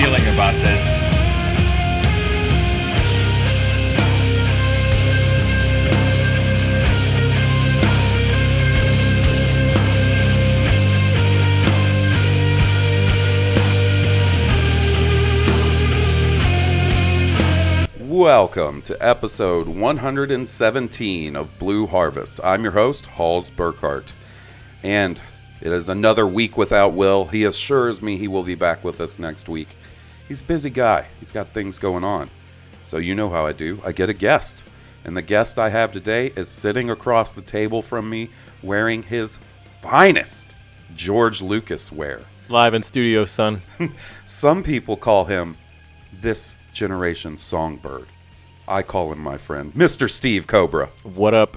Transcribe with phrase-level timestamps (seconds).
[0.00, 0.96] Feeling about this.
[17.98, 22.38] Welcome to episode 117 of Blue Harvest.
[22.44, 24.12] I'm your host, Halls Burkhart.
[24.84, 25.20] And
[25.60, 27.24] it is another week without Will.
[27.24, 29.70] He assures me he will be back with us next week.
[30.28, 32.30] He's a busy guy, he's got things going on.
[32.84, 33.80] So, you know how I do.
[33.84, 34.64] I get a guest.
[35.04, 38.30] And the guest I have today is sitting across the table from me
[38.62, 39.38] wearing his
[39.80, 40.54] finest
[40.96, 42.20] George Lucas wear.
[42.48, 43.62] Live in studio, son.
[44.26, 45.56] Some people call him
[46.20, 48.06] this generation's songbird.
[48.66, 50.10] I call him my friend, Mr.
[50.10, 50.90] Steve Cobra.
[51.04, 51.56] What up?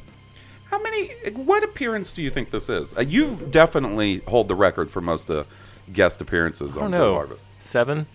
[0.69, 1.07] How many?
[1.33, 2.95] What appearance do you think this is?
[2.95, 5.43] Uh, you definitely hold the record for most uh,
[5.91, 7.13] guest appearances I don't Blue know.
[7.15, 7.45] Harvest.
[7.57, 8.07] Seven?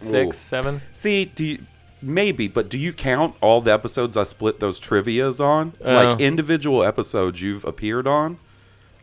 [0.00, 0.36] Six?
[0.36, 0.38] Ooh.
[0.38, 0.80] Seven?
[0.92, 1.66] See, do you,
[2.02, 5.92] maybe, but do you count all the episodes I split those trivia's on, Uh.
[5.92, 8.38] like individual episodes you've appeared on?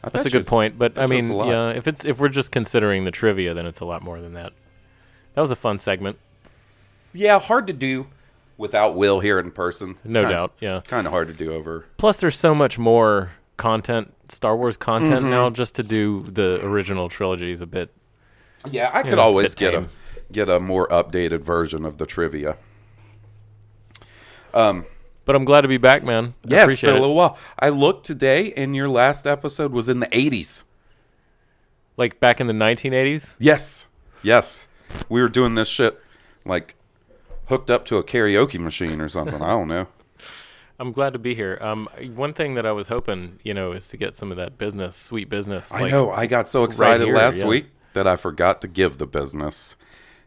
[0.04, 0.78] I That's a good point.
[0.78, 3.86] But I mean, yeah, if it's if we're just considering the trivia, then it's a
[3.86, 4.54] lot more than that.
[5.34, 6.18] That was a fun segment,
[7.14, 8.08] yeah, hard to do
[8.58, 9.96] without Will here in person.
[10.06, 10.54] It's no kinda- doubt.
[10.60, 10.82] Yeah.
[10.88, 11.86] Kind of hard to do over.
[11.98, 15.30] Plus, there's so much more content, Star Wars content Mm-hmm.
[15.30, 15.50] now.
[15.52, 17.92] Just to do the original trilogy is a bit.
[18.70, 19.90] Yeah, I could know, always get a tame.
[20.32, 22.58] Get a more updated version of the trivia.
[25.28, 26.36] But I'm glad to be back, man.
[26.46, 27.38] I Yeah, it's been a little while.
[27.60, 30.64] I looked today, and your last episode was in the '80s.
[31.98, 33.36] Like back in the 1980s.
[33.38, 33.88] Yes,
[34.24, 34.68] yes,
[35.10, 36.00] we were doing this shit
[36.46, 36.76] like
[37.48, 39.42] hooked up to a karaoke machine or something.
[39.42, 39.88] I don't know.
[40.80, 41.58] I'm glad to be here.
[41.60, 44.58] Um, one thing that I was hoping, you know, is to get some of that
[44.58, 45.72] business, sweet business.
[45.72, 46.12] I like- know.
[46.12, 47.48] I got so excited here, last yeah.
[47.48, 49.76] week that I forgot to give the business.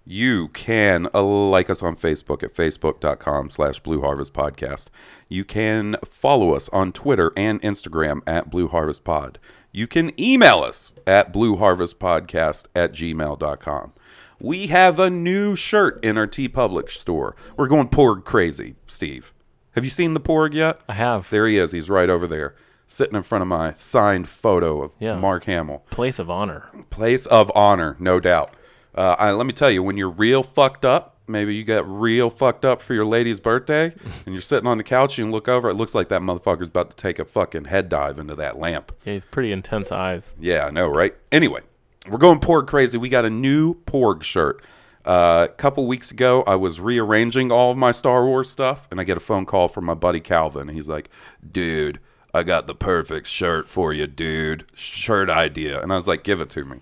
[0.05, 4.87] You can uh, like us on Facebook at facebook.com slash Blue Harvest Podcast.
[5.29, 9.39] You can follow us on Twitter and Instagram at Blue Harvest Pod.
[9.73, 13.93] You can email us at blueharvestpodcast at gmail.com.
[14.41, 17.37] We have a new shirt in our TeePublic store.
[17.57, 19.33] We're going Porg crazy, Steve.
[19.73, 20.81] Have you seen the Porg yet?
[20.89, 21.31] I have.
[21.31, 21.71] There he is.
[21.73, 22.57] He's right over there,
[22.89, 25.17] sitting in front of my signed photo of Yeah.
[25.17, 25.85] Mark Hamill.
[25.91, 26.65] Place of honor.
[26.91, 28.55] Place of honor, no doubt.
[28.95, 32.29] Uh, I, let me tell you, when you're real fucked up, maybe you get real
[32.29, 33.95] fucked up for your lady's birthday,
[34.27, 36.69] and you're sitting on the couch and you look over, it looks like that motherfucker's
[36.69, 38.93] about to take a fucking head dive into that lamp.
[39.05, 40.35] Yeah, he's pretty intense eyes.
[40.41, 41.15] Yeah, I know, right?
[41.31, 41.61] Anyway,
[42.09, 42.99] we're going Porg crazy.
[42.99, 44.63] We got a new Porg shirt.
[45.05, 49.01] Uh, a couple weeks ago, I was rearranging all of my Star Wars stuff, and
[49.01, 50.69] I get a phone call from my buddy Calvin.
[50.69, 51.09] He's like,
[51.51, 52.01] "Dude,
[52.35, 54.67] I got the perfect shirt for you, dude.
[54.75, 56.81] Shirt idea." And I was like, "Give it to me."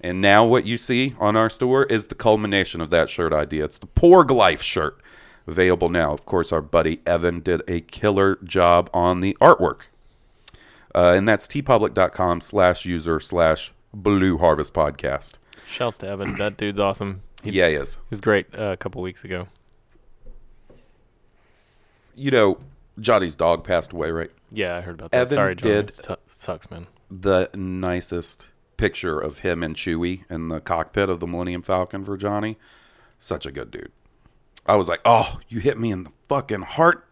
[0.00, 3.64] And now what you see on our store is the culmination of that shirt idea.
[3.64, 5.00] It's the Porg Life shirt,
[5.46, 6.12] available now.
[6.12, 9.80] Of course, our buddy Evan did a killer job on the artwork.
[10.94, 15.34] Uh, and that's teepublic.com slash user slash blue harvest podcast.
[15.66, 16.36] Shouts to Evan.
[16.36, 17.22] That dude's awesome.
[17.42, 17.94] He, Yeah, he is.
[17.94, 19.48] he was great uh, a couple weeks ago.
[22.14, 22.58] You know,
[23.00, 24.30] Johnny's dog passed away, right?
[24.50, 25.18] Yeah, I heard about that.
[25.18, 25.70] Evan Sorry, John.
[25.72, 26.86] did- It su- sucks, man.
[27.10, 32.16] The nicest picture of him and Chewie in the cockpit of the Millennium Falcon for
[32.16, 32.56] Johnny.
[33.18, 33.92] Such a good dude.
[34.64, 37.06] I was like, oh, you hit me in the fucking heart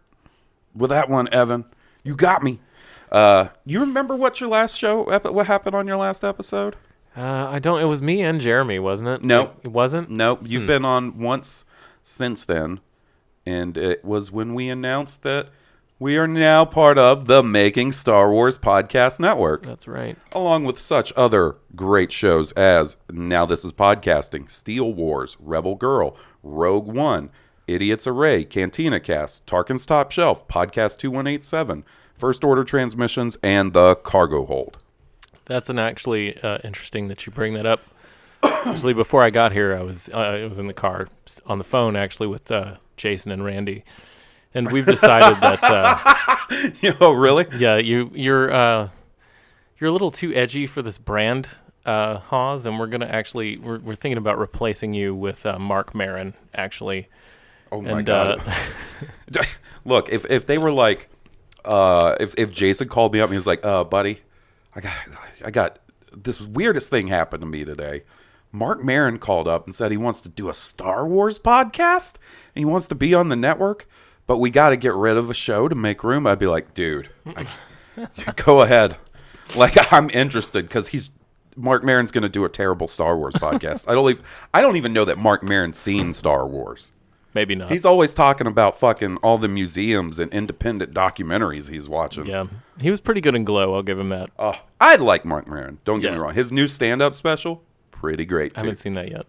[0.73, 1.65] with that one, Evan.
[2.03, 2.59] You got me.
[3.11, 6.75] Uh, you remember what your last show, what happened on your last episode?
[7.15, 7.81] Uh, I don't.
[7.81, 9.23] It was me and Jeremy, wasn't it?
[9.23, 9.41] No.
[9.41, 10.09] Like, it wasn't.
[10.09, 11.65] No, you've been on once
[12.03, 12.79] since then,
[13.45, 15.49] and it was when we announced that
[15.99, 20.17] we are now part of the Making Star Wars Podcast Network That's right.
[20.31, 26.15] along with such other great shows as Now This Is Podcasting, Steele Wars, Rebel Girl,
[26.43, 27.31] Rogue One,
[27.67, 31.83] Idiots Array, Cantina Cast, Tarkin's Top Shelf, Podcast 2187,
[32.15, 34.77] First Order Transmissions, and The Cargo Hold.
[35.45, 37.81] That's an actually uh, interesting that you bring that up.
[38.43, 41.07] actually, before I got here, I was uh, I was in the car
[41.47, 43.83] on the phone actually with uh, Jason and Randy,
[44.53, 47.45] and we've decided that uh, you know, really?
[47.57, 48.89] yeah, you you're uh,
[49.79, 51.49] you're a little too edgy for this brand,
[51.85, 55.93] uh, Hawes, and we're gonna actually we're we're thinking about replacing you with uh, Mark
[55.93, 57.07] Maron actually.
[57.71, 58.41] Oh my And, god!
[59.35, 59.43] uh,
[59.85, 61.09] Look, if if they were like,
[61.65, 64.21] uh, if if Jason called me up and he was like, "Uh, buddy,
[64.75, 64.93] I got
[65.43, 65.79] I got
[66.15, 68.03] this weirdest thing happened to me today."
[68.53, 72.15] Mark Maron called up and said he wants to do a Star Wars podcast
[72.55, 73.87] and he wants to be on the network,
[74.27, 76.27] but we got to get rid of a show to make room.
[76.27, 77.47] I'd be like, dude, I,
[78.35, 78.97] go ahead.
[79.55, 81.09] Like I'm interested because he's
[81.55, 83.85] Mark Maron's going to do a terrible Star Wars podcast.
[83.87, 86.91] I don't even I don't even know that Mark Maron's seen Star Wars.
[87.33, 87.71] Maybe not.
[87.71, 92.25] He's always talking about fucking all the museums and independent documentaries he's watching.
[92.25, 92.47] yeah,
[92.79, 93.75] he was pretty good in Glow.
[93.75, 94.31] I'll give him that.
[94.39, 95.77] Oh, I like Mark Maron.
[95.85, 96.33] Don't get me wrong.
[96.33, 99.27] His new stand-up special, pretty great I haven't seen that yet,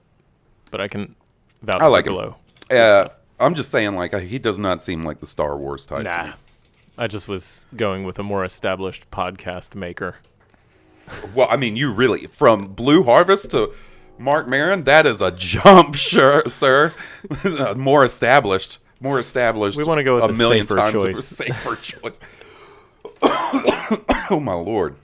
[0.70, 1.16] but I can
[1.60, 2.12] vouch I like for.
[2.12, 2.36] Glow.
[2.70, 3.08] Uh,
[3.40, 6.04] I'm just saying, like he does not seem like the Star Wars type.
[6.04, 6.34] Nah.
[6.96, 10.16] I just was going with a more established podcast maker.
[11.34, 13.72] Well, I mean, you really from Blue Harvest to
[14.18, 16.92] Mark Maron, that is a jump, sure, sir.
[17.76, 19.76] more established, more established.
[19.76, 21.24] We wanna go with a million safer times choice.
[21.24, 22.18] safer choice.
[23.22, 24.96] oh my lord!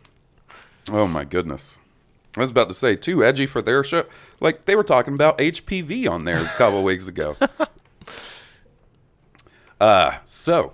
[0.89, 1.79] Oh my goodness!
[2.37, 4.05] I was about to say too edgy for their show.
[4.41, 7.37] Like they were talking about HPV on theirs a couple weeks ago.
[9.81, 10.73] Uh, so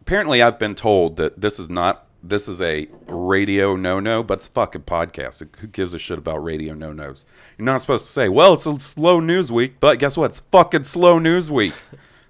[0.00, 4.38] apparently I've been told that this is not this is a radio no no, but
[4.38, 5.46] it's a fucking podcast.
[5.58, 7.24] Who gives a shit about radio no nos?
[7.56, 10.32] You're not supposed to say, well, it's a slow news week, but guess what?
[10.32, 11.74] It's fucking slow news week.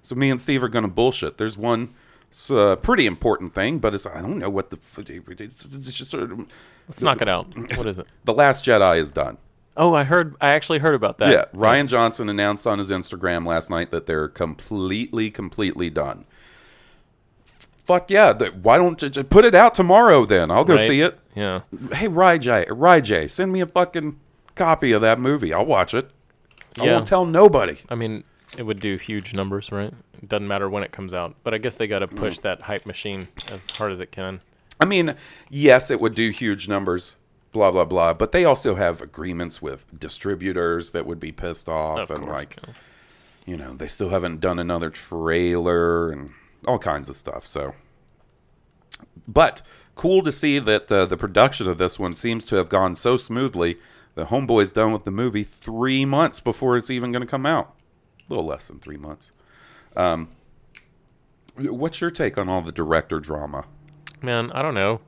[0.01, 1.37] so me and Steve are gonna bullshit.
[1.37, 1.93] There's one
[2.31, 6.11] it's a pretty important thing, but it's I don't know what the it's, it's just
[6.11, 6.47] sort of,
[6.87, 7.53] Let's knock it out.
[7.77, 8.07] What is it?
[8.23, 9.37] the Last Jedi is done.
[9.81, 10.35] Oh, I heard.
[10.39, 11.31] I actually heard about that.
[11.31, 16.25] Yeah, Rian Johnson announced on his Instagram last night that they're completely, completely done.
[17.83, 18.31] Fuck yeah!
[18.31, 20.23] th- Why don't you just put it out tomorrow?
[20.25, 20.87] Then I'll go Right?
[20.87, 21.17] see it.
[21.35, 21.61] Yeah.
[21.93, 24.19] Hey, Ryjay, Ryjay, send me a fucking
[24.55, 25.51] copy of that movie.
[25.51, 26.11] I'll watch it.
[26.79, 26.93] I Yeah.
[26.93, 27.79] won't tell nobody.
[27.89, 28.23] I mean,
[28.57, 29.93] it would do huge numbers, right?
[30.21, 32.41] It doesn't matter when it comes out, but I guess they got to push Mm.
[32.43, 34.41] that hype machine as hard as it can.
[34.79, 35.15] I mean,
[35.49, 37.13] yes, it would do huge numbers.
[37.51, 38.13] Blah blah blah.
[38.13, 42.33] But they also have agreements with distributors that would be pissed off, Of and course,
[42.33, 42.73] like, yeah.
[43.45, 46.31] you know, they still haven't done another trailer and
[46.65, 47.45] all kinds of stuff.
[47.45, 47.75] So,
[49.27, 49.61] but
[49.95, 53.17] cool to see that uh, the production of this one seems to have gone so
[53.17, 53.77] smoothly.
[54.15, 57.75] The homeboy's done with the movie three months before it's even going to come out.
[58.29, 59.31] A little less than three months.
[59.95, 60.29] Um,
[61.57, 63.65] what's your take on all the director drama?
[64.21, 65.01] Man, I don't know.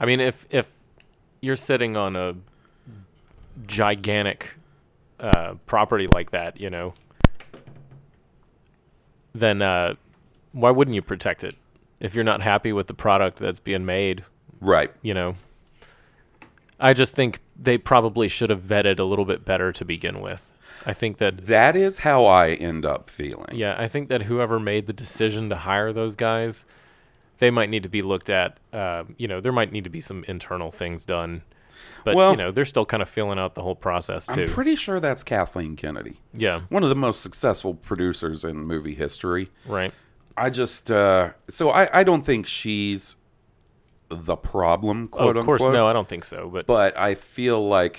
[0.00, 0.66] I mean, if if
[1.40, 2.34] you're sitting on a
[3.66, 4.54] gigantic
[5.20, 6.94] uh, property like that, you know,
[9.34, 9.94] then uh,
[10.52, 11.54] why wouldn't you protect it?
[12.00, 14.24] If you're not happy with the product that's being made,
[14.60, 14.90] Right.
[15.02, 15.36] you know,
[16.80, 20.48] I just think they probably should have vetted a little bit better to begin with.
[20.86, 23.54] I think that That is how I end up feeling.
[23.56, 26.64] yeah, I think that whoever made the decision to hire those guys,
[27.38, 28.58] they might need to be looked at.
[28.72, 31.42] Uh, you know, there might need to be some internal things done.
[32.04, 34.42] But Well- you know, they're still kind of feeling out the whole process too.
[34.42, 38.94] I'm pretty sure that's Kathleen Kennedy, yeah, one of the most successful producers in movie
[38.94, 39.50] history.
[39.66, 39.92] right.
[40.36, 43.16] I just uh so I I don't think she's
[44.08, 45.74] the problem, Oh, of course, unquote.
[45.74, 46.48] no, I don't think so.
[46.48, 47.98] But, But I feel like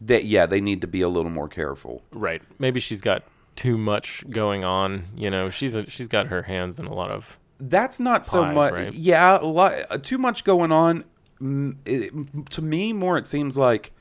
[0.00, 2.02] that yeah, they need to be a little more careful.
[2.12, 3.22] right, maybe she's got
[3.54, 5.06] too much going on.
[5.16, 8.44] You know, she's a, she's got her hands in a lot of That's not so
[8.44, 8.72] much.
[8.72, 8.92] right?
[8.92, 11.04] Yeah, a lot too much going on.
[11.40, 13.92] Mm, it- to me, more it seems like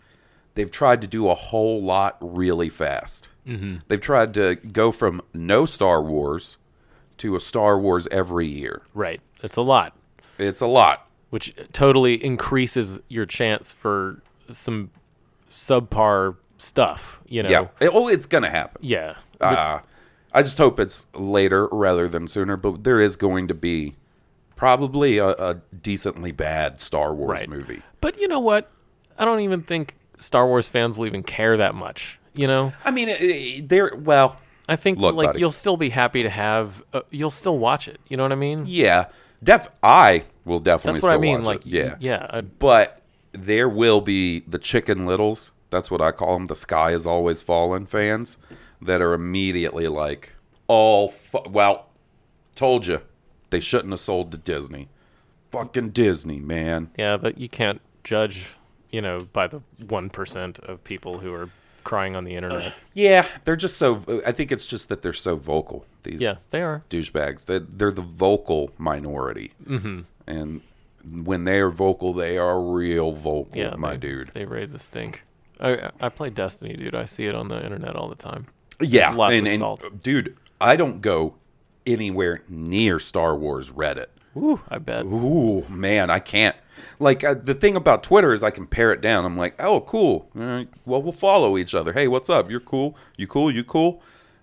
[0.56, 3.30] they've tried to do a whole lot really fast.
[3.48, 3.78] Mm-hmm.
[3.88, 6.58] They've tried to go from no Star Wars
[7.18, 8.82] to a Star Wars every year.
[8.94, 9.22] right.
[9.44, 9.96] It's a lot.
[10.38, 11.08] It's a lot.
[11.30, 14.90] which totally increases your chance for some
[15.50, 17.20] subpar stuff.
[17.28, 17.68] You know, Yeah.
[17.80, 18.82] It- oh, it's gonna happen.
[18.84, 19.16] yeah.
[19.42, 19.80] Uh,
[20.36, 22.58] I just hope it's later rather than sooner.
[22.58, 23.96] But there is going to be
[24.56, 27.50] probably a, a decently bad Star Wars Right.
[27.50, 27.82] movie.
[28.02, 28.72] But you know what?
[29.18, 32.20] I don't even think Star Wars fans will even care that much.
[32.34, 34.38] You know, I mean, it, they're well,
[34.68, 35.40] I think Look, like buddy.
[35.40, 36.84] you'll still be happy to have.
[36.92, 38.00] Uh, you'll still watch it.
[38.10, 38.64] You know what I mean?
[38.66, 39.06] yeah.
[39.44, 41.00] Def, I will definitely.
[41.00, 41.44] That's what I mean.
[41.44, 41.68] Like, it.
[41.68, 42.28] yeah, yeah.
[42.30, 43.02] I- but
[43.32, 45.52] there will be the chicken littles.
[45.70, 46.48] That's what I call them.
[46.48, 48.38] The sky is always falling fans
[48.82, 50.34] that are immediately like,
[50.68, 51.88] all fu- well,
[52.56, 53.02] told you
[53.50, 54.90] they shouldn't have sold to Disney.
[55.52, 56.92] Fucking Disney, man.
[56.98, 58.56] Yeah, but you can't judge,
[58.92, 61.50] you know, by the one percent of people who are
[61.84, 62.74] crying on the internet.
[62.94, 64.22] Yeah, they're just so.
[64.26, 65.86] I think it's just that they're so vocal.
[66.04, 66.84] These yeah, they are.
[66.90, 67.46] douchebags.
[67.46, 70.02] They they're the vocal minority, mm-hmm.
[70.28, 70.62] and
[71.24, 74.32] when they are vocal, they are real vocal, Yeah, my they, dude.
[74.34, 75.24] They raise a stink.
[75.60, 76.96] I I play Destiny, dude.
[76.96, 78.48] I see it on the internet all the time.
[78.80, 80.04] Yeah, lots and, of and, salt.
[80.04, 80.36] dude.
[80.60, 81.36] I don't go
[81.86, 84.08] anywhere near Star Wars Reddit.
[84.38, 85.06] Ooh, I bet.
[85.06, 86.56] Ooh, man, I can't.
[87.00, 89.24] Like uh, the thing about Twitter is I can pare it down.
[89.26, 90.30] I'm like, oh, cool.
[90.34, 90.68] Right.
[90.86, 91.94] Well, we'll follow each other.
[91.94, 92.50] Hey, what's up?
[92.50, 92.98] You're cool.
[93.18, 93.50] You cool?
[93.52, 94.02] You cool?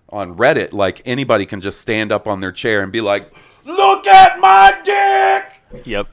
[0.09, 3.33] On Reddit, like anybody can just stand up on their chair and be like,
[3.65, 6.07] "Look at my dick." Yep.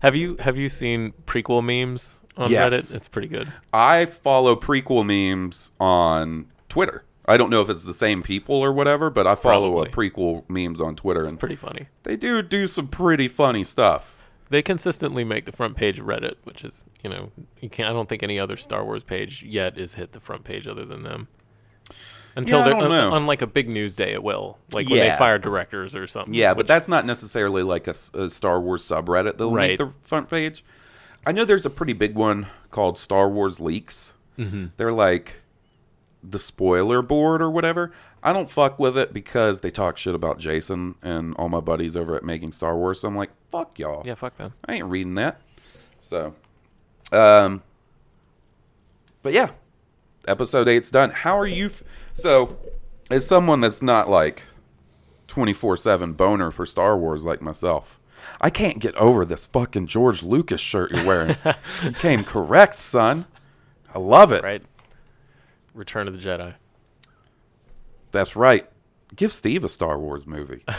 [0.00, 2.72] Have you have you seen prequel memes on Yes.
[2.72, 2.94] Reddit?
[2.94, 3.52] It's pretty good.
[3.72, 7.04] I follow prequel memes on Twitter.
[7.30, 10.44] I don't know if it's the same people or whatever, but I follow a prequel
[10.48, 11.86] memes on Twitter, and Pretty funny.
[12.02, 14.16] they do do some pretty funny stuff.
[14.50, 17.88] They consistently make the front page of Reddit, which is you know you can't.
[17.88, 20.84] I don't think any other Star Wars page yet is hit the front page other
[20.84, 21.28] than them.
[22.36, 23.12] Until Yeah, I they're don't on, know.
[23.12, 24.58] on like a big news day, it will.
[24.72, 25.18] Like when they Yeah.
[25.18, 26.32] fire directors or something.
[26.34, 29.70] Yeah, but which- that's not necessarily like a, s- a Star Wars subreddit that'll Right.
[29.70, 30.64] make the front page.
[31.26, 34.12] I know there's a pretty big one called Star Wars Leaks.
[34.38, 34.66] Mm-hmm.
[34.76, 35.39] They're like
[36.22, 37.92] the spoiler board or whatever.
[38.22, 41.96] I don't fuck with it because they talk shit about Jason and all my buddies
[41.96, 43.00] over at Making Star Wars.
[43.00, 44.02] So I'm like, fuck y'all.
[44.04, 44.14] yeah.
[44.14, 44.52] Fuck them.
[44.66, 45.40] I ain't reading that.
[46.00, 46.34] So,
[47.12, 47.62] um,
[49.22, 49.50] but yeah,
[50.26, 51.10] episode eight's done.
[51.10, 51.66] How are you?
[51.66, 51.82] F-
[52.14, 52.58] so,
[53.10, 54.44] as someone that's not like
[55.28, 57.98] 24 7 boner for Star Wars like myself,
[58.40, 61.36] I can't get over this fucking George Lucas shirt you're wearing.
[61.82, 63.26] you came correct, son.
[63.94, 64.42] I love it.
[64.42, 64.62] Right.
[65.80, 66.54] Return of the Jedi.
[68.12, 68.68] That's right.
[69.16, 70.62] Give Steve a Star Wars movie.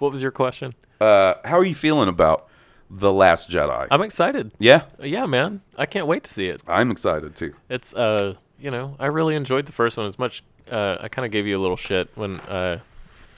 [0.00, 0.74] What was your question?
[1.00, 2.48] Uh, how are you feeling about
[2.90, 3.86] The Last Jedi?
[3.92, 4.50] I'm excited.
[4.58, 5.60] yeah, Yeah, man.
[5.76, 6.62] I can't wait to see it.
[6.66, 7.54] I'm excited too.
[7.68, 10.42] It's uh, you know, I really enjoyed the first one as much.
[10.68, 12.80] Uh, I kind of gave you a little shit when uh,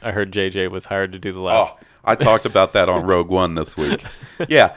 [0.03, 1.75] I heard JJ was hired to do the last.
[1.77, 4.03] Oh, I talked about that on Rogue One this week.
[4.49, 4.77] Yeah.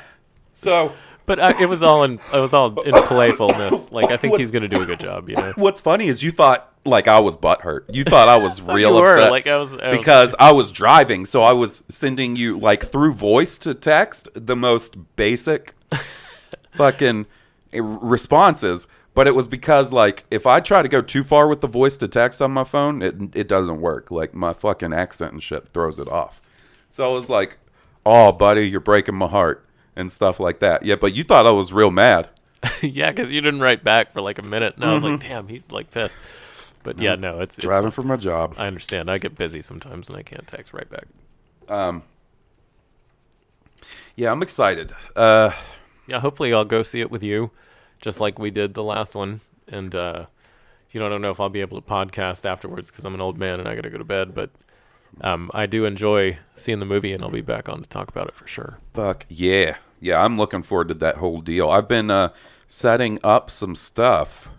[0.53, 0.91] So
[1.25, 3.91] But I, it was all in it was all in playfulness.
[3.91, 5.29] Like I think he's gonna do a good job.
[5.29, 5.53] You know.
[5.55, 7.83] what's funny is you thought like I was butthurt.
[7.93, 9.31] You thought I was real you were, upset.
[9.31, 12.85] like, I was- I was- because I was driving, so I was sending you like
[12.85, 15.75] through voice to text the most basic
[16.71, 17.25] fucking
[17.71, 18.87] responses.
[19.15, 21.97] But it was because like if I try to go too far with the voice
[21.97, 24.09] to text on my phone, it it doesn't work.
[24.09, 26.41] Like my fucking accent and shit throws it off.
[26.89, 27.59] So I was like,
[28.05, 29.65] "Oh, buddy, you're breaking my heart."
[29.95, 30.83] And stuff like that.
[30.83, 32.29] Yeah, but you thought I was real mad.
[32.81, 35.47] yeah, because you didn't write back for like a minute, and I was like, damn,
[35.47, 36.17] he's like pissed.
[36.81, 38.55] But yeah, no, it's, it's Driving for my job.
[38.57, 39.09] I understand.
[39.11, 41.05] I get busy sometimes, and I can't text right back.
[41.69, 42.03] Um.
[44.15, 44.93] Yeah, I'm excited.
[45.15, 45.51] Uh,
[46.07, 47.51] Yeah, hopefully I'll go see it with you,
[48.01, 49.41] just like we did the last one.
[49.67, 50.25] And uh,
[50.91, 53.21] you know, I don't know if I'll be able to podcast afterwards because I'm an
[53.21, 54.35] old man and I got to go to bed.
[54.35, 54.49] But
[55.21, 58.27] um, I do enjoy seeing the movie, and I'll be back on to talk about
[58.27, 58.79] it for sure.
[58.93, 60.21] fuck yeah, yeah.
[60.23, 61.69] I'm looking forward to that whole deal.
[61.69, 62.29] I've been uh,
[62.67, 64.49] setting up some stuff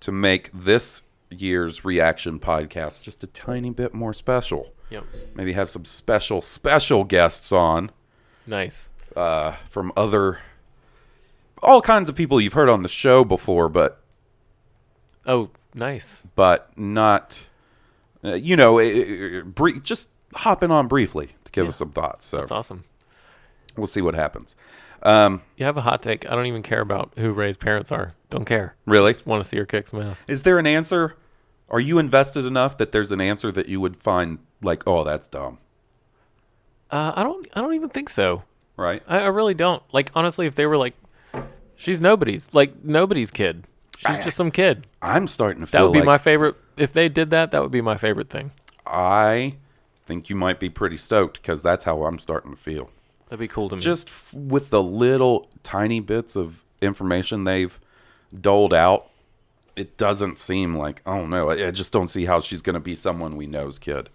[0.00, 4.72] to make this year's reaction podcast just a tiny bit more special.
[4.90, 5.04] Yep.
[5.34, 7.90] Maybe have some special special guests on
[8.46, 8.92] Nice.
[9.16, 10.40] uh, from other
[11.62, 14.02] all kinds of people you've heard on the show before, but
[15.26, 16.26] Oh, nice.
[16.34, 17.46] but not
[18.24, 22.26] uh, you know uh, uh, brie- just hopping on briefly to give us some thoughts.
[22.26, 22.84] So That's awesome.
[23.76, 24.56] we'll see what happens.
[25.02, 26.30] Um, You have a hot take.
[26.30, 28.12] I don't even care about who Rey's parents are.
[28.30, 28.76] Don't care.
[28.86, 29.14] Really?
[29.24, 30.24] want to see her kick some ass.
[30.28, 31.16] Is there an answer?
[31.68, 35.26] Are you invested enough that there's an answer that you would find like, oh, that's
[35.26, 35.58] dumb,
[36.90, 37.46] Uh, I don't.
[37.54, 38.42] I don't even think so.
[38.76, 39.02] right?
[39.08, 39.82] I, I really don't.
[39.92, 40.94] Like honestly, if they were like,
[41.74, 43.66] she's nobody's like nobody's kid.
[43.98, 44.86] She's just some kid.
[45.00, 46.56] I'm starting to feel That would be like my favorite.
[46.76, 48.52] If they did that, that would be my favorite thing.
[48.86, 49.56] I
[50.04, 52.90] think you might be pretty stoked because that's how I'm starting to feel.
[53.28, 53.82] That'd be cool to me.
[53.82, 57.78] Just f- with the little tiny bits of information they've
[58.38, 59.08] doled out,
[59.76, 61.48] it doesn't seem like oh don't.
[61.48, 64.08] I, I just don't see how she's going to be someone we know's kid.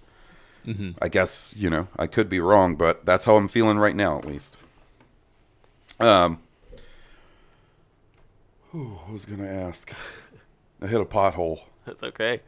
[1.02, 4.18] I guess you know I could be wrong, but that's how I'm feeling right now,
[4.18, 4.58] at least.
[5.98, 6.40] Um,
[8.72, 9.94] whew, I was going to ask.
[10.82, 11.62] I hit a pothole.
[11.88, 12.42] That's okay.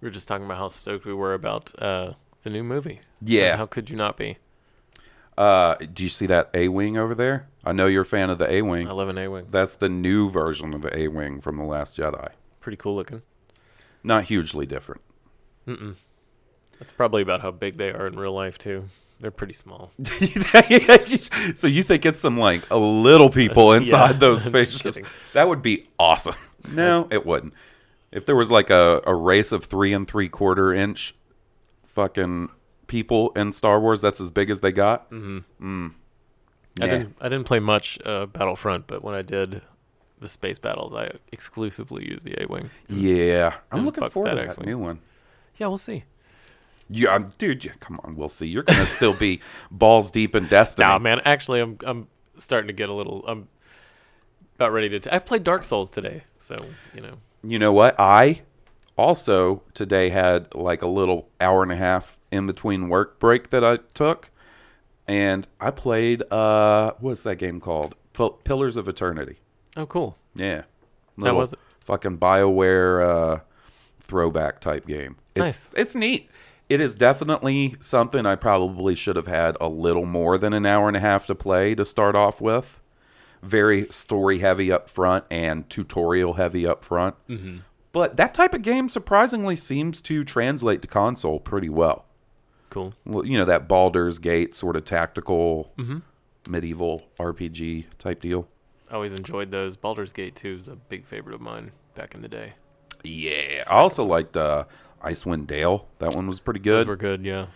[0.00, 2.12] We were just talking about how stoked we were about uh,
[2.44, 3.00] the new movie.
[3.22, 3.56] Yeah.
[3.56, 4.36] How could you not be?
[5.36, 7.48] Uh, do you see that A wing over there?
[7.64, 8.86] I know you're a fan of the A wing.
[8.86, 9.46] I love an A-wing.
[9.50, 12.28] That's the new version of the A wing from the Last Jedi.
[12.60, 13.22] Pretty cool looking.
[14.02, 15.00] Not hugely different.
[15.66, 18.88] That's probably about how big they are in real life too.
[19.20, 19.92] They're pretty small.
[21.54, 23.78] so you think it's some like a little people Yeah.
[23.78, 24.98] inside those I'm spaceships?
[25.34, 26.34] That would be awesome.
[26.68, 27.52] No, it wouldn't.
[28.12, 31.14] If there was like a, a race of three and three quarter inch
[31.86, 32.50] fucking
[32.86, 35.10] people in Star Wars, that's as big as they got.
[35.10, 35.84] Mm-hmm.
[35.86, 35.94] Mm.
[36.80, 39.62] I didn't I didn't play much uh, Battlefront, but when I did
[40.20, 42.70] the space battles, I exclusively used the A-wing.
[42.88, 44.68] Yeah, I'm looking forward to that X-Wing.
[44.68, 45.00] new one.
[45.56, 46.04] Yeah, we'll see.
[46.88, 48.46] Yeah, I'm, dude, yeah, come on, we'll see.
[48.46, 49.40] You're gonna still be
[49.70, 50.86] balls deep in Destiny.
[50.86, 51.20] Nah, man.
[51.24, 53.24] Actually, I'm I'm starting to get a little.
[53.26, 53.48] I'm
[54.56, 55.00] about ready to.
[55.00, 56.56] T- I played Dark Souls today, so
[56.94, 57.12] you know.
[57.42, 57.98] You know what?
[57.98, 58.42] I
[58.96, 63.64] also today had like a little hour and a half in between work break that
[63.64, 64.30] I took,
[65.08, 67.94] and I played uh, what's that game called?
[68.12, 69.36] Pil- Pillars of Eternity.
[69.76, 70.16] Oh, cool.
[70.34, 70.64] Yeah, How
[71.16, 71.60] Little was it?
[71.80, 73.40] Fucking Bioware uh,
[74.00, 75.16] throwback type game.
[75.34, 75.70] It's, Nice.
[75.76, 76.28] It's neat.
[76.68, 80.86] It is definitely something I probably should have had a little more than an hour
[80.86, 82.80] and a half to play to start off with.
[83.42, 87.14] Very story heavy up front and tutorial heavy up front.
[87.28, 87.58] Mm-hmm.
[87.92, 92.04] But that type of game surprisingly seems to translate to console pretty well.
[92.68, 92.94] Cool.
[93.04, 95.72] Well, you know that Baldur's Gate sort of tactical
[96.48, 98.46] medieval RPG type deal.
[98.90, 99.76] I always enjoyed those.
[99.76, 102.54] Baldur's Gate 2 is a big favorite of mine back in the day.
[103.02, 104.64] Yeah, I also liked uh,
[105.02, 105.88] Icewind Dale.
[105.98, 106.88] That one was pretty Those good.
[106.88, 107.46] were good, yeah.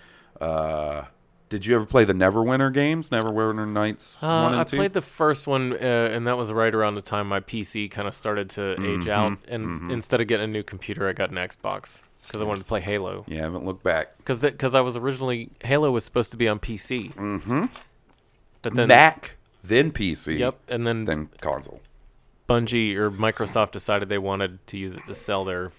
[0.41, 1.05] Uh,
[1.49, 3.11] did you ever play the Neverwinter games?
[3.11, 4.77] Neverwinter Nights Uh, one and I two.
[4.77, 8.09] played the first one, uh, and that was right around the time my PC kind
[8.09, 9.01] of started to Mm-hmm.
[9.03, 9.39] age out.
[9.49, 12.67] And instead of getting a new computer, I got an Xbox because I wanted to
[12.67, 13.25] play Halo.
[13.29, 14.17] yeah, I haven't looked back.
[14.19, 17.15] Because because I was originally Halo was supposed to be on PC.
[17.15, 17.65] Mm-hmm.
[18.63, 21.81] But then Mac, then PC, Yep, and then then console.
[22.49, 25.73] Bungie or Microsoft decided they wanted to use it to sell their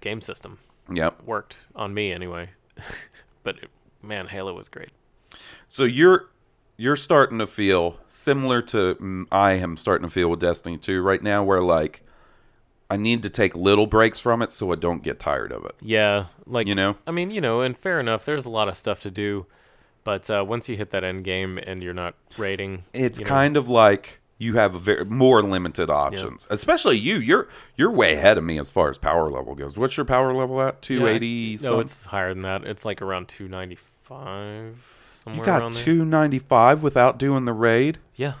[0.00, 0.58] game system.
[0.92, 1.22] Yep.
[1.24, 2.50] Worked on me anyway.
[3.44, 3.70] but it,
[4.04, 4.90] man, Halo was great.
[5.68, 6.28] So you're
[6.76, 11.00] you're starting to feel similar to mm, I am starting to feel with Destiny 2
[11.02, 12.02] right now, where like
[12.90, 15.74] I need to take little breaks from it so I don't get tired of it.
[15.80, 16.96] Yeah, like You know?
[17.06, 18.24] I mean, you know, and fair enough.
[18.24, 19.46] There's a lot of stuff to do,
[20.04, 23.30] but uh, once you hit that end game and you're not raiding, It's you know,
[23.30, 26.46] kind of like you have a very more limited options.
[26.50, 27.16] Especially you.
[27.16, 29.76] You're you're way ahead of me as far as power level goes.
[29.78, 30.74] What's your power level at?
[30.88, 32.64] yeah, 280 No, it's higher than that.
[32.64, 33.28] It's like around
[34.08, 37.98] 295 somewhere You got 295 without doing the raid?
[38.16, 38.34] Yeah,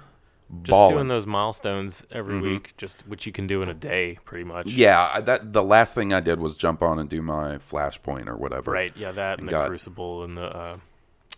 [0.62, 0.94] just Ballin'.
[0.94, 4.66] doing those milestones every week, just which you can do in a day, pretty much.
[4.70, 8.36] Yeah, that the last thing I did was jump on and do my flashpoint or
[8.36, 8.70] whatever.
[8.72, 8.92] Right.
[8.96, 10.76] Yeah, that and the Got- Crucible and the uh,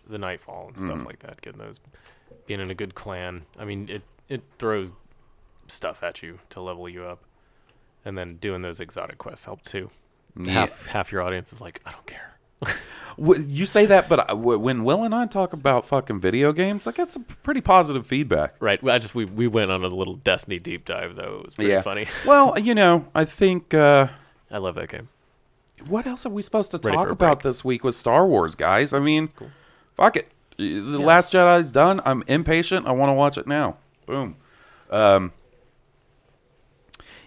[0.09, 0.85] the Nightfall and Mm-hmm.
[0.87, 1.41] stuff like that.
[1.41, 1.79] Getting those,
[2.45, 3.45] being in a good clan.
[3.57, 4.91] I mean, it it throws
[5.67, 7.23] stuff at you to level you up,
[8.05, 9.89] and then doing those exotic quests help too.
[10.39, 10.51] Yeah.
[10.53, 12.36] Half half your audience is like, I don't care.
[13.19, 16.91] You say that, but I- when Will and I talk about fucking video games, I
[16.91, 18.53] get some pretty positive feedback.
[18.59, 18.81] Right.
[18.83, 21.39] well, I just we we went on a little Destiny deep dive though.
[21.39, 21.81] It was pretty yeah.
[21.81, 22.05] funny.
[22.27, 24.09] Well, you know, I think uh,
[24.51, 25.09] I love that game.
[25.87, 27.43] what else are we supposed to Ready talk about break.
[27.51, 28.93] this week with Star Wars, guys?
[28.93, 29.29] I mean,
[29.95, 30.29] fuck it.
[30.57, 32.01] The Last Jedi's done.
[32.05, 32.85] I'm impatient.
[32.85, 33.77] I want to watch it now.
[34.05, 34.35] Boom.
[34.91, 35.31] Um,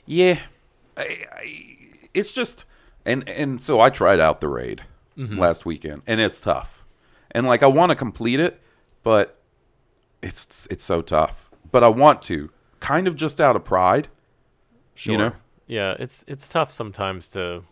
[0.07, 0.39] yeah,
[0.97, 1.67] I, I,
[2.15, 2.65] it's just
[3.05, 4.83] and and so I tried out the raid
[5.21, 5.39] Mm-hmm.
[5.39, 6.85] last weekend, and it's tough.
[7.31, 8.61] And like I want to complete it,
[9.03, 9.39] but
[10.23, 11.51] it's it's so tough.
[11.71, 14.09] But I want to, kind of just out of pride.
[14.95, 15.13] Sure.
[15.13, 15.33] You know?
[15.67, 17.65] Yeah, it's it's tough sometimes to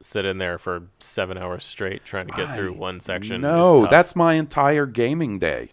[0.00, 3.40] sit in there for seven hours straight trying to get through one section.
[3.40, 5.70] No, that's my entire gaming day.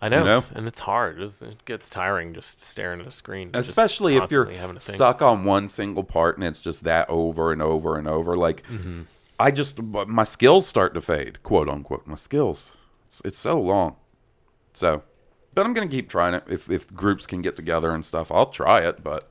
[0.00, 0.44] I know, know?
[0.54, 1.20] and it's hard.
[1.20, 4.80] It's, it gets tiring just staring at a screen, especially if you're constantly having to
[4.80, 4.96] think.
[4.96, 8.64] stuck on one single part and it's just that over and over and over like
[8.64, 9.02] Mm-hmm.
[9.38, 12.06] I just my skills start to fade quote unquote.
[12.06, 12.72] My skills.
[13.06, 13.96] It's, it's so long.
[14.72, 15.02] So
[15.54, 16.44] but i'm gonna keep trying it.
[16.48, 19.30] If, if groups can get together and stuff i'll try it but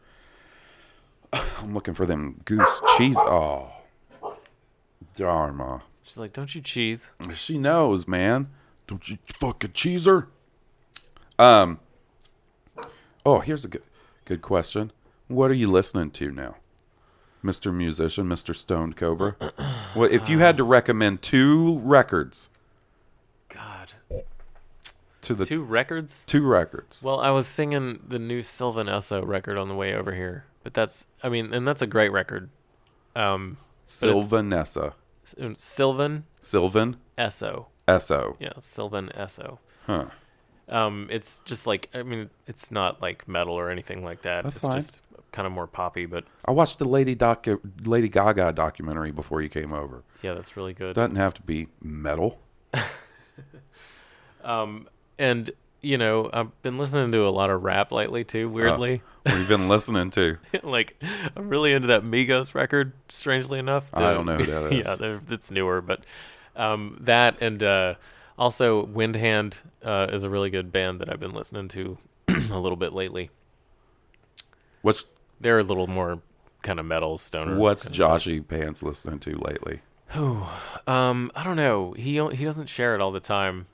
[1.34, 3.18] i'm looking for them goose cheese.
[3.26, 3.72] Oh
[5.16, 5.84] dharma.
[6.04, 8.50] She's like, "Don't you cheese?" she knows man.
[8.88, 10.28] Don't you fucking cheese her.
[11.38, 11.80] Um
[13.26, 13.84] oh here's a good
[14.26, 14.92] good question.
[15.28, 16.56] What are you listening to now
[17.44, 19.36] mr musician mr stoned cobra
[19.94, 22.50] what if you had to recommend two records
[23.50, 23.94] God,
[25.22, 26.24] to the two, records.
[26.26, 30.14] two records Well, I was singing the new Sylvan Esso record on the way over
[30.14, 30.46] here.
[30.64, 32.50] but that's I mean, and that's a great record.
[33.16, 34.94] Um, Sylvanessa.
[35.26, 37.66] S- um, Sylvan Sylvan Esso.
[37.88, 38.36] Esso.
[38.40, 39.58] Yeah, Sylvan Esso.
[39.86, 40.06] Huh.
[40.70, 44.44] Um, it's just like I mean, it's not like metal or anything like that.
[44.46, 44.76] That's it's fine.
[44.78, 45.00] just
[45.32, 49.50] kind of more poppy, but I watched the Lady docu- Lady Gaga documentary before you
[49.50, 50.04] came over.
[50.22, 50.96] yeah, that's really good.
[50.96, 52.40] Doesn't have to be metal.
[54.44, 54.88] Um,
[55.20, 58.50] and you know, I've been listening to a lot of rap lately too.
[58.50, 60.38] Weirdly, What have you been listening to?
[60.64, 60.96] like
[61.36, 62.94] I'm really into that Migos record.
[63.10, 64.98] Strangely enough, I The- don't know who that yeah, is.
[65.00, 66.04] they're- it's newer, but
[66.56, 67.96] um, that and uh,
[68.38, 72.76] also Windhand uh, is a really good band that I've been listening to a little
[72.78, 73.30] bit lately.
[74.82, 75.06] What's
[75.42, 76.20] They're a little more
[76.62, 77.58] kind of metal stoner.
[77.58, 77.86] What's.
[77.88, 79.82] Joshy Pants listening to lately?
[80.14, 81.94] Um, I don't know.
[81.94, 83.68] He he doesn't share it all the time.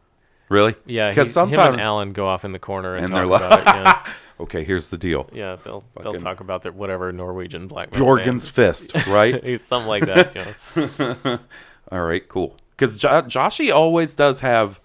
[0.49, 0.75] Really?
[0.85, 3.17] Yeah, because he, him sometimes and Alan go off in the corner and, And talk
[3.19, 3.65] they're like- about it.
[4.07, 5.29] Yeah, okay, here's the deal.
[5.33, 9.59] yeah, they'll they'll talk about their whatever Norwegian black metal Jorgen's fist, right?
[9.61, 11.39] something like that.
[11.91, 12.55] All right, cool.
[12.77, 14.79] Because jo- Joshy always does have,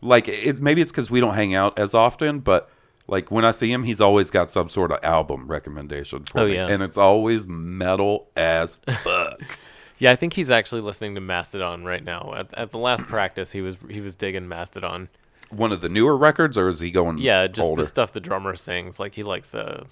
[0.00, 2.70] like, it, maybe it's because we don't hang out as often, but
[3.06, 6.46] like when I see him, he's always got some sort of album recommendation for Oh,
[6.46, 6.68] me, yeah.
[6.68, 9.58] and it's always metal as fuck.
[9.98, 12.34] Yeah, I think he's actually listening to Mastodon right now.
[12.36, 15.08] At, at the last practice, he was he was digging Mastodon.
[15.50, 17.18] One of the newer records, or is he going?
[17.18, 17.82] Yeah, just older?
[17.82, 18.98] the stuff the drummer sings.
[18.98, 19.84] Like he likes uh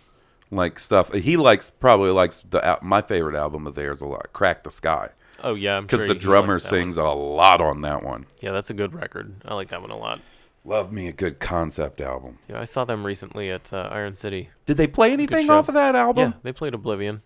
[0.50, 1.12] like stuff.
[1.12, 4.32] He likes probably likes the al- my favorite album of theirs a lot.
[4.32, 5.10] Crack the Skye,
[5.44, 6.70] oh yeah, because sure the he- he drummer that one.
[6.70, 8.26] sings a lot on that one.
[8.40, 9.34] Yeah, that's a good record.
[9.44, 10.20] I like that one a lot.
[10.64, 12.38] Love me a good concept album.
[12.48, 14.50] Yeah, I saw them recently at uh, Iron City.
[14.64, 15.54] Did they play anything show.
[15.58, 16.30] off of that album?
[16.30, 17.22] Yeah, they played Oblivion.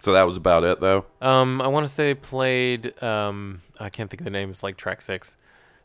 [0.00, 1.04] So that was about it, though.
[1.20, 3.02] Um, I want to say they played.
[3.02, 4.50] Um, I can't think of the name.
[4.50, 5.36] It's like track six.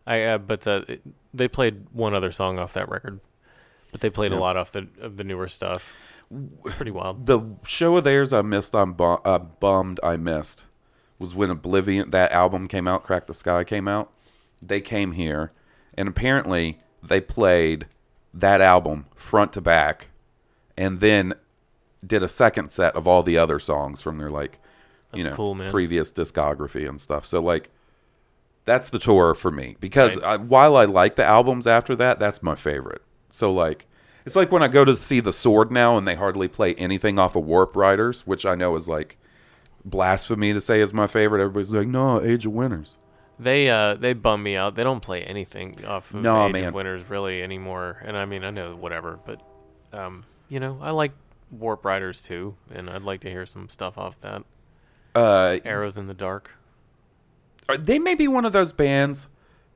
[0.06, 1.02] I uh, but uh, it,
[1.34, 3.20] they played one other song off that record,
[3.92, 5.92] but they played a lot off the of the newer stuff.
[6.66, 7.26] Pretty wild.
[7.26, 8.76] The show of theirs I missed.
[8.76, 10.66] I'm bu- uh, bummed I missed.
[11.20, 13.04] Was when Oblivion that album came out.
[13.04, 14.12] Crack the Skye came out.
[14.62, 15.52] They came here,
[15.96, 17.86] and apparently they played
[18.34, 20.08] that album front to back,
[20.78, 21.34] and then
[22.06, 24.60] did a second set of all the other songs from their like,
[25.14, 27.26] you That's know, cool, previous discography and stuff.
[27.26, 27.70] So like,
[28.66, 30.26] that's the tour for me because Right.
[30.26, 33.02] I, while I like the albums after that, that's my favorite.
[33.30, 33.86] So like,
[34.26, 37.20] it's like when I go to see the Sword now and they hardly play anything
[37.20, 39.18] off of Warp Riders, which I know is like
[39.86, 41.42] blasphemy to say is my favorite.
[41.42, 42.98] Everybody's like, no, Age of Winters.
[43.44, 44.76] They uh they bum me out.
[44.76, 46.64] They don't play anything off of No, Age man.
[46.70, 48.02] of Winters really anymore.
[48.04, 49.42] And I mean I know whatever, but
[49.92, 51.12] um you know I like
[51.52, 54.44] Warp Riders too, and I'd like to hear some stuff off that.
[55.16, 56.50] Uh, Arrows in the Dark.
[57.80, 59.28] they may be one of those bands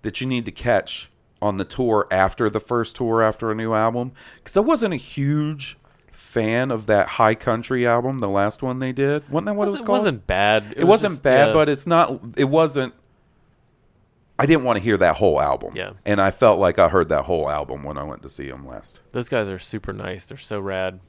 [0.01, 1.09] that you need to catch
[1.41, 4.97] on the tour after the first tour after a new album because I wasn't a
[4.97, 5.77] huge
[6.11, 9.29] fan of that High Country album, the last one they did.
[9.29, 9.99] Wasn't that what it was it called?
[9.99, 10.73] wasn't bad.
[10.75, 11.53] it, was wasn't just- bad, yeah.
[11.53, 12.19] but it's not.
[12.35, 12.93] It wasn't.
[14.39, 15.75] I didn't want to hear that whole album.
[15.75, 15.93] Yeah.
[16.05, 18.67] and I felt like I heard that whole album when I went to see them
[18.67, 19.01] last.
[19.11, 20.27] those guys are super nice.
[20.27, 20.99] They're so rad.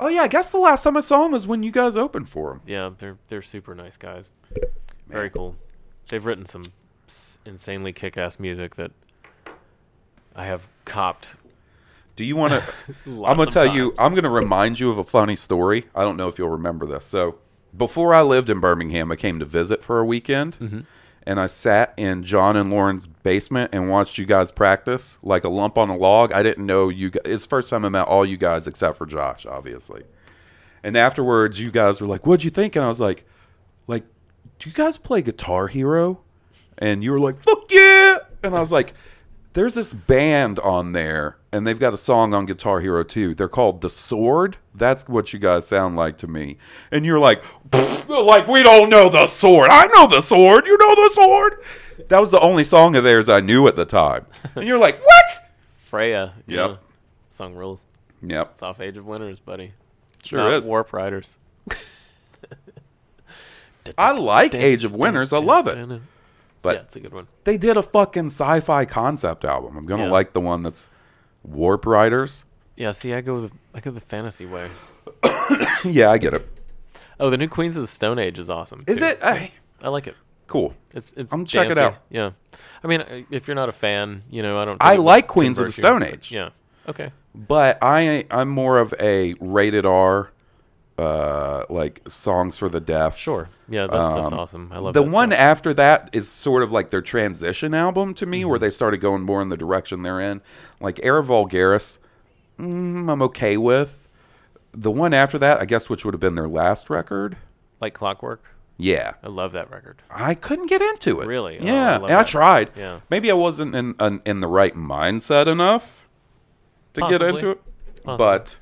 [0.00, 2.28] Oh yeah, I guess the last time I saw them was when you guys opened
[2.28, 2.60] for them.
[2.66, 4.30] Yeah, they're they're super nice guys.
[5.08, 5.56] Very cool.
[6.08, 6.64] They've written some
[7.44, 8.90] insanely kick-ass music that
[10.34, 11.34] I have copped.
[12.16, 12.62] Do you want to?
[13.06, 13.94] I'm gonna of tell you.
[13.98, 15.86] I'm gonna remind you of a funny story.
[15.94, 17.04] I don't know if you'll remember this.
[17.04, 17.38] So,
[17.76, 20.80] before I lived in Birmingham, I came to visit for a weekend, Mm-hmm.
[21.26, 25.48] And I sat in John and Lauren's basement and watched you guys practice like a
[25.48, 26.32] lump on a log.
[26.32, 27.10] I didn't know you.
[27.10, 27.22] guys.
[27.24, 30.02] It's first time I met all you guys except for Josh, obviously.
[30.82, 33.24] And afterwards, you guys were like, "What'd you think?" And I was like,
[33.86, 34.04] "Like,
[34.58, 36.20] do you guys play Guitar Hero?"
[36.78, 38.94] And you were like, "Fuck yeah!" And I was like,
[39.54, 43.34] "There's this band on there, and they've got a song on Guitar Hero too.
[43.34, 44.56] They're called The Sword.
[44.74, 46.58] That's what you guys sound like to me."
[46.90, 47.42] And you're like,
[48.08, 49.68] "Like we don't know The Sword.
[49.70, 50.66] I know The Sword.
[50.66, 51.54] You know The Sword."
[52.08, 54.26] That was the only song of theirs I knew at the time.
[54.54, 55.24] And you're like, "What?"
[55.84, 56.32] Freya.
[56.46, 56.70] Yep.
[56.70, 56.78] know,
[57.30, 57.82] Song rules.
[58.22, 59.72] Yep, It's off Age of Winters, buddy.
[60.22, 60.64] sure Not is.
[60.66, 61.38] Warp Riders.
[63.98, 65.32] I like Age of Winters.
[65.32, 66.00] I love it.
[66.62, 67.26] But yeah, it's a good one.
[67.44, 69.76] they did a fucking sci-fi concept album.
[69.76, 70.10] I'm gonna Yeah.
[70.10, 70.88] like the one that's
[71.42, 72.44] Warp Riders.
[72.76, 74.68] Yeah, see, I go the I go the fantasy way.
[75.84, 76.48] yeah, I get it.
[77.20, 78.84] Oh, the new Queens of the Stone Age is awesome.
[78.86, 79.06] Is too.
[79.06, 79.18] it?
[79.22, 79.50] I,
[79.82, 80.14] I like it.
[80.46, 80.74] cool.
[80.92, 81.32] It's it's.
[81.32, 81.96] I'm check it out.
[82.10, 82.30] Yeah,
[82.82, 84.76] I mean, uh, if you're not a fan, you know, I don't.
[84.80, 86.02] I think it would like Queens of the Stone.
[86.02, 86.30] Age.
[86.32, 86.50] Yeah.
[86.88, 87.12] Okay.
[87.34, 90.30] But I I'm more of a rated R,
[91.02, 93.16] uh, like songs for the deaf.
[93.18, 93.48] Sure.
[93.68, 94.70] Yeah, that stuff's Um, awesome.
[94.72, 95.40] I love the one stuff.
[95.40, 98.50] after that is sort of like their transition album to me, Mm-hmm.
[98.50, 100.40] where they started going more in the direction they're in.
[100.80, 101.98] Like Era Vulgaris,
[102.58, 104.08] mm, I'm okay with.
[104.74, 107.36] the one after that, I guess, which would have been their last record.
[107.80, 108.42] Like Clockwork.
[108.78, 110.00] Yeah, I love that record.
[110.10, 111.26] I couldn't get into it.
[111.26, 111.58] Really?
[111.58, 112.70] Oh, I Yeah, and I tried.
[112.76, 113.00] Yeah.
[113.10, 116.06] Maybe I wasn't in in, in the right mindset enough
[116.94, 117.60] to get into it.
[118.02, 118.16] Possibly.
[118.16, 118.56] But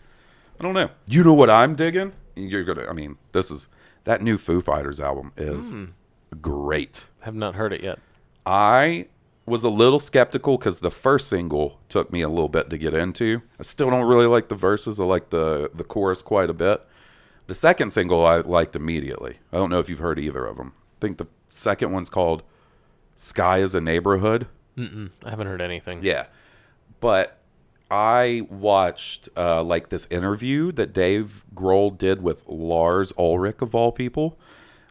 [0.59, 0.91] I don't know.
[1.07, 2.13] You know what I'm digging?
[2.37, 2.87] You're gonna.
[2.89, 3.69] I mean, this is
[4.05, 5.85] that new Foo Fighters album is Hmm.
[6.41, 7.07] great.
[7.21, 7.99] Have not heard it yet.
[8.47, 9.07] I
[9.47, 12.95] was a little skeptical because the first single took me a little bit to get
[12.95, 13.43] into.
[13.59, 14.99] I still don't really like the verses.
[15.01, 16.81] I like the the chorus quite a bit.
[17.47, 19.39] The second single I liked immediately.
[19.53, 20.73] I don't know if you've heard either of them.
[20.77, 22.43] I think the second one's called
[23.17, 24.47] "Sky is a Neighborhood."
[24.79, 25.99] Mm-mm, I haven't heard anything.
[26.03, 26.27] Yeah,
[27.01, 27.40] but
[27.91, 33.91] I watched uh, like this interview that Dave Grohl did with Lars Ulrich of all
[33.93, 34.39] people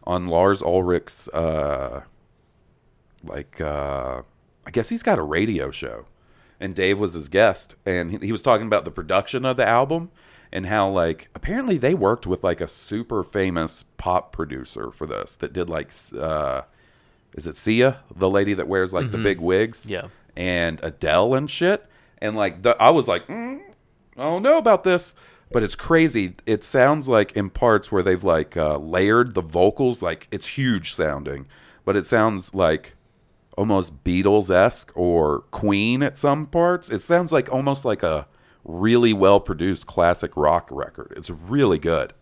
[0.04, 2.02] on Lars Ulrich's uh,
[3.24, 4.22] like uh,
[4.66, 6.06] I guess he's got a radio show,
[6.58, 9.66] and Dave was his guest, and he, he was talking about the production of the
[9.68, 10.10] album
[10.52, 15.36] and how like apparently they worked with like a super famous pop producer for this
[15.36, 16.62] that did like uh,
[17.36, 20.08] is it Sia the lady that wears like the big wigs Yeah.
[20.36, 21.86] and Adele and shit.
[22.20, 23.60] And like the, I was like, mm,
[24.16, 25.12] I don't know about this,
[25.50, 26.34] but it's crazy.
[26.46, 30.94] It sounds like in parts where they've like uh, layered the vocals, like it's huge
[30.94, 31.46] sounding,
[31.84, 32.94] but it sounds like
[33.56, 36.90] almost Beatles esque or Queen at some parts.
[36.90, 38.26] It sounds like almost like a
[38.64, 41.12] really well produced classic rock record.
[41.16, 42.12] It's really good.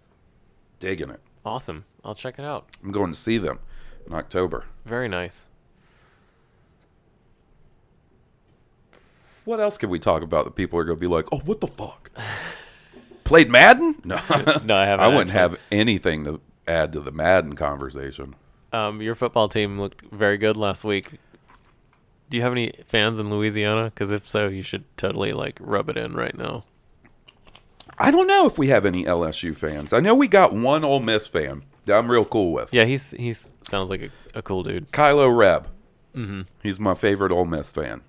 [0.79, 1.21] Digging it.
[1.45, 1.85] Awesome.
[2.05, 2.69] I'll check it out.
[2.83, 3.59] I'm going to see them
[4.07, 4.65] in October.
[4.85, 5.49] Very nice.
[9.49, 11.63] What else can we talk about that people are going to be like, oh, what
[11.63, 12.11] the fuck?
[13.25, 13.95] Played Madden?
[14.05, 14.21] No.
[14.63, 15.33] No, I haven't I wouldn't actually.
[15.33, 18.35] have anything to add to the Madden conversation.
[18.75, 21.13] Um, your football team looked very good last week.
[22.29, 23.85] Do you have any fans in Louisiana?
[23.85, 26.65] Because if so, you should totally like rub it in right now.
[27.99, 29.95] I don't know if we have any LSU fans.
[29.95, 32.69] I know we got one Ole Miss fan that I'm real cool with.
[32.75, 34.93] Yeah, he's he's sounds like a, a cool dude.
[34.93, 35.69] Kylo Reb.
[36.15, 36.43] Mm-hmm.
[36.63, 38.03] He's my favorite Ole Miss fan.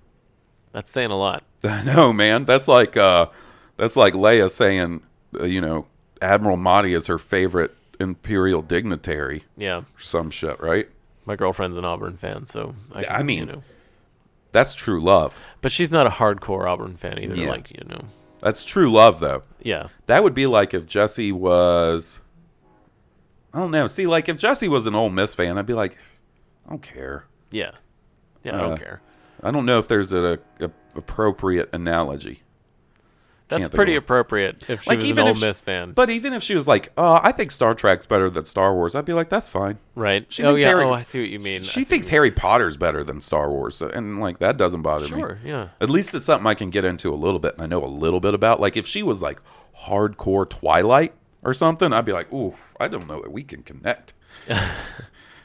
[0.72, 1.42] That's saying a lot.
[1.64, 2.44] I know, man.
[2.44, 3.26] That's like uh,
[3.76, 5.02] that's like Leia saying,
[5.38, 5.86] uh, you know,
[6.22, 9.44] Admiral Mahdi is her favorite imperial dignitary.
[9.56, 10.88] Yeah, Some shit, right?
[11.26, 13.62] my girlfriend's an Auburn fan, so I, I mean, you know,
[14.52, 15.38] That's true love.
[15.60, 17.34] but she's not a hardcore Auburn fan either.
[17.36, 17.50] Yeah.
[17.50, 18.04] Like you know,
[18.40, 19.42] That's true love, though.
[19.62, 22.20] yeah, That would be like if Jesse was.
[23.52, 23.86] I don't know.
[23.88, 25.98] See, like if Jesse was an Ole Miss fan, I'd be like,
[26.66, 27.26] I don't care.
[27.50, 27.72] yeah,
[28.44, 28.56] yeah.
[28.56, 29.00] I Uh, don't care.
[29.42, 32.42] I don't know if there's a, a appropriate analogy.
[33.48, 36.08] That's can't pretty appropriate if she Like was even an Ole she- Miss fan, But
[36.08, 39.04] even if she was like, "Oh, I think Star Trek's better than Star Wars," I'd
[39.04, 40.24] be like, "That's fine." right?
[40.28, 40.66] she oh yeah.
[40.66, 41.64] Harry- oh, I see what you mean.
[41.64, 42.12] She thinks mean.
[42.12, 45.20] Harry Potter's better than Star Wars, so- and like that doesn't bother me.
[45.20, 45.38] Sure.
[45.44, 45.68] Yeah.
[45.80, 47.86] At least it's something I can get into a little bit, and I know a
[47.90, 48.60] little bit about.
[48.60, 49.40] Like if she was like
[49.84, 54.12] hardcore Twilight or something, I'd be like, "Ooh, I don't know that we can connect."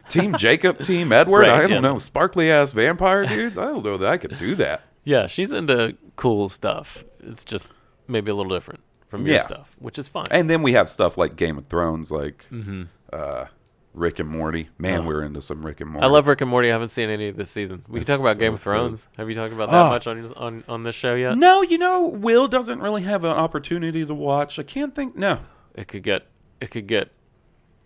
[0.10, 1.42] team Jacob, Team Edward.
[1.42, 1.80] Right, I don't yeah.
[1.80, 3.58] know, sparkly ass vampire dudes.
[3.58, 4.84] I don't know that I could do that.
[5.04, 7.04] Yeah, she's into cool stuff.
[7.20, 7.74] It's just
[8.08, 9.42] maybe a little different from your Yeah.
[9.44, 10.28] stuff, which is fine.
[10.32, 12.84] And then we have stuff like Game of Thrones, like Mm-hmm.
[13.14, 13.46] uh,
[13.94, 14.68] Rick and Morty.
[14.78, 16.04] Man, we're into some Rick and Morty.
[16.06, 16.68] I love Rick and Morty.
[16.70, 17.84] I haven't seen any of this season.
[17.88, 19.08] We can talk about Game of Thrones.
[19.18, 19.90] Have you talked about that Oh.
[19.90, 21.38] much on, on on this show yet?
[21.38, 24.60] No, you know, Will doesn't really have an opportunity to watch.
[24.60, 25.16] I can't think.
[25.16, 25.40] No,
[25.76, 26.28] It could get
[26.60, 27.12] it could get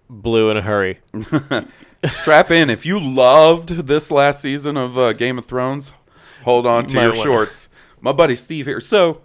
[0.09, 0.99] blue in a hurry.
[2.07, 2.69] strap in.
[2.69, 5.91] If you loved this last season of uh, Game of Thrones,
[6.43, 7.69] hold on to Might your shorts.
[8.01, 8.79] My buddy Steve here.
[8.79, 9.21] So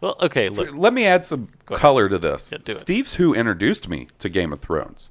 [0.00, 0.70] Well, okay, look.
[0.74, 1.78] let me add some ahead.
[1.80, 2.50] color to this.
[2.52, 2.76] Yeah, do it.
[2.76, 5.10] Steve's who introduced me to Game of Thrones.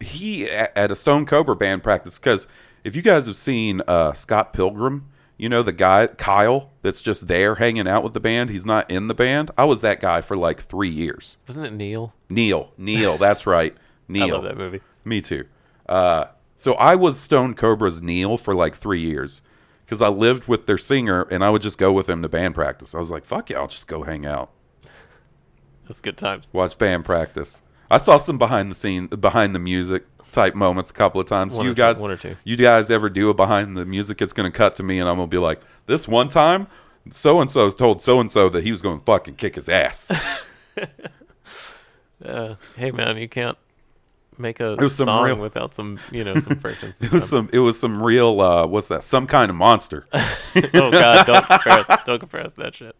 [0.00, 2.46] He a- at a Stone Cobra band practice because
[2.84, 7.26] if you guys have seen uh, Scott Pilgrim, you know the guy Kyle that's just
[7.28, 8.50] there hanging out with the band.
[8.50, 9.50] He's not in the band.
[9.58, 11.36] I was that guy for like three years.
[11.48, 12.14] Wasn't it Neil?
[12.28, 13.74] Neil, Neil, that's right,
[14.08, 14.24] Neil.
[14.28, 14.80] I love that movie.
[15.04, 15.44] Me too.
[15.88, 19.40] Uh, so I was Stone Cobra's Neil for like three years
[19.84, 22.54] because I lived with their singer and I would just go with him to band
[22.54, 22.94] practice.
[22.94, 24.50] I was like, fuck yeah, I'll just go hang out,
[25.86, 26.48] That's good times.
[26.52, 27.62] watch band practice.
[27.90, 31.54] I saw some behind the scene, behind the music type moments a couple of times.
[31.54, 32.36] One you or two- guys, one or two.
[32.44, 34.20] you guys ever do a behind the music?
[34.20, 36.66] It's going to cut to me and I'm going to be like, this one time,
[37.12, 39.68] so and so told so and so that he was going to fucking kick his
[39.68, 40.10] ass.
[42.24, 43.58] Uh, hey man, you can't
[44.38, 46.92] make a was some song real- without some you know some friction.
[47.00, 49.04] it was some, it was some real, uh, what's that?
[49.04, 50.06] Some kind of monster.
[50.12, 52.96] oh god, don't compare us, don't to that shit.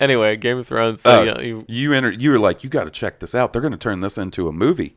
[0.00, 1.00] anyway, Game of Thrones.
[1.00, 3.52] So Uh, yeah, you, you enter, you were like, you got to check this out.
[3.52, 4.96] They're going to turn this into a movie,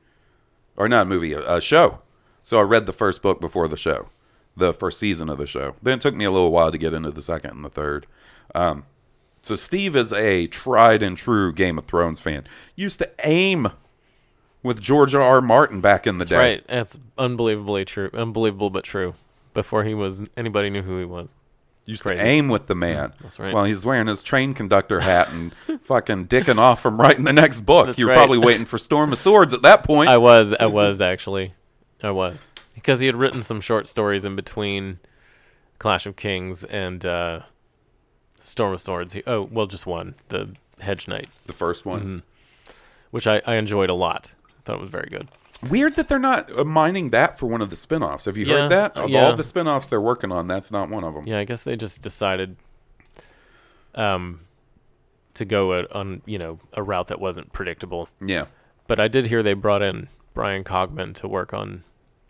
[0.77, 1.99] or not a movie, a, a show.
[2.43, 4.09] So I read the first book before the show,
[4.57, 5.75] the first season of the show.
[5.81, 8.05] Then it took me a little while to get into the second and the third.
[8.53, 8.85] Um,
[9.41, 12.45] So Steve is a tried and true Game of Thrones fan.
[12.75, 13.69] Used to aim
[14.63, 15.21] with George R.
[15.21, 15.41] R.
[15.41, 16.37] Martin back in the That's day.
[16.37, 16.67] right.
[16.67, 18.09] That's unbelievably true.
[18.13, 19.15] Unbelievable, but true.
[19.53, 21.29] Before he was anybody knew who he was.
[21.85, 22.19] Used Crazy.
[22.19, 23.11] to aim with the man.
[23.21, 23.53] That's right.
[23.53, 27.59] While he's wearing his train conductor hat and fucking dicking off from writing the next
[27.65, 27.87] book.
[27.87, 28.15] That's You're right.
[28.15, 30.09] probably waiting for Storm of Swords at that point.
[30.09, 30.53] I was.
[30.53, 31.53] I was actually.
[32.01, 34.99] I was because he had written some short stories in between
[35.77, 37.41] Clash of Kings and uh,
[38.39, 39.13] Storm of Swords.
[39.13, 41.99] He, oh, well, just one, the Hedge Knight, the first one.
[41.99, 42.71] Mm-hmm.
[43.11, 44.35] which I, I enjoyed a lot.
[44.65, 45.27] Thought it was very good.
[45.69, 48.25] Weird that they're not uh, mining that for one of the spin-offs.
[48.25, 48.97] Have you Yeah, heard that?
[48.97, 49.25] Of yeah.
[49.25, 51.25] all the spin-offs they're working on, that's not one of them.
[51.25, 52.57] Yeah, I guess they just decided
[53.95, 54.41] um,
[55.35, 58.09] to go a, on you know a route that wasn't predictable.
[58.25, 58.45] Yeah.
[58.87, 61.83] But I did hear they brought in Bryan Cogman to work on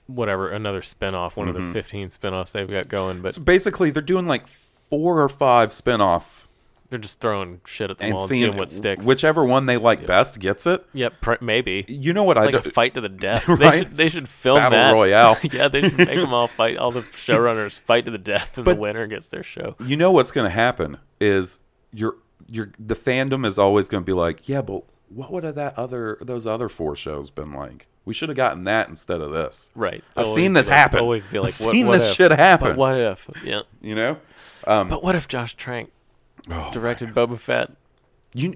[0.05, 4.01] whatever another spin-off, one of the 15 spin-offs they've got going, but So basically, they're
[4.01, 4.45] doing like
[4.89, 6.47] four or five spin-off
[6.93, 9.03] they're just throwing shit at the and wall and seeing seeing what sticks.
[9.03, 10.85] whichever one they like best gets it.
[10.93, 11.83] Yep, pr- maybe.
[11.87, 13.45] You know what It's I like do- a fight to the death.
[13.47, 14.91] They should they should film Battle that.
[14.93, 15.37] Royale.
[15.51, 16.77] yeah, they should make them all fight.
[16.77, 19.75] All the showrunners fight to the death, and But- the winner gets their show.
[19.83, 21.59] You know what's going to happen is
[21.91, 22.15] you're
[22.47, 25.77] you're the fandom is always going to be like, yeah, but what would have that
[25.77, 27.87] other those other four shows been like?
[28.05, 29.71] We should have gotten that instead of this.
[29.75, 30.03] Right.
[30.17, 30.99] I've Always seen this like- happen.
[30.99, 32.15] Always be like, I've what, seen what this if?
[32.17, 32.69] shit happen.
[32.71, 33.29] But what if?
[33.45, 33.61] Yeah.
[33.81, 34.17] You know?
[34.67, 35.89] Um, But what if Josh Trank
[36.49, 37.71] oh, directed Boba Fett?
[38.33, 38.55] You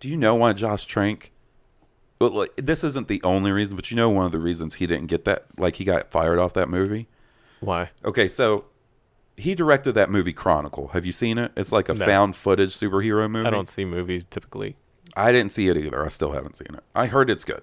[0.00, 1.32] do you know why Josh Trank?
[2.18, 4.86] Well, like, this isn't the only reason, but you know one of the reasons he
[4.86, 7.08] didn't get that, like he got fired off that movie.
[7.60, 7.90] Why?
[8.04, 8.66] Okay, so
[9.36, 10.88] he directed that movie Chronicle.
[10.88, 11.52] Have you seen it?
[11.56, 12.06] It's like a No.
[12.06, 13.46] found footage superhero movie.
[13.46, 14.76] I don't see movies typically.
[15.14, 16.04] I didn't see it either.
[16.04, 16.82] I still haven't seen it.
[16.94, 17.62] I heard it's good.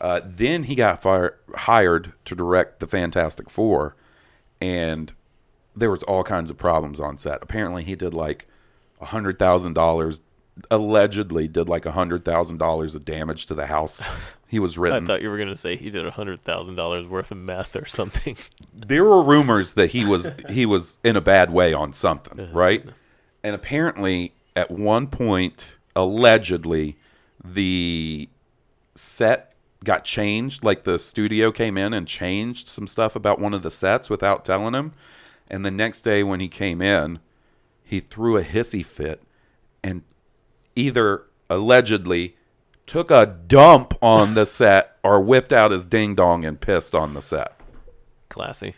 [0.00, 3.94] Uh, then he got fired, hired to direct the Fantastic Four,
[4.60, 5.12] and
[5.76, 7.38] there was all kinds of problems on set.
[7.42, 8.49] Apparently, he did like a
[9.00, 10.20] hundred thousand dollars.
[10.70, 14.02] Allegedly, did like a hundred thousand dollars of damage to the house
[14.46, 15.04] he was written.
[15.04, 17.76] I thought you were gonna say he did a hundred thousand dollars worth of meth
[17.76, 18.36] or something.
[18.74, 22.52] there were rumors that he was he was in a bad way on something, uh-huh.
[22.52, 22.84] right?
[23.42, 26.98] And apparently, at one point, allegedly,
[27.42, 28.28] the
[28.94, 30.64] set got changed.
[30.64, 34.44] Like the studio came in and changed some stuff about one of the sets without
[34.44, 34.92] telling him.
[35.48, 37.18] And the next day, when he came in,
[37.90, 39.22] he threw a hissy fit
[39.82, 40.02] and
[40.76, 42.36] either allegedly
[42.86, 47.14] took a dump on the set or whipped out his ding dong and pissed on
[47.14, 47.58] the set.
[48.28, 48.74] Classy,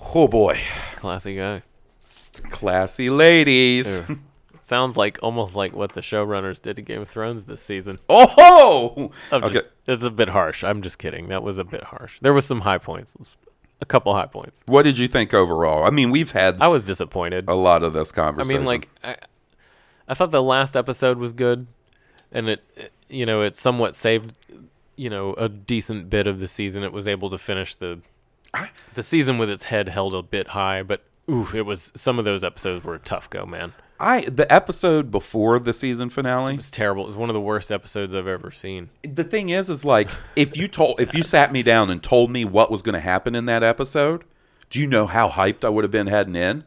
[0.00, 0.58] Oh boy.
[0.96, 1.62] classy guy.
[2.50, 4.00] Classy ladies.
[4.60, 7.98] Sounds like almost like what the showrunners did to Game of Thrones this season.
[8.08, 9.10] Oh!
[9.32, 9.52] Okay.
[9.52, 10.64] just- it's a bit harsh.
[10.64, 11.28] I'm just kidding.
[11.28, 12.18] That was a bit harsh.
[12.20, 13.16] There was some high points,
[13.80, 14.60] a couple high points.
[14.66, 15.84] What did you think overall?
[15.84, 17.44] I mean, we've had I was disappointed.
[17.48, 18.56] a lot of this conversation.
[18.56, 18.60] I conversation.
[18.60, 19.16] mean, like, I,
[20.08, 21.66] I thought the last episode was good,
[22.32, 24.32] and it, it- you know, it somewhat saved,
[24.96, 26.82] you know, a decent bit of the season.
[26.82, 28.00] It was able to finish the,
[28.94, 32.24] the season with its head held a bit high, but oof, it was some of
[32.24, 33.74] those episodes were a tough go, man.
[33.98, 36.56] I the episode before the season It finale.
[36.56, 37.04] was terrible.
[37.04, 38.90] It was one of the worst episodes I've ever seen.
[39.02, 42.30] The thing is, is like if you told if you sat me down and told
[42.30, 44.24] me what was going to happen in that episode,
[44.70, 46.64] do you know how hyped I would have been heading in?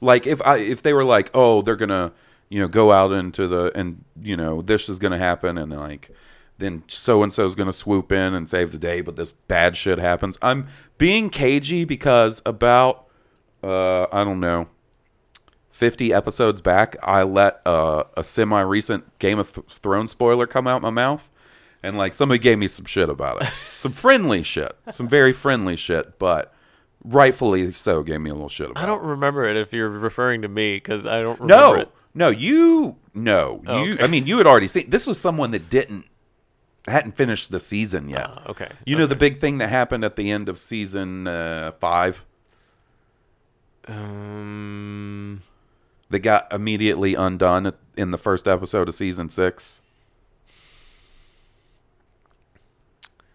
[0.00, 2.12] Like if I if they were like, oh, they're gonna
[2.48, 6.10] you know go out into the and you know this is gonna happen and like
[6.58, 9.76] then so and so is gonna swoop in and save the day, but this bad
[9.76, 10.36] shit happens.
[10.42, 10.68] I'm
[10.98, 13.06] being cagey because about
[13.62, 14.68] uh I don't know.
[15.80, 20.66] 50 episodes back, I let uh, a semi recent Game of Th- Thrones spoiler come
[20.66, 21.28] out my mouth.
[21.82, 23.48] And like somebody gave me some shit about it.
[23.72, 24.72] some friendly shit.
[24.92, 26.52] Some very friendly shit, but
[27.02, 28.84] rightfully so gave me a little shit about it.
[28.84, 31.74] I don't remember it if you're referring to me because I don't remember No.
[31.80, 31.90] it.
[32.12, 33.62] No, you no.
[33.66, 34.04] Oh, you okay.
[34.04, 36.04] I mean you had already seen this was someone that didn't
[36.86, 38.26] hadn't finished the season yet.
[38.28, 38.68] Ah, okay.
[38.84, 42.24] You know the big thing that happened at the end of season uh, 5
[43.88, 45.42] Um,
[46.10, 49.80] that got immediately undone in the first episode of season six?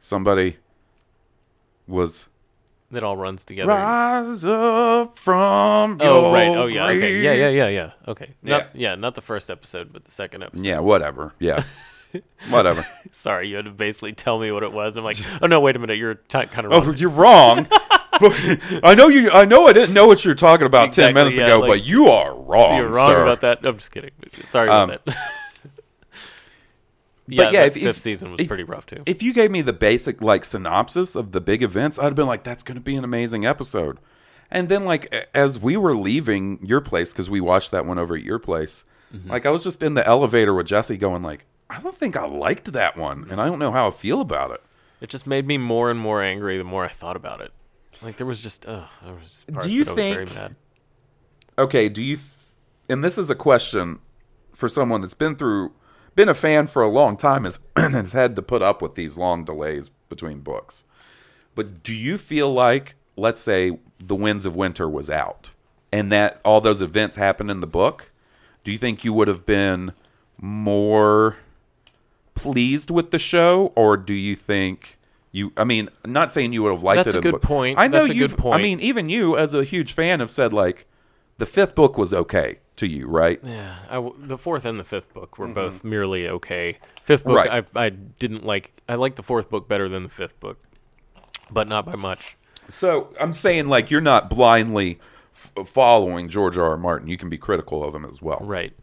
[0.01, 0.57] Somebody
[1.88, 2.28] was
[2.91, 3.67] it all runs together.
[3.69, 6.47] rise up from Oh right.
[6.47, 6.88] Oh yeah.
[6.88, 7.21] Okay.
[7.21, 7.34] Yeah.
[7.34, 7.49] Yeah.
[7.49, 7.67] Yeah.
[7.69, 7.91] Yeah.
[8.07, 8.30] Okay.
[8.43, 8.91] Not, Yeah.
[8.91, 8.95] yeah.
[8.95, 10.65] Not the first episode, but the second episode.
[10.65, 11.34] Yeah, whatever.
[11.39, 11.63] Yeah,
[12.49, 12.86] whatever.
[13.11, 14.95] Sorry, you had to basically tell me what it was.
[14.95, 16.97] I'm like, oh no, wait a minute, you're t- kind of Oh, wrong.
[16.97, 17.67] you're wrong.
[18.84, 19.30] I know you.
[19.32, 21.68] I know I didn't know what you were talking about ten minutes yeah, ago, like-
[21.70, 22.78] but you are wrong.
[22.78, 23.22] you're wrong sir.
[23.24, 23.66] about that.
[23.66, 24.11] I'm just kidding.
[24.45, 25.18] Sorry Um, about that.
[27.28, 29.03] yeah, yeah, the if- fifth if- season was if- pretty rough too.
[29.05, 32.28] If you gave me the basic like synopsis of the big events, I'd have been
[32.28, 33.99] like, "That's going to be an amazing episode."
[34.51, 38.16] And then, like, as we were leaving your place, because we watched that one over
[38.16, 39.30] at your place, Mm-hmm.
[39.30, 42.26] like, I was just in the elevator with Jesse going, like, I don't think I
[42.28, 44.61] liked that one, and I don't know how I feel about it.
[45.01, 47.51] It just made me more and more angry the more I thought about it.
[48.01, 50.55] Like there was just, ugh, there was just parts you that I very think- mad.
[51.57, 52.27] Okay, do you, th-
[52.89, 53.99] and this is a question
[54.53, 55.71] for someone that's been through,
[56.15, 59.17] been a fan for a long time, has, has had to put up with these
[59.17, 60.83] long delays between books.
[61.55, 65.51] But do you feel like, let's say, The Winds of Winter was out,
[65.93, 68.11] and that all those events happened in the book?
[68.65, 69.93] Do you think you would have been
[70.37, 71.37] more
[72.33, 74.97] pleased with the show, or do you think
[75.36, 75.51] you?
[75.57, 77.19] I mean, not saying you would have liked That's it.
[77.19, 77.41] a good book.
[77.41, 77.77] point.
[77.77, 78.27] I know That's a you.
[78.27, 78.59] good point.
[78.59, 80.86] I mean, even you, as a huge fan, have said like
[81.38, 83.39] the fifth book was okay to you, right?
[83.43, 86.77] Yeah, I w- the fourth and the fifth book were both merely okay.
[87.03, 87.51] Fifth book, Mm-hmm.
[87.53, 87.65] Right.
[87.75, 88.73] I I didn't like.
[88.89, 90.57] I liked the fourth book better than the fifth book,
[91.51, 92.36] but not by much.
[92.69, 94.99] So I'm saying like you're not blindly
[95.33, 96.71] f- following George R.
[96.71, 96.77] R.
[96.77, 97.07] Martin.
[97.07, 98.39] You can be critical of him as well.
[98.41, 98.73] Right.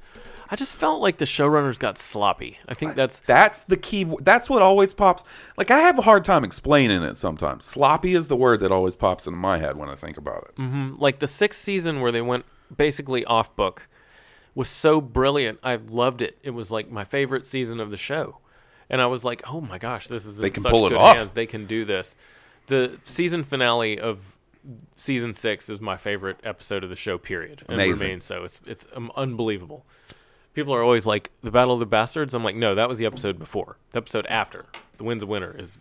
[0.53, 2.59] I just felt like the showrunners got sloppy.
[2.69, 4.05] I think that's That's the key.
[4.21, 5.25] That's what always pops.
[5.57, 7.65] Like I have a hard time explaining it sometimes.
[7.65, 11.01] Sloppy is the word that always pops into my head when I think about it.
[11.01, 12.45] like the sixth season where they went
[12.77, 13.89] basically off book
[14.55, 15.59] was so brilliant.
[15.63, 16.37] I loved it.
[16.43, 18.37] It was like my favorite season of the show,
[18.91, 21.17] and I was like, "Oh my gosh, this is They can such pull it off.
[21.17, 21.33] hands.
[21.33, 22.15] They can do this."
[22.67, 24.19] The season finale of
[24.97, 27.17] season six is my favorite episode of the show.
[27.17, 28.01] Period, and Amazing.
[28.03, 28.45] remains so.
[28.45, 29.87] It's it's um, unbelievable.
[30.55, 33.07] People are always like, "The Battle of the Bastards." I'm like, "No, that was the
[33.07, 33.77] episode before.
[33.91, 34.67] The episode after,
[34.99, 35.79] The Winds of Winter, is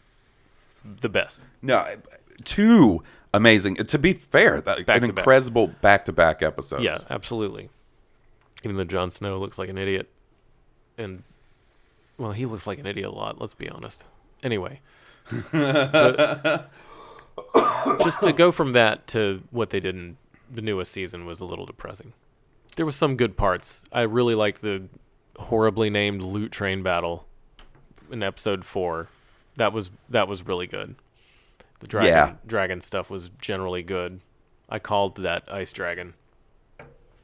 [1.01, 1.97] the best." No,
[2.45, 3.03] two
[3.33, 3.75] amazing.
[3.75, 5.21] To be fair, that Back an to back.
[5.23, 6.83] incredible back-to-back episodes.
[6.83, 7.69] Yeah, absolutely.
[8.63, 10.09] Even though Jon Snow looks like an idiot,
[10.97, 11.23] and
[12.17, 13.39] well, he looks like an idiot a lot.
[13.41, 14.05] Let's be honest.
[14.43, 14.79] Anyway,
[15.29, 16.65] the-
[18.03, 20.17] just to go from that to what they did in
[20.53, 22.13] the newest season was a little depressing.
[22.75, 23.85] There was some good parts.
[23.91, 24.83] I really liked the
[25.37, 27.25] horribly named loot train battle
[28.11, 29.09] in episode four.
[29.57, 30.95] That was that was really good.
[31.79, 32.33] The dragon Yeah.
[32.45, 34.21] dragon stuff was generally good.
[34.69, 36.13] I called that ice dragon.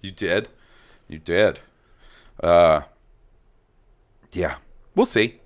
[0.01, 0.49] You did.
[1.07, 1.59] You did.
[2.43, 2.81] Uh
[4.33, 4.55] Yeah.
[4.95, 5.39] We'll see.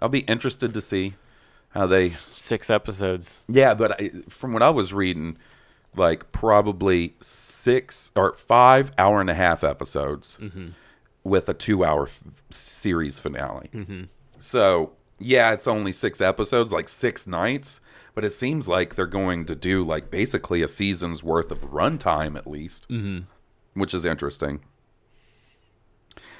[0.00, 1.14] I'll be interested to see
[1.70, 3.40] how they six episodes.
[3.48, 5.36] Yeah, but I, from what I was reading,
[5.96, 10.38] like probably six or five hour and a half episodes
[11.24, 13.68] with a two hour f- series finale.
[14.40, 17.80] So, yeah, it's only six episodes, like six nights,
[18.14, 22.36] but it seems like they're going to do like basically a season's worth of runtime
[22.36, 23.24] at least, mm-hmm.
[23.74, 24.60] which is interesting.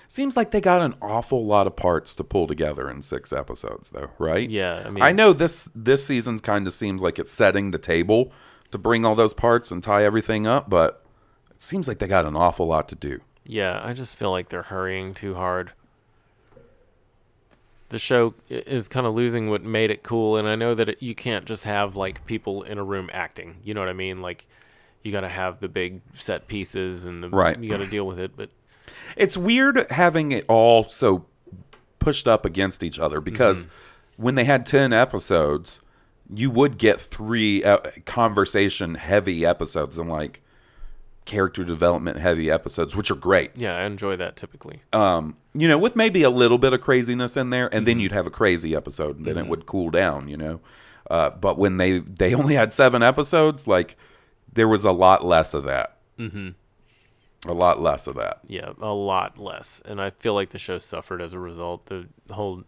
[0.09, 3.89] Seems like they got an awful lot of parts to pull together in six episodes,
[3.91, 4.51] though, right?
[4.51, 7.79] Yeah, I mean, I know this this season kind of seems like it's setting the
[7.79, 8.31] table
[8.73, 11.05] to bring all those parts and tie everything up, but
[11.51, 13.21] it seems like they got an awful lot to do.
[13.45, 15.73] Yeah, I just feel like they're hurrying too hard.
[17.91, 21.03] The show is kind of losing what made it cool, and I know that it,
[21.03, 23.57] you can't just have like people in a room acting.
[23.63, 24.23] You know what I mean?
[24.23, 24.47] Like,
[25.03, 27.59] you got to have the big set pieces, and the, Right.
[27.59, 28.33] you got to deal with it.
[28.35, 28.49] But
[29.17, 31.27] It's weird having it all so
[31.99, 34.23] pushed up against each other because mm-hmm.
[34.23, 35.81] when they had 10 episodes,
[36.35, 40.41] you would get three uh, conversation heavy episodes and like
[41.25, 43.53] character development heavy episodes, which are great.
[43.57, 44.83] yeah, I enjoy that typically.
[44.93, 48.13] um, you know, with maybe a little bit of craziness in there, and then you'd
[48.13, 50.61] have a crazy episode, and then it would cool down, you know.
[51.11, 53.97] Uh, but when they they only had seven episodes, like
[54.51, 55.99] there was a lot less of that.
[56.19, 56.51] Mm-hmm.
[57.51, 58.41] A lot less of that.
[58.47, 61.87] Yeah, a lot less, and I feel like the show suffered as a result.
[61.87, 62.65] The whole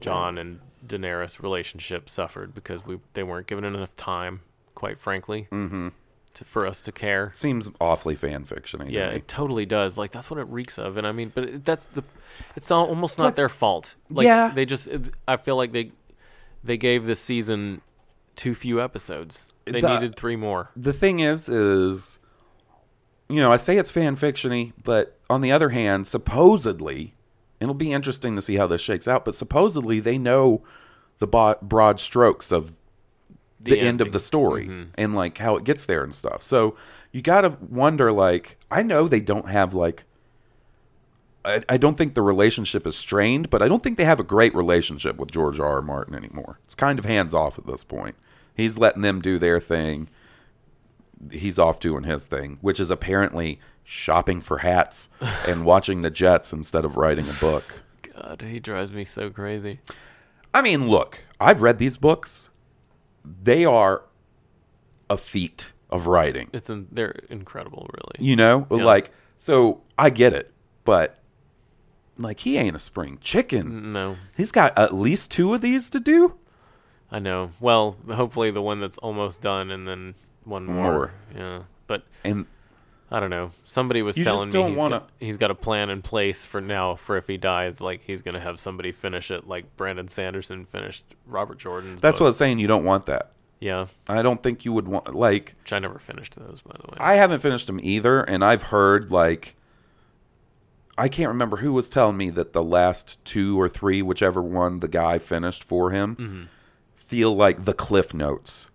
[0.00, 4.40] Jon and Daenerys relationship suffered because we they weren't given enough time,
[4.74, 5.88] quite frankly, mm-hmm.
[6.34, 7.32] to, for us to care.
[7.34, 8.88] Seems awfully fan fiction.
[8.88, 9.98] Yeah, it totally does.
[9.98, 12.04] Like that's what it reeks of, and I mean, but it, that's the.
[12.56, 13.94] It's not, almost not their fault.
[14.10, 14.50] Like, Yeah.
[14.54, 14.86] they just.
[14.88, 15.92] it- I feel like they,
[16.62, 17.80] they gave this season
[18.36, 19.48] too few episodes.
[19.64, 20.70] They The- needed three more.
[20.76, 22.18] the thing is, is
[23.28, 27.14] you know, I say it's fan fictiony, but on the other hand, supposedly,
[27.60, 29.24] it'll be interesting to see how this shakes out.
[29.24, 30.62] But supposedly, they know
[31.18, 32.76] the broad strokes of
[33.60, 34.90] the, The end of the story mm-hmm.
[34.96, 36.44] and like how it gets there and stuff.
[36.44, 36.76] So
[37.10, 40.04] you got to wonder, like, I know they don't have like.
[41.44, 44.24] I, I don't think the relationship is strained, but I don't think they have a
[44.24, 45.66] great relationship with George R.
[45.66, 45.82] R.
[45.82, 46.60] Martin anymore.
[46.66, 48.16] It's kind of hands off at this point.
[48.54, 50.08] He's letting them do their thing
[51.32, 53.60] he's off doing his thing, which is apparently
[53.90, 55.08] shopping for hats
[55.46, 57.64] and watching the Jets instead of writing a book.
[58.14, 59.80] God, he drives me so crazy.
[60.52, 62.50] I mean, look, I've read these books.
[63.24, 64.02] They are
[65.08, 66.50] a feat of writing.
[66.52, 68.28] It's in, they're incredible, really.
[68.28, 68.84] You know, Yeah.
[68.84, 70.52] like so I get it,
[70.84, 71.16] but
[72.18, 73.90] like he ain't a spring chicken.
[73.90, 76.34] No, He's got at least two of these to do.
[77.10, 77.52] I know.
[77.58, 80.14] Well, hopefully the one that's almost done, and then
[80.44, 80.74] one more.
[80.74, 81.12] More.
[81.34, 82.44] Yeah, but And
[83.10, 83.52] I don't know.
[83.64, 86.60] Somebody was You telling me he's wanna- got, he's got a plan in place for
[86.60, 90.66] now for if he dies, like he's gonna have somebody finish it, like Brandon Sanderson
[90.66, 92.00] finished Robert Jordan's.
[92.02, 92.20] that's book.
[92.20, 92.58] what I was saying.
[92.58, 93.32] You don't want that.
[93.60, 96.86] Yeah, I don't think you would want like which I never finished those, by the
[96.92, 96.96] way.
[97.00, 99.56] I haven't finished them either, and I've heard like
[100.96, 104.78] I can't remember who was telling me that the last two or three, whichever one
[104.80, 106.42] the guy finished for him, Mm-hmm.
[106.94, 108.67] feel like the cliff notes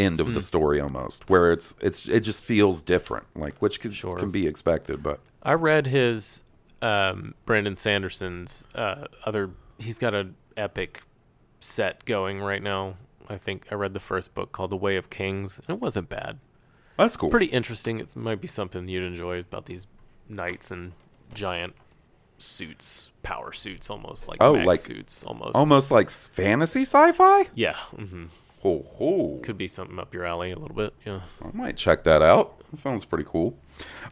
[0.00, 0.34] end of Hmm.
[0.34, 4.16] the story almost, where it's it's it just feels different, like which can, Sure.
[4.18, 6.42] can be expected, but I read his
[6.82, 9.50] um, Brandon Sanderson's uh, other.
[9.78, 11.02] He's got an epic
[11.60, 12.96] set going right now.
[13.28, 16.08] I think I read the first book called The Way of Kings, and it wasn't
[16.08, 16.38] bad.
[16.96, 17.30] that's cool.
[17.30, 17.98] Pretty interesting.
[18.00, 19.86] It might be something you'd enjoy about these
[20.28, 20.92] knights and
[21.34, 21.74] giant
[22.38, 25.54] suits, power suits, almost like Oh, like- suits, almost.
[25.54, 27.48] Almost like fantasy sci-fi.
[27.54, 27.76] Yeah.
[27.94, 28.26] hmm
[28.60, 29.40] Ho ho!
[29.42, 30.92] Could be something up your alley a little bit.
[31.06, 31.20] Yeah.
[31.42, 32.62] I might check that out.
[32.70, 33.58] That sounds pretty cool.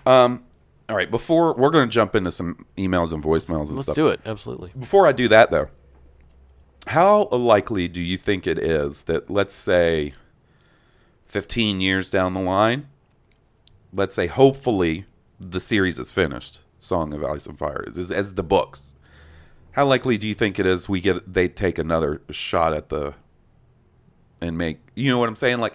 [0.07, 0.45] Um,
[0.89, 3.95] all right, before we're going to jump into some emails and voicemails and Let's stuff.
[3.95, 4.21] do it.
[4.25, 4.73] Absolutely.
[4.79, 5.69] Before I do that, though,
[6.87, 10.15] how likely do you think it is that, let's say,
[11.27, 12.89] 15 years down the line,
[13.93, 15.05] let's say, hopefully,
[15.39, 18.95] the series is finished, Song of Ice and Fire, as, as the books?
[19.73, 23.15] How likely do you think it is we get they take another shot at the
[24.41, 25.59] and make you know what I'm saying?
[25.59, 25.75] Like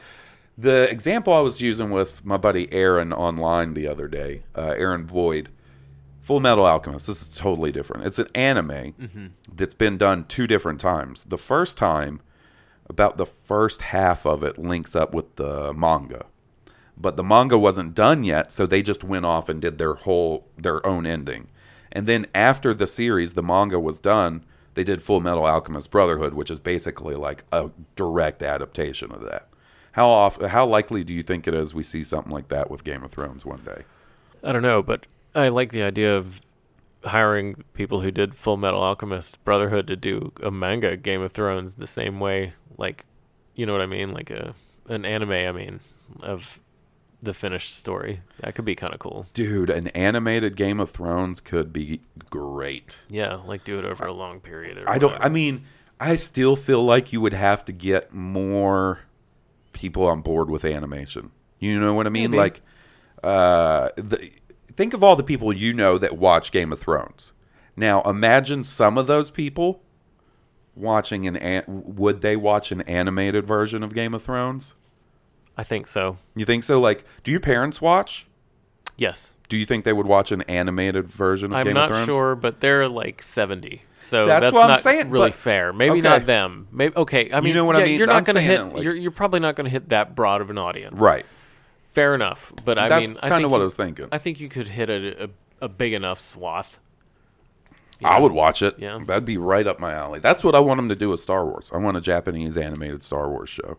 [0.57, 5.05] the example I was using with my buddy Aaron online the other day, uh, Aaron
[5.05, 5.49] Boyd,
[6.22, 7.07] Full Metal Alchemist.
[7.07, 8.05] This is totally different.
[8.05, 11.26] It's an anime that's been done two different times.
[11.26, 12.22] The first time,
[12.88, 16.26] about the first half of it links up with the manga,
[16.97, 20.47] but the manga wasn't done yet, so they just went off and did their whole
[20.57, 21.47] their own ending.
[21.91, 24.43] And then after the series, the manga was done,
[24.74, 29.47] they did Full Metal Alchemist Brotherhood, which is basically like a direct adaptation of that.
[29.93, 32.84] How off, how likely do you think it is we see something like that with
[32.84, 33.84] Game of Thrones one day?
[34.43, 35.05] I don't know, but
[35.36, 36.45] I like the idea of
[37.05, 41.76] hiring people who did Full Metal Alchemist Brotherhood to do a manga Game of Thrones
[41.76, 43.05] the same way, like,
[43.55, 44.55] you know what I mean, like a
[44.89, 45.32] an anime.
[45.32, 45.80] I mean,
[46.21, 46.59] of
[47.24, 48.21] the finished story.
[48.39, 49.28] That could be kind of cool.
[49.34, 52.99] Dude, an animated Game of Thrones could be great.
[53.09, 54.78] Yeah, like do it over a long period.
[54.78, 55.11] Or I don't.
[55.11, 55.26] whatever.
[55.26, 55.65] I mean,
[55.99, 58.99] I still feel like you would have to get more
[59.71, 61.32] people on board with animation.
[61.59, 62.32] You know what I mean?
[62.32, 62.41] Maybe.
[62.41, 62.61] Like,
[63.24, 64.32] uh, the,
[64.76, 67.32] think of all the people you know that watch Game of Thrones.
[67.76, 69.82] Now, imagine some of those people
[70.76, 71.38] watching an.
[71.38, 74.74] an would they watch an animated version of Game of Thrones?
[75.57, 76.17] I think so.
[76.35, 76.79] You think so?
[76.79, 78.25] Like, do your parents watch?
[78.97, 79.33] Yes.
[79.49, 82.09] Do you think they would watch an animated version of I'm Game not of Thrones?
[82.09, 83.83] sure, but they're like 70.
[83.99, 85.71] So That's that's, what I'm not saying, really but- fair.
[85.73, 86.01] Maybe okay.
[86.01, 86.67] not them.
[86.71, 87.31] Maybe okay.
[87.31, 87.97] I mean, you know what I mean?
[87.97, 88.61] You're not going to hit.
[88.73, 90.99] like- you're you're probably not going to hit that broad of an audience.
[90.99, 91.25] Right.
[91.93, 92.51] Fair enough.
[92.65, 94.07] But I That's mean, I kinda think what I was thinking.
[94.11, 95.29] I think you could hit a a,
[95.61, 96.79] a big enough swath.
[97.99, 98.79] You I would watch it.
[98.79, 98.99] Yeah.
[99.05, 100.19] That'd be right up my alley.
[100.19, 101.71] That's what I want them to do with Star Wars.
[101.73, 103.77] I want a Japanese animated Star Wars show.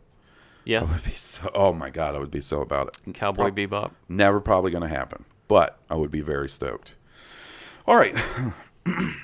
[0.66, 0.82] I Yeah.
[0.84, 1.50] would be so.
[1.54, 3.14] Oh my god, I would be so about it.
[3.14, 3.90] Cowboy Prob- Bebop.
[4.08, 6.94] Never probably going to happen, but I would be very stoked.
[7.86, 8.16] All right.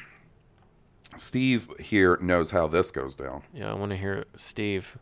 [1.16, 3.43] Steve here knows how this goes down.
[3.55, 4.97] Yeah, I want to hear Steve.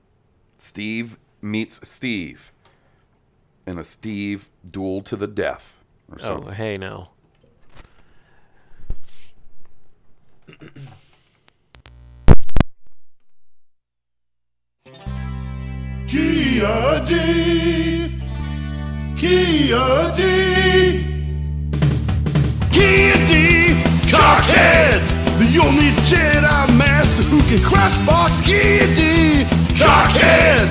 [0.57, 2.53] Steve meets Steve
[3.66, 5.76] in a Steve duel to the death
[6.11, 6.55] or Oh, something.
[6.55, 7.11] hey now.
[16.09, 18.09] Kia D.
[19.15, 21.05] Kia D.
[22.73, 23.75] Kia D.
[24.09, 25.03] Cockhead.
[25.39, 29.45] The only Jedi Master who can crush box Kia D.
[29.77, 30.67] Cockhead.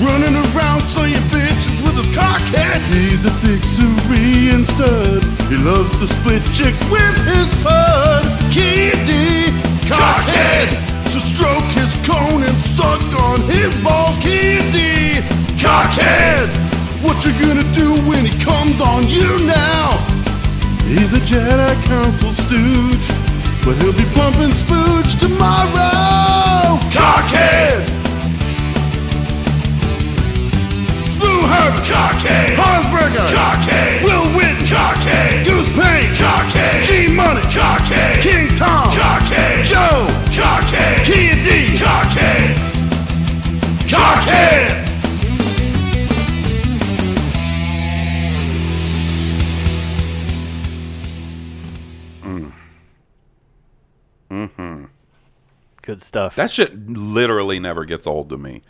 [0.00, 2.80] Running around slaying bitches with his cockhead.
[2.88, 5.22] He's a big Syrian stud.
[5.50, 8.24] He loves to split chicks with his bud.
[8.50, 9.50] Kia D.
[9.86, 10.87] Cockhead.
[11.18, 14.16] So stroke his cone and suck on his balls.
[14.18, 15.18] D.
[15.58, 16.48] Cockhead.
[17.02, 19.96] What you gonna do when he comes on you now?
[20.84, 23.08] He's a Jedi Council stooge,
[23.64, 26.78] but he'll be pumping spooge tomorrow.
[26.94, 27.84] Cockhead!
[31.18, 31.84] Blue Herbert!
[31.90, 32.54] Cockhead!
[32.54, 33.28] Hansberger!
[33.34, 34.04] Cockhead!
[34.04, 34.66] Will Witten!
[34.66, 35.44] Cockhead!
[35.44, 36.14] Goose Payne!
[36.14, 36.84] Cockhead!
[36.84, 37.47] G Money!
[37.58, 38.20] Cocky!
[38.20, 38.96] King Tom!
[38.96, 39.64] Cocky!
[39.64, 40.06] Joe!
[40.32, 41.04] Cocky!
[41.04, 41.76] Kid D!
[41.76, 42.54] Cocky!
[43.90, 44.84] Cocky!
[54.30, 54.84] Mm-hmm.
[55.82, 56.36] Good stuff.
[56.36, 58.62] That shit literally never gets old to me.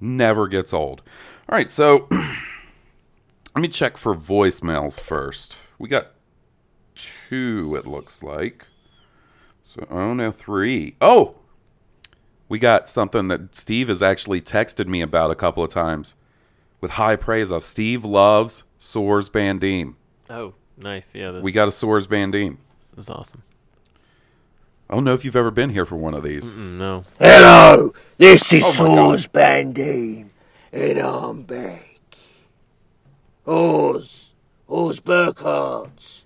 [0.00, 1.02] never gets old.
[1.50, 5.58] All right, so let me check for voicemails first.
[5.78, 6.12] We got
[7.32, 8.66] two, it looks like.
[9.64, 10.96] So, oh no, three.
[11.00, 11.36] Oh!
[12.46, 16.14] We got something that Steve has actually texted me about a couple of times
[16.82, 17.64] with high praise of.
[17.64, 19.94] Steve loves Soars Bandim.
[20.28, 21.14] oh, nice.
[21.14, 22.58] Yeah, this, We got a Soars Bandim.
[22.78, 23.42] this is awesome.
[24.90, 26.52] I don't know if you've ever been here for one of these.
[26.52, 27.04] Mm, No.
[27.18, 28.96] Hello, this is Oh my God.
[28.96, 30.28] Source Bandim,
[30.70, 31.98] and I'm back.
[33.46, 34.34] Oz,
[34.68, 36.21] Oz Burkhardt,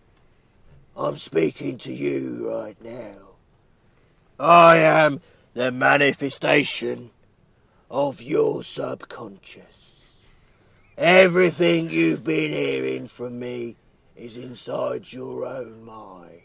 [0.97, 3.35] I'm speaking to you right now.
[4.41, 5.21] I am
[5.53, 7.11] the manifestation
[7.91, 10.25] of your subconscious.
[10.97, 13.77] Everything you've been hearing from me
[14.17, 16.41] is inside your own mind.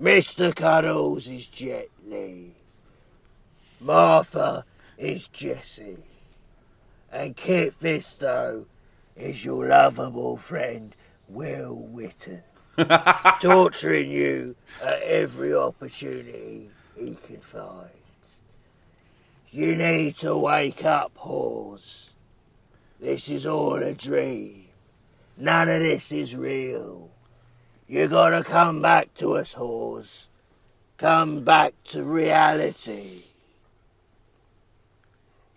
[0.00, 0.54] Mr.
[0.54, 1.88] Cuddles is Jet.
[3.80, 4.64] Martha
[4.96, 5.98] is Jessie.
[7.10, 8.66] And Kit Fisto
[9.16, 10.94] is your lovable friend,
[11.28, 12.42] Will Witten.
[13.40, 17.90] torturing you at every opportunity he can find.
[19.50, 22.10] You need to wake up, whores.
[23.00, 24.66] This is all a dream.
[25.38, 27.10] None of this is real.
[27.88, 30.26] You gotta come back to us, whores.
[30.98, 33.22] Come back to reality.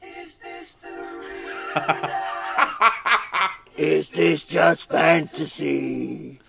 [0.01, 0.89] Is this the
[3.77, 6.39] real Is this just fantasy?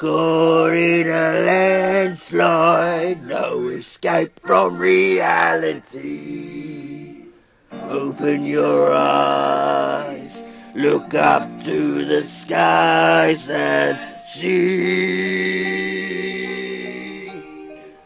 [0.00, 6.06] Caught in a landslide, no escape from reality.
[7.70, 10.42] Open your eyes,
[10.74, 14.80] look up to the skies and see.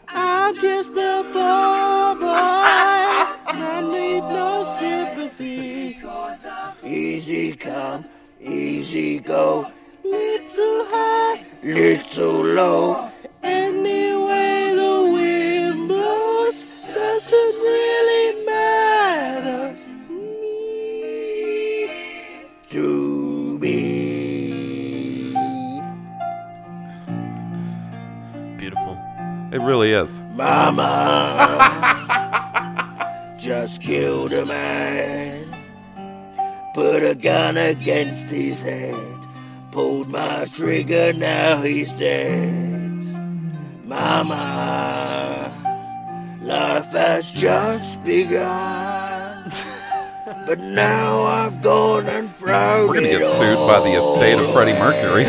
[0.09, 5.97] I'm just a poor boy, I need no sympathy.
[6.83, 8.03] Easy come,
[8.41, 9.71] easy go,
[12.55, 13.11] little low.
[13.43, 19.75] Anyway the wind blows doesn't really matter
[22.69, 25.35] to me.
[28.35, 28.97] It's beautiful.
[29.51, 30.21] It really is.
[30.33, 30.91] Mama
[33.39, 35.45] just killed a man.
[36.73, 39.14] Put a gun against his head.
[40.55, 43.03] Trigger, now he's dead.
[43.83, 45.51] Mama,
[46.41, 49.51] life has just begun.
[50.47, 54.79] But now I've gone and thrown We're gonna get sued by the estate of Freddie
[54.79, 55.25] Mercury.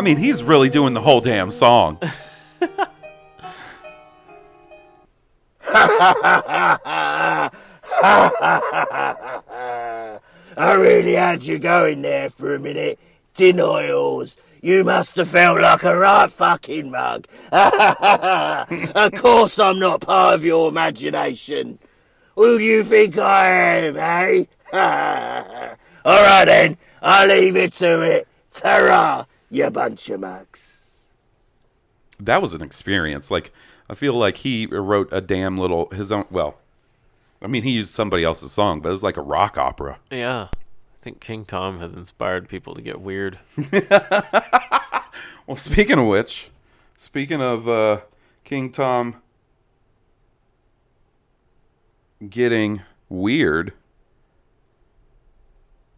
[0.00, 1.98] I mean, he's really doing the whole damn song.
[5.62, 7.50] I
[10.56, 12.98] really had you going there for a minute,
[13.34, 14.38] didn't I, Oz?
[14.62, 17.26] You must have felt like a right fucking mug.
[17.52, 21.78] of course I'm not part of your imagination.
[22.36, 24.44] Who do you think I am, eh?
[26.06, 28.26] All right then, I'll leave it to it.
[28.50, 31.06] Ta-ra, you bunch of mugs.
[32.18, 33.30] that was an experience.
[33.30, 33.52] Like,
[33.88, 36.24] I feel like he wrote a damn little his own.
[36.30, 36.58] Well,
[37.42, 39.98] I mean, he used somebody else's song, but it was like a rock opera.
[40.10, 40.48] Yeah.
[40.52, 43.38] I think King Tom has inspired people to get weird.
[45.46, 46.48] Well, speaking of which,
[46.96, 48.02] speaking of uh,
[48.44, 49.16] King Tom
[52.28, 53.72] getting weird,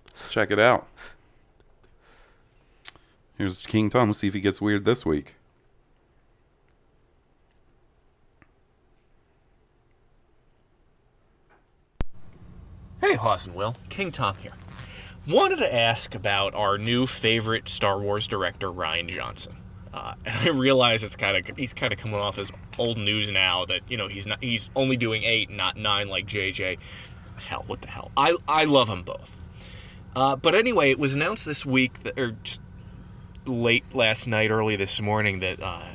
[0.06, 0.86] let's check it out.
[3.42, 4.10] Here's King Tom.
[4.10, 5.34] Let's see if he gets weird this week.
[13.00, 13.74] Hey, Hawes and Will.
[13.88, 14.52] King Tom here.
[15.26, 19.56] Wanted to ask about our new favorite Star Wars director, Rian Johnson.
[19.92, 23.32] Uh, and I realize it's kind of he's kind of coming off as old news
[23.32, 26.78] now that you know he's not he's only doing eight, not nine like JJ.
[27.38, 28.12] Hell, what the hell?
[28.16, 29.36] I I love them both.
[30.14, 32.61] Uh, but anyway, it was announced this week that, or just
[33.46, 35.90] late last night, early this morning, that uh,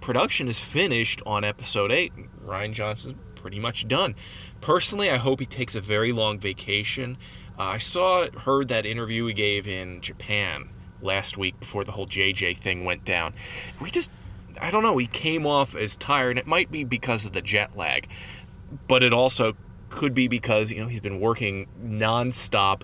[0.00, 2.12] production is finished on episode eight.
[2.44, 4.14] Rian Johnson's pretty much done.
[4.60, 7.16] Personally, I hope he takes a very long vacation
[7.58, 10.70] Uh, I saw, heard that interview he gave in Japan
[11.02, 13.34] last week before the whole JJ thing went down.
[13.80, 14.10] We just,
[14.60, 16.38] I don't know, he came off as tired.
[16.38, 18.08] It might be because of the jet lag,
[18.88, 19.56] but it also
[19.90, 22.82] could be because, you know, he's been working nonstop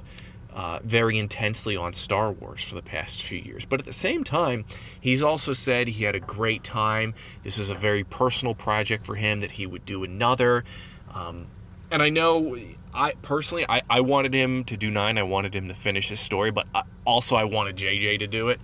[0.56, 3.66] uh, very intensely on Star Wars for the past few years.
[3.66, 4.64] But at the same time,
[4.98, 7.12] he's also said he had a great time.
[7.42, 10.64] This is a very personal project for him that he would do another.
[11.12, 11.48] Um,
[11.90, 12.56] and I know,
[12.94, 15.18] I personally, I, I wanted him to do nine.
[15.18, 18.48] I wanted him to finish his story, but I, also I wanted JJ to do
[18.48, 18.58] it.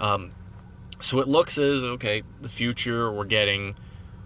[0.00, 0.32] Um,
[1.00, 3.76] so it looks as okay, the future we're getting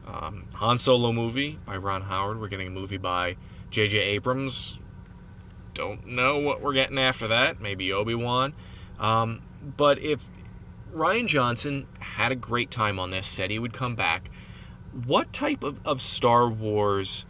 [0.06, 2.40] um, Han Solo movie by Ron Howard.
[2.40, 3.36] We're getting a movie by
[3.70, 3.98] J.J.
[3.98, 4.78] Abrams
[5.80, 7.60] don't know what we're getting after that.
[7.60, 8.54] Maybe Obi Wan.
[8.98, 10.28] Um, but if
[10.94, 14.30] Rian Johnson had a great time on this, said he would come back,
[15.06, 17.24] what type of, of Star Wars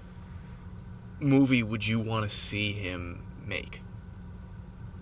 [1.20, 3.82] movie would you want to see him make?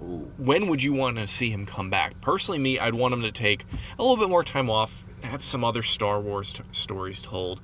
[0.00, 2.20] When would you want to see him come back?
[2.20, 3.64] Personally, me, I'd want him to take
[3.98, 7.60] a little bit more time off, have some other Star Wars t- stories told,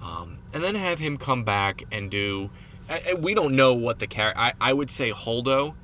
[0.00, 2.50] um, and then have him come back and do
[2.88, 4.40] I, we don't know what the character.
[4.40, 5.74] I, I would say Holdo,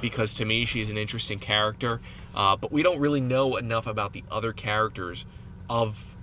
[0.00, 2.00] because to me she's an interesting character,
[2.34, 5.26] uh, but we don't really know enough about the other characters
[5.68, 6.16] of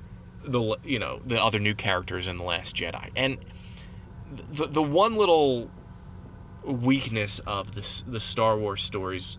[0.44, 3.10] the you know the other new characters in the Last Jedi.
[3.16, 3.38] And
[4.32, 5.70] the the one little
[6.64, 9.38] weakness of this the Star Wars stories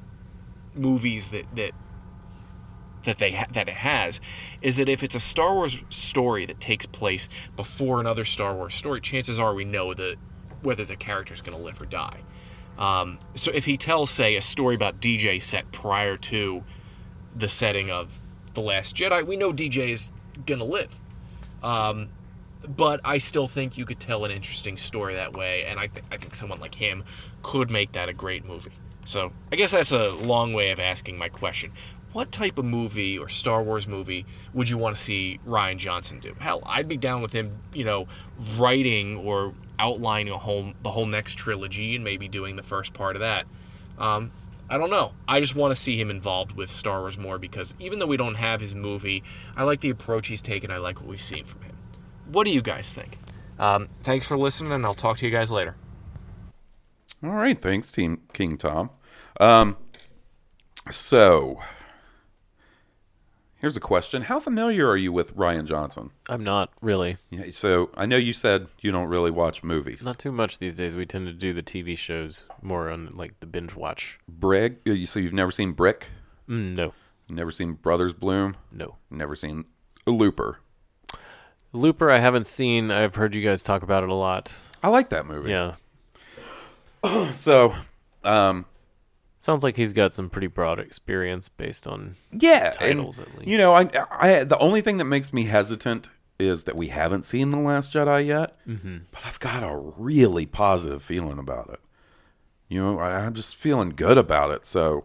[0.74, 1.72] movies that that
[3.04, 4.20] that they ha- that it has
[4.60, 8.74] is that if it's a Star Wars story that takes place before another Star Wars
[8.74, 10.16] story, chances are we know that
[10.64, 12.20] whether the character's going to live or die.
[12.78, 16.64] Um, so if he tells, say, a story about DJ set prior to
[17.34, 18.20] the setting of
[18.54, 20.12] The Last Jedi, we know DJ is
[20.46, 21.00] going to live.
[21.62, 22.08] Um,
[22.66, 26.04] but I still think you could tell an interesting story that way, and I, th-
[26.10, 27.04] I think someone like him
[27.42, 28.72] could make that a great movie.
[29.04, 31.72] So I guess that's a long way of asking my question.
[32.12, 36.20] What type of movie or Star Wars movie would you want to see Rian Johnson
[36.20, 36.34] do?
[36.38, 38.06] Hell, I'd be down with him, you know,
[38.56, 43.16] writing or outlining a whole the whole next trilogy and maybe doing the first part
[43.16, 43.46] of that.
[43.98, 44.32] Um,
[44.68, 45.12] I don't know.
[45.28, 48.16] I just want to see him involved with Star Wars more because even though we
[48.16, 49.22] don't have his movie,
[49.56, 50.70] I like the approach he's taken.
[50.70, 51.76] I like what we've seen from him.
[52.26, 53.18] What do you guys think?
[53.58, 55.76] Um, thanks for listening, and I'll talk to you guys later.
[57.22, 58.90] All right, thanks, Team King Tom.
[59.38, 59.76] Um,
[60.90, 61.60] so
[63.64, 66.10] here's a question: How familiar are you with Rian Johnson?
[66.28, 67.16] I'm not really.
[67.30, 70.02] Yeah, so I know you said you don't really watch movies.
[70.04, 70.94] Not too much these days.
[70.94, 74.18] We tend to do the TV shows more on like the binge watch.
[74.28, 74.76] Brig.
[74.86, 76.08] uh, So you've never seen Brick?
[76.46, 76.92] Mm, no,
[77.30, 78.56] Never seen Brothers Bloom?
[78.70, 78.96] no.
[79.10, 79.64] Never seen
[80.06, 80.58] Looper?
[81.72, 82.90] Looper, I haven't seen.
[82.90, 84.54] I've heard you guys talk about it a lot.
[84.82, 85.50] I like that movie.
[85.50, 85.76] Yeah,
[87.34, 87.74] So,
[88.22, 88.66] um,
[89.44, 93.48] sounds like he's got some pretty broad experience based on yeah, titles and, at least.
[93.48, 97.26] You know, I, I, the only thing that makes me hesitant is that we haven't
[97.26, 98.56] seen the Last Jedi yet.
[98.66, 98.98] Mm-hmm.
[99.10, 101.80] But I've got a really positive feeling about it.
[102.68, 104.66] You know, I, I'm just feeling good about it.
[104.66, 105.04] So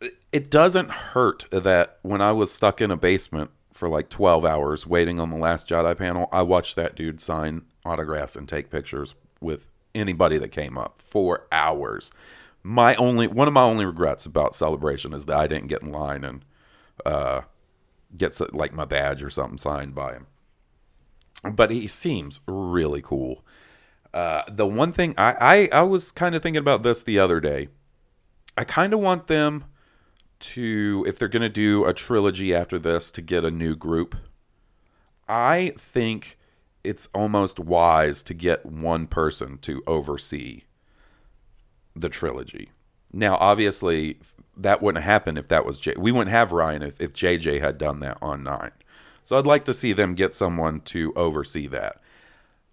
[0.00, 4.44] it- it doesn't hurt that when I was stuck in a basement for like 12
[4.44, 8.70] hours waiting on the Last Jedi panel, I watched that dude sign autographs and take
[8.70, 12.10] pictures with anybody that came up for hours.
[12.62, 15.90] My only one of my only regrets about celebration is that I didn't get in
[15.90, 16.44] line and
[17.04, 17.42] uh,
[18.16, 20.26] get like my badge or something signed by him.
[21.42, 23.44] But he seems really cool.
[24.14, 27.40] Uh, the one thing I, I, I was kind of thinking about this the other
[27.40, 27.68] day.
[28.56, 29.64] I kind of want them
[30.40, 34.14] to, if they're going to do a trilogy after this, to get a new group.
[35.28, 36.38] I think
[36.84, 40.62] it's almost wise to get one person to oversee
[41.94, 42.70] the trilogy.
[43.12, 44.18] Now, obviously,
[44.56, 45.94] that wouldn't happen if that was J.
[45.96, 48.72] We wouldn't have Rian if, if JJ had done that on nine.
[49.24, 52.00] So I'd like to see them get someone to oversee that.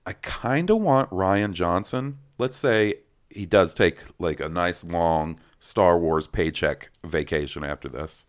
[0.06, 2.18] I kind of want Rian Johnson.
[2.38, 2.96] Let's say
[3.30, 8.26] he does take like a nice long Star Wars paycheck vacation after this.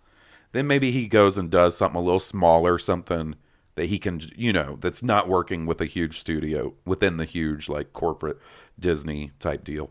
[0.52, 3.36] Then maybe he goes and does something a little smaller, something
[3.76, 7.68] that he can, you know, that's not working with a huge studio within the huge
[7.68, 8.38] like corporate
[8.78, 9.90] Disney type deal.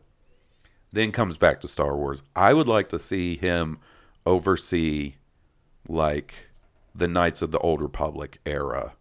[0.91, 2.23] Then comes back to Star Wars.
[2.35, 3.77] I would like to see him
[4.25, 5.13] oversee
[5.87, 6.49] like
[6.95, 8.93] the Knights of the Old Republic era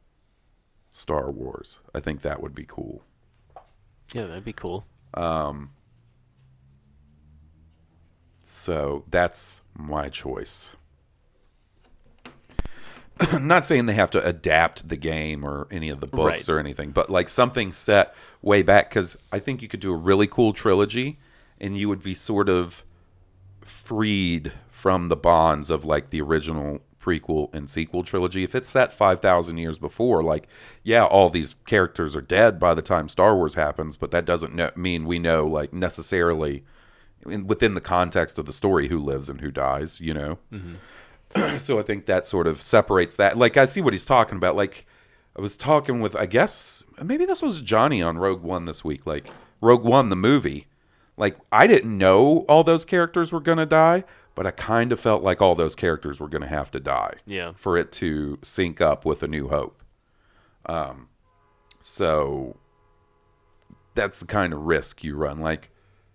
[0.91, 1.79] Star Wars.
[1.95, 3.03] I think that would be cool.
[4.15, 4.87] yeah, that'd be cool.
[5.15, 5.71] Um,
[8.43, 10.73] so that's my choice.
[13.41, 16.49] Not saying they have to adapt the game or any of the books Right.
[16.49, 19.97] or anything, but like something set way back because I think you could do a
[19.97, 21.19] really cool trilogy
[21.61, 22.85] and you would be sort of
[23.61, 28.43] freed from the bonds of like the original prequel and sequel trilogy.
[28.43, 30.49] If it's set 5,000 years before, like,
[30.83, 34.55] yeah, all these characters are dead by the time Star Wars happens, but that doesn't
[34.55, 36.65] no- mean we know, like, necessarily
[37.27, 40.39] in, within the context of the story who lives and who dies, you know?
[40.53, 41.59] Mm-hmm.
[41.59, 43.37] so I think that sort of separates that.
[43.37, 44.57] Like, I see what he's talking about.
[44.57, 44.87] Like,
[45.37, 49.07] I was talking with, I guess, maybe this was Johnny on Rogue One this week.
[49.07, 49.29] Like,
[49.61, 50.68] Rogue One, the movie.
[51.19, 54.05] Like, I didn't know all those characters were going to die,
[54.35, 57.15] but I kind of felt like all those characters were going to have to die
[57.27, 57.53] Yeah.
[57.57, 59.83] for it to sync up with A New Hope.
[60.67, 61.09] Um,
[61.81, 62.57] so
[63.95, 65.41] that's the kind of risk you run.
[65.41, 65.71] Like,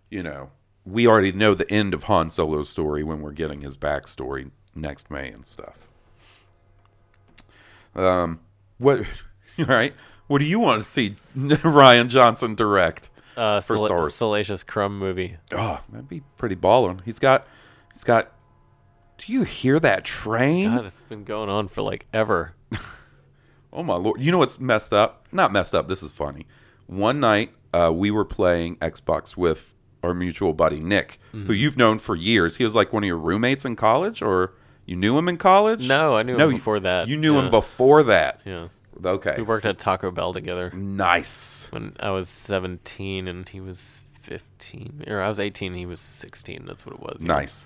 [0.10, 0.52] you know,
[0.86, 5.12] we already know the end of Han Solo's story when we're getting his backstory next
[5.12, 5.90] May and stuff.
[7.96, 8.40] Um,
[8.78, 9.02] what?
[9.60, 9.94] All right.
[10.28, 13.10] What do you want to see Rian Johnson direct?
[13.36, 14.16] Uh, For Star Wars.
[14.16, 15.38] Salacious Crumb movie.
[15.52, 17.02] Oh, that'd be pretty ballin'.
[17.06, 17.48] He's got,
[17.94, 18.32] he's got.
[19.20, 20.70] Do you hear that train?
[20.76, 22.56] God, it's been going on for like ever.
[23.76, 24.22] Oh my lord!
[24.22, 25.26] You know what's messed up?
[25.32, 25.88] Not messed up.
[25.88, 26.46] This is funny.
[26.86, 29.74] One night, uh, we were playing Xbox with
[30.04, 31.48] our mutual buddy Nick, Mm-hmm.
[31.48, 32.58] who you've known for years.
[32.58, 34.54] He was like one of your roommates in college, or
[34.86, 35.88] you knew him in college?
[35.88, 37.08] No, I knew No, him you- before that.
[37.08, 37.46] You knew Yeah.
[37.46, 38.42] him before that.
[38.46, 38.68] Yeah.
[39.04, 39.36] Okay.
[39.38, 41.68] We worked at Taco Bell together Nice.
[41.72, 45.04] when I was 17 and he was 15.
[45.08, 46.66] Or I was 18 and he was 16.
[46.66, 47.18] That's what it was.
[47.24, 47.28] yeah.
[47.34, 47.66] Nice.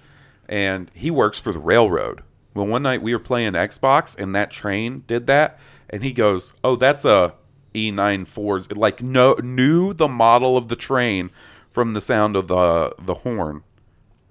[0.50, 2.24] And he works for the railroad.
[2.54, 5.60] Well, one night we were playing Xbox and that train did that.
[5.90, 7.34] And he goes, Oh, that's a
[7.76, 8.76] E94.
[8.76, 11.30] Like, no, knew the model of the train
[11.72, 13.64] from the sound of the, the horn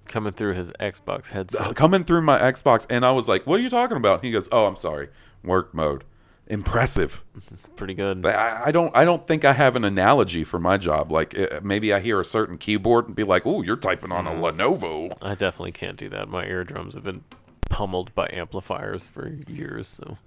[0.07, 1.75] Coming through his Xbox headset.
[1.75, 2.85] coming through my Xbox.
[2.89, 4.23] And I was like, What are you talking about?
[4.23, 5.09] He goes, Oh, I'm sorry.
[5.43, 6.03] Work mode.
[6.47, 7.23] Impressive.
[7.51, 8.21] It's pretty good.
[8.21, 8.95] But I, I don't.
[8.95, 11.11] I don't think I have an analogy for my job.
[11.11, 14.27] Like uh, maybe I hear a certain keyboard and be like, "Oh, you're typing on
[14.27, 16.29] a Lenovo." I definitely can't do that.
[16.29, 17.25] My eardrums have been
[17.69, 19.87] pummeled by amplifiers for years.
[19.89, 20.17] So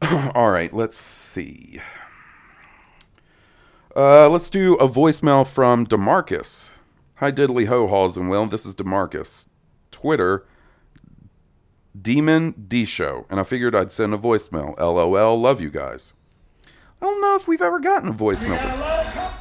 [0.34, 1.80] All right, let's see.
[3.96, 6.70] Uh, let's do a voicemail from Demarcus.
[7.16, 8.46] Hi, diddly ho, halls and will.
[8.46, 9.46] This is Demarcus.
[9.90, 10.46] Twitter,
[12.02, 14.76] Demon D Show, and I figured I'd send a voicemail.
[14.78, 16.12] LOL, love you guys.
[17.00, 18.58] I don't know if we've ever gotten a voicemail.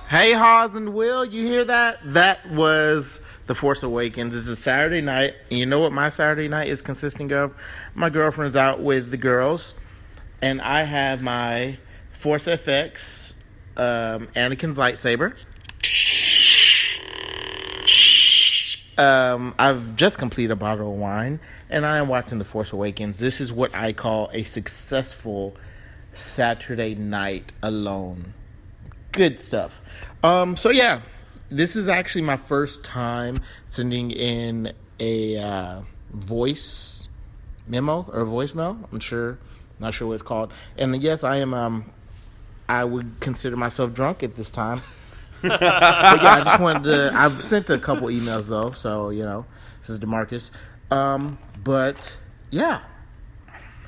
[0.10, 2.00] Hey, Haas and Will, you hear that?
[2.14, 4.36] That was The Force Awakens.
[4.36, 5.34] It's a Saturday night.
[5.50, 7.54] And you know what my Saturday night is consisting of?
[7.96, 9.74] My girlfriend's out with the girls,
[10.42, 11.80] and I have my
[12.20, 13.34] Force FX
[13.76, 15.34] um, Anakin's lightsaber.
[18.98, 21.40] Um, I've just completed a bottle of wine,
[21.70, 23.20] and I am watching The Force Awakens.
[23.20, 25.56] This is what I call a successful
[26.14, 28.34] Saturday night alone
[29.18, 29.82] good stuff.
[30.24, 31.02] Um, so yeah,
[31.50, 35.82] this is actually my first time sending in a uh,
[36.12, 37.10] voice
[37.68, 38.78] memo or voicemail.
[38.92, 39.40] I'm sure,
[39.80, 40.54] not sure what it's called.
[40.78, 41.54] And yes, I am.
[41.54, 41.92] Um,
[42.70, 44.82] I would consider myself drunk at this time.
[45.42, 47.12] But yeah, I just wanted to.
[47.14, 49.46] I've sent a couple emails though, so you know,
[49.80, 50.52] this is Demarcus.
[50.92, 52.18] Um, but
[52.50, 52.82] yeah,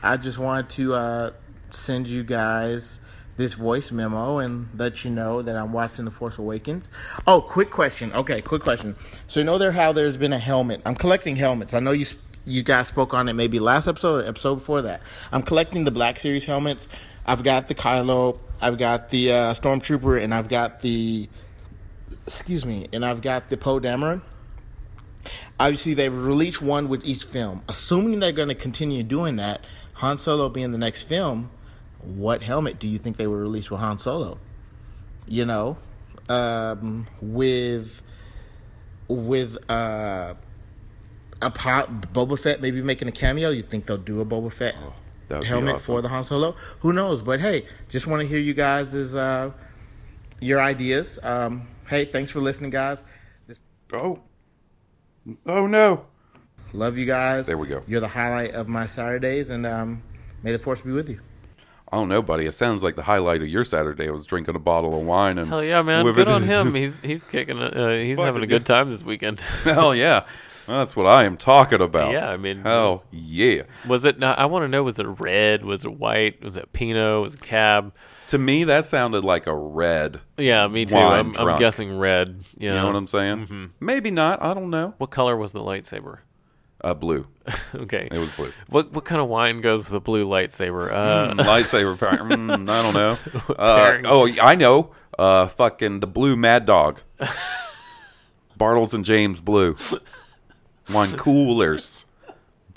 [0.04, 1.32] I just wanted to uh,
[1.72, 3.00] send you guys
[3.38, 6.92] this voice memo and let you know that I'm watching The Force Awakens.
[7.26, 8.12] Oh, quick question.
[8.12, 8.98] Okay, quick question.
[9.28, 10.82] So you know there how there's been a helmet.
[10.86, 11.74] I'm collecting helmets.
[11.74, 12.06] I know you
[12.46, 15.02] you guys spoke on it maybe last episode or episode before that.
[15.32, 16.90] I'm collecting the Black Series helmets.
[17.26, 21.30] I've got the Kylo, I've got the uh, Stormtrooper, and I've got the
[22.26, 24.22] excuse me, and I've got the Poe Dameron.
[25.60, 27.62] Obviously, they've released one with each film.
[27.68, 31.50] Assuming they're going to continue doing that, Han Solo being the next film,
[32.02, 34.38] what helmet do you think they would release with Han Solo?
[35.28, 35.78] You know,
[36.30, 38.02] um, with
[39.08, 40.34] with uh,
[41.42, 43.50] a pop, Boba Fett maybe making a cameo.
[43.50, 45.80] You think they'll do a Boba Fett be helmet awesome.
[45.80, 46.56] for the Han Solo?
[46.80, 47.22] Who knows?
[47.22, 49.52] But hey, just want to hear you guys' uh,
[50.40, 51.20] your ideas.
[51.24, 53.06] Um, hey, thanks for listening, guys.
[53.48, 53.60] This,
[53.94, 54.20] oh,
[55.46, 56.06] oh no!
[56.74, 57.48] love you guys.
[57.48, 57.84] There we go.
[57.88, 60.04] You're the highlight of my Saturdays, and um,
[60.44, 61.20] may the force be with you.
[61.92, 62.46] I don't know, buddy.
[62.46, 65.50] It sounds like the highlight of your Saturday was drinking a bottle of wine and
[65.50, 66.76] hell yeah, man, good on him.
[66.76, 67.58] He's he's kicking.
[67.58, 67.76] it.
[67.76, 69.42] Uh, he's Fucking having a good time this weekend.
[69.64, 70.28] Hell yeah, Well,
[70.70, 72.12] that's what I am talking about.
[72.12, 73.64] Yeah, I mean- hell yeah.
[73.88, 74.20] was it?
[74.20, 74.84] Now, I want to know.
[74.84, 75.66] Was it red?
[75.66, 76.44] Was it white?
[76.44, 77.22] Was it Pinot?
[77.22, 77.94] Was it Cab?
[78.28, 80.22] To me, that sounded like a red.
[80.38, 80.96] Yeah, me too.
[80.98, 82.44] I'm, I'm guessing red.
[82.58, 82.70] Yeah.
[82.72, 83.38] You know what I'm saying?
[83.48, 83.66] Mm-hmm.
[83.80, 84.42] Maybe not.
[84.44, 84.94] I don't know.
[85.00, 86.20] What color was the lightsaber?
[86.82, 87.28] Uh, blue.
[87.76, 88.08] okay.
[88.12, 88.52] It was blue.
[88.68, 90.92] What what kind of wine goes with a blue lightsaber?
[90.92, 91.98] Uh, Mm, lightsaber.
[91.98, 93.18] Mm, I don't know.
[93.58, 94.92] Uh, oh, I know.
[95.18, 97.02] Uh, fucking the blue Mad Dog.
[98.60, 99.76] Bartles and James Blue.
[100.94, 102.06] Wine coolers.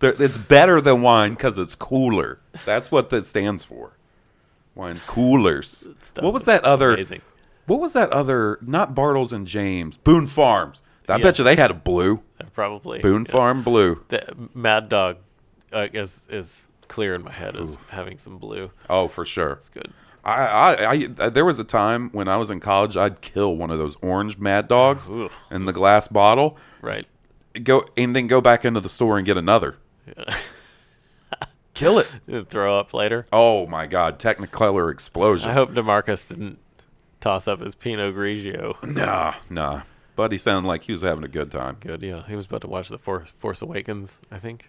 [0.01, 2.41] They're- It's better than wine because it's cooler.
[2.65, 3.93] That's what that stands for.
[4.75, 5.87] Wine coolers.
[6.19, 6.93] What was that other?
[6.95, 7.23] amazing.
[7.67, 8.59] What was that other?
[8.63, 9.97] Not Bartles and James.
[9.99, 10.83] Boone Farms.
[11.09, 11.23] I Yeah.
[11.23, 12.23] bet you they had a blue.
[12.41, 13.33] Uh, Probably Boone yeah.
[13.33, 14.05] Farm blue.
[14.09, 14.23] The
[14.55, 15.19] Mad Dog
[15.73, 18.71] uh, is is clear in my head as having some blue.
[18.91, 19.51] Oh, for sure.
[19.53, 19.93] It's good.
[20.25, 20.45] I,
[20.85, 23.79] I, I, there was a time when I was in college, I'd kill one of
[23.79, 25.09] those orange Mad Dogs
[25.51, 26.57] in the glass bottle.
[26.81, 27.07] Right.
[27.63, 29.77] Go and then go back into the store and get another.
[31.75, 32.13] Kill it.
[32.27, 33.27] And Throw up later.
[33.33, 34.19] Oh my God!
[34.19, 35.51] Technicolor explosion.
[35.51, 36.59] I hope Demarcus didn't
[37.21, 38.83] toss up his Pinot Grigio.
[38.87, 39.83] Nah, nah.
[40.15, 42.25] But he sounded like he was having a good time, Good, yeah.
[42.27, 44.69] He was about to watch the Force, Force Awakens, I think.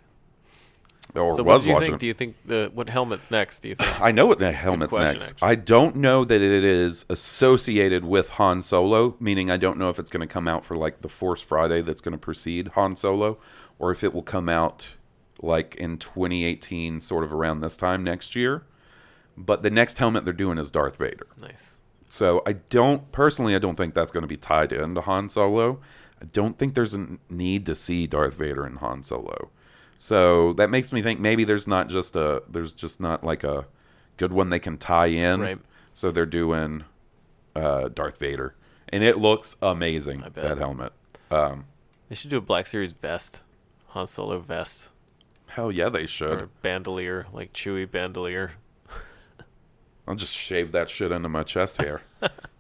[1.15, 1.89] Or so what was do you watching.
[1.91, 1.99] think?
[1.99, 3.61] Do you think the what helmet's next?
[3.61, 4.01] Do you think?
[4.01, 5.31] I know what the helmet's question, next.
[5.31, 5.47] actually.
[5.47, 9.99] I don't know that it is associated with Han Solo, meaning I don't know if
[9.99, 12.95] it's going to come out for like the Force Friday that's going to precede Han
[12.95, 13.37] Solo,
[13.79, 14.89] or if it will come out
[15.41, 18.63] like in 2018, sort of around this time next year.
[19.35, 21.27] But the next helmet they're doing is Darth Vader.
[21.39, 21.71] nice.
[22.09, 25.79] So I don't personally, I don't think that's going to be tied into Han Solo.
[26.21, 29.49] I don't think there's a need to see Darth Vader in Han Solo.
[29.97, 33.65] So that makes me think maybe there's not just a there's just not like a
[34.17, 35.39] good one they can tie in.
[35.39, 35.59] Right.
[35.93, 36.83] So they're doing
[37.55, 38.55] uh, Darth Vader,
[38.89, 40.23] and it looks amazing.
[40.23, 40.43] I bet.
[40.43, 40.91] That helmet.
[41.31, 41.65] Um,
[42.09, 43.41] They should do a Black Series vest,
[43.89, 44.89] Han Solo vest,
[45.47, 46.41] hell yeah, they should.
[46.41, 48.53] or bandolier, like Chewie bandolier.
[50.07, 52.01] I'll just shave that shit into my chest hair.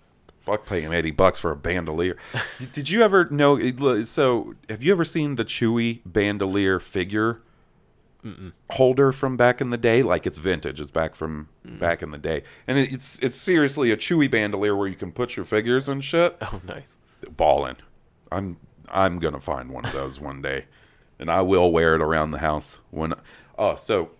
[0.43, 2.17] Fuck paying eighty bucks for a bandolier.
[2.73, 4.03] Did you ever know?
[4.03, 7.41] So, have you ever seen the Chewie bandolier figure
[8.71, 10.03] holder from back in the day?
[10.03, 10.81] Like it's vintage.
[10.81, 11.79] It's back from mm.
[11.79, 15.13] back in the day, and it, it's it's seriously a Chewie bandolier where you can
[15.13, 16.37] put your figures and shit.
[16.53, 16.97] Oh, nice.
[17.37, 17.77] Ballin'.
[18.29, 18.57] I'm
[18.89, 20.65] I'm gonna find one of those one day,
[21.19, 23.13] and I will wear it around the house when.
[23.57, 24.11] Oh, so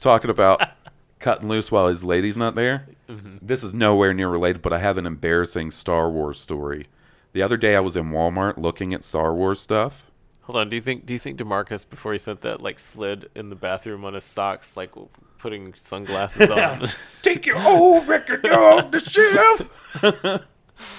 [0.00, 0.60] talking about
[1.18, 2.88] cutting loose while his lady's not there.
[3.08, 6.88] This is nowhere near related, but I have an embarrassing Star Wars story.
[7.32, 10.06] The other day, I was in Walmart looking at Star Wars stuff.
[10.42, 10.70] Hold on.
[10.70, 11.06] Do you think?
[11.06, 14.24] Do you think Demarcus before he sent that like slid in the bathroom on his
[14.24, 14.92] socks, like
[15.38, 16.88] putting sunglasses on?
[17.22, 20.42] Take your old record off the shelf.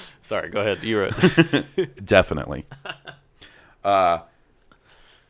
[0.22, 0.50] Sorry.
[0.50, 0.84] Go ahead.
[0.84, 2.06] You're it.
[2.06, 2.66] Definitely.
[3.84, 4.20] Uh,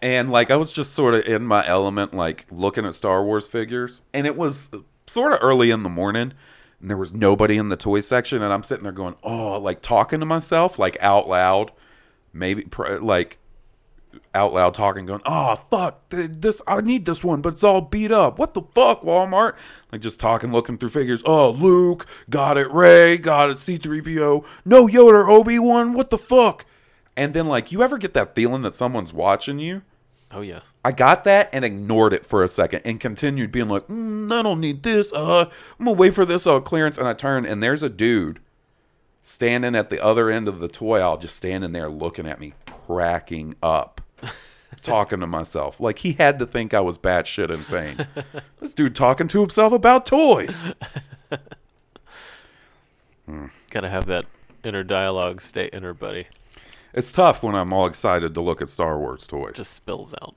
[0.01, 3.45] and like I was just sort of in my element, like looking at Star Wars
[3.45, 4.69] figures, and it was
[5.05, 6.34] sort of early in the morning,
[6.80, 9.82] and there was nobody in the toy section, and I'm sitting there going, oh, like
[9.82, 11.71] talking to myself, like out loud,
[12.34, 12.67] maybe
[13.01, 13.39] like
[14.34, 17.82] out loud talking, going, oh fuck, th- this I need this one, but it's all
[17.82, 18.38] beat up.
[18.38, 19.55] What the fuck, Walmart?
[19.91, 21.23] Like just talking, looking through figures.
[21.25, 25.93] Oh, Luke got it, Rey got it, C3PO, no Yoda, Obi Wan.
[25.93, 26.65] What the fuck?
[27.15, 29.82] And then like, you ever get that feeling that someone's watching you?
[30.32, 30.59] Oh yeah.
[30.84, 34.41] I got that and ignored it for a second and continued being like, mm, I
[34.41, 35.13] don't need this.
[35.13, 35.45] Uh,
[35.80, 36.97] I'm gonna wait for this uh, clearance.
[36.97, 38.39] And I turn and there's a dude
[39.23, 42.53] standing at the other end of the toy aisle, just standing there looking at me,
[42.86, 44.01] cracking up,
[44.82, 45.80] talking to myself.
[45.80, 48.07] Like he had to think I was batshit insane.
[48.59, 50.61] this dude talking to himself about toys.
[53.69, 54.25] Gotta have that
[54.63, 56.28] inner dialogue stay inner buddy.
[56.93, 59.55] It's tough when I'm all excited to look at Star Wars toys.
[59.55, 60.35] Just spills out.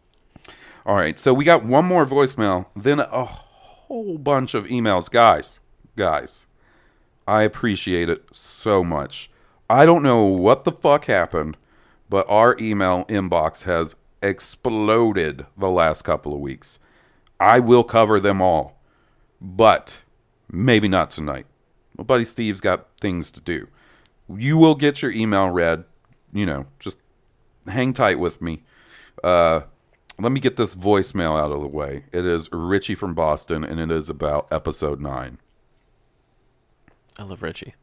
[0.87, 5.11] All right, so we got one more voicemail, then a whole bunch of emails.
[5.11, 5.61] Guys,
[5.97, 6.47] guys,
[7.27, 9.31] I appreciate it so much.
[9.69, 11.57] I don't know what the fuck happened,
[12.09, 16.79] but our email inbox has exploded the last couple of weeks.
[17.39, 18.81] I will cover them all,
[19.41, 20.03] but
[20.51, 21.47] maybe not tonight.
[21.97, 23.69] My buddy Steve's got things to do.
[24.29, 25.85] You will get your email read.
[26.33, 26.99] You know, just
[27.67, 28.63] hang tight with me.
[29.23, 29.63] Uh,
[30.19, 32.05] let me get this voicemail out of the way.
[32.13, 35.39] It is Richie from Boston, and it is about episode nine.
[37.19, 37.75] I love Richie.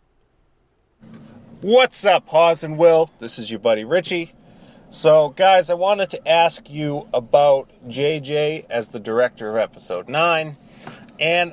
[1.61, 3.09] What's up, Hawes and Will?
[3.19, 4.31] This is your buddy Richie.
[4.89, 10.55] So, guys, I wanted to ask you about JJ as the director of episode 9.
[11.19, 11.51] And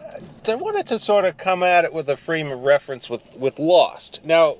[0.48, 3.58] I wanted to sort of come at it with a frame of reference with, with
[3.58, 4.24] Lost.
[4.24, 4.58] Now,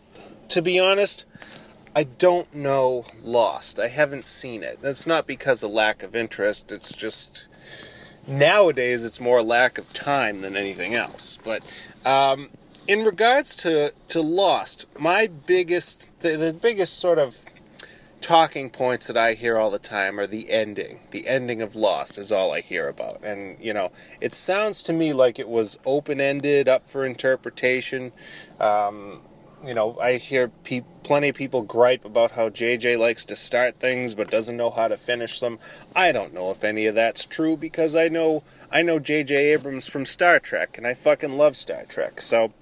[0.49, 1.25] to be honest,
[1.97, 3.79] I don't know Lost.
[3.79, 4.79] I haven't seen it.
[4.83, 7.49] That's not because of lack of interest, it's just
[8.27, 11.37] nowadays it's more lack of time than anything else.
[11.45, 11.63] But
[12.05, 12.49] um,
[12.89, 17.37] in regards to, to Lost, my biggest, the, the biggest sort of
[18.21, 20.99] talking points that I hear all the time are the ending.
[21.11, 23.23] The ending of Lost is all I hear about.
[23.23, 28.13] And, you know, it sounds to me like it was open ended, up for interpretation.
[28.61, 29.21] Um,
[29.65, 33.77] you know, I hear pe- plenty of people gripe about how JJ likes to start
[33.77, 35.59] things but doesn't know how to finish them.
[35.95, 38.43] I don't know if any of that's true because I know
[38.73, 42.21] I know JJ Abrams from Star Trek and I fucking love Star Trek.
[42.21, 42.53] So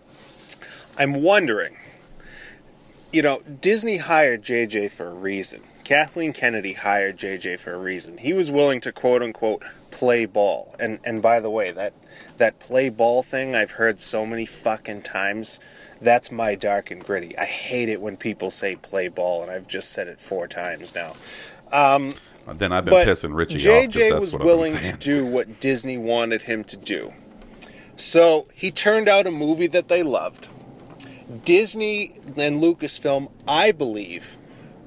[0.98, 1.76] I'm wondering
[3.12, 5.60] you know, Disney hired JJ for a reason.
[5.84, 8.16] Kathleen Kennedy hired JJ for a reason.
[8.16, 10.74] He was willing to quote unquote play ball.
[10.80, 11.92] And and by the way, that
[12.38, 15.60] that play ball thing I've heard so many fucking times.
[16.02, 17.36] That's my dark and gritty.
[17.38, 20.94] I hate it when people say play ball, and I've just said it four times
[20.94, 21.12] now.
[21.72, 22.14] Um,
[22.58, 23.60] Then I've been pissing Richie off.
[23.88, 27.12] JJ that's was willing to do what Disney wanted him to do.
[27.96, 30.48] So he turned out a movie that they loved.
[31.44, 34.36] Disney and Lucasfilm, I believe,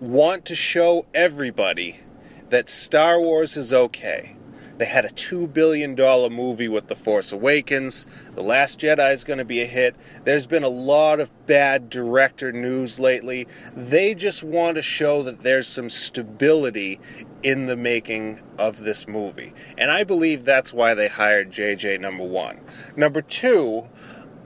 [0.01, 2.01] want to show everybody
[2.49, 4.35] that Star Wars is okay.
[4.77, 5.95] They had a $2 billion
[6.33, 8.05] movie with The Force Awakens.
[8.33, 9.95] The Last Jedi is going to be a hit.
[10.25, 13.47] There's been a lot of bad director news lately.
[13.73, 16.99] They just want to show that there's some stability
[17.41, 19.53] in the making of this movie.
[19.77, 22.59] And I believe that's why they hired JJ, number one.
[22.97, 23.83] Number two,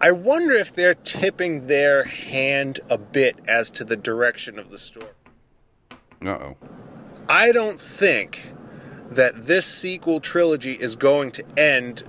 [0.02, 4.78] I wonder if they're tipping their hand a bit as to the direction of the
[4.78, 5.08] story.
[6.22, 6.56] Uh-oh.
[7.28, 8.54] I don't think
[9.10, 12.04] that this sequel trilogy is going to end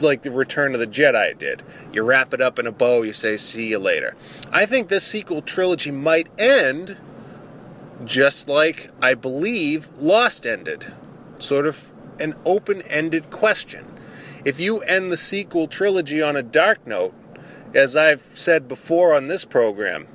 [0.00, 1.62] like the Return of the Jedi did.
[1.92, 4.16] You wrap it up in a bow, you say, see you later.
[4.50, 6.96] I think this sequel trilogy might end
[8.04, 10.92] just like I believe Lost ended.
[11.38, 13.84] Sort of an open ended question.
[14.44, 17.14] If you end the sequel trilogy on a dark note,
[17.74, 20.06] as I've said before on this program,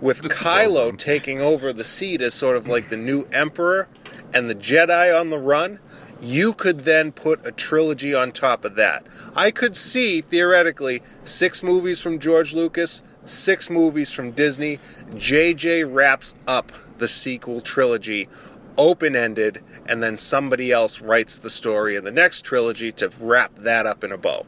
[0.00, 3.88] with Kylo taking over the seat as sort of like the new emperor
[4.36, 5.78] and the Jedi on the run,
[6.20, 9.06] you could then put a trilogy on top of that.
[9.34, 14.78] I could see theoretically six movies from George Lucas, six movies from Disney.
[15.12, 18.28] JJ wraps up the sequel trilogy
[18.76, 23.54] open ended, and then somebody else writes the story in the next trilogy to wrap
[23.54, 24.44] that up in a bow.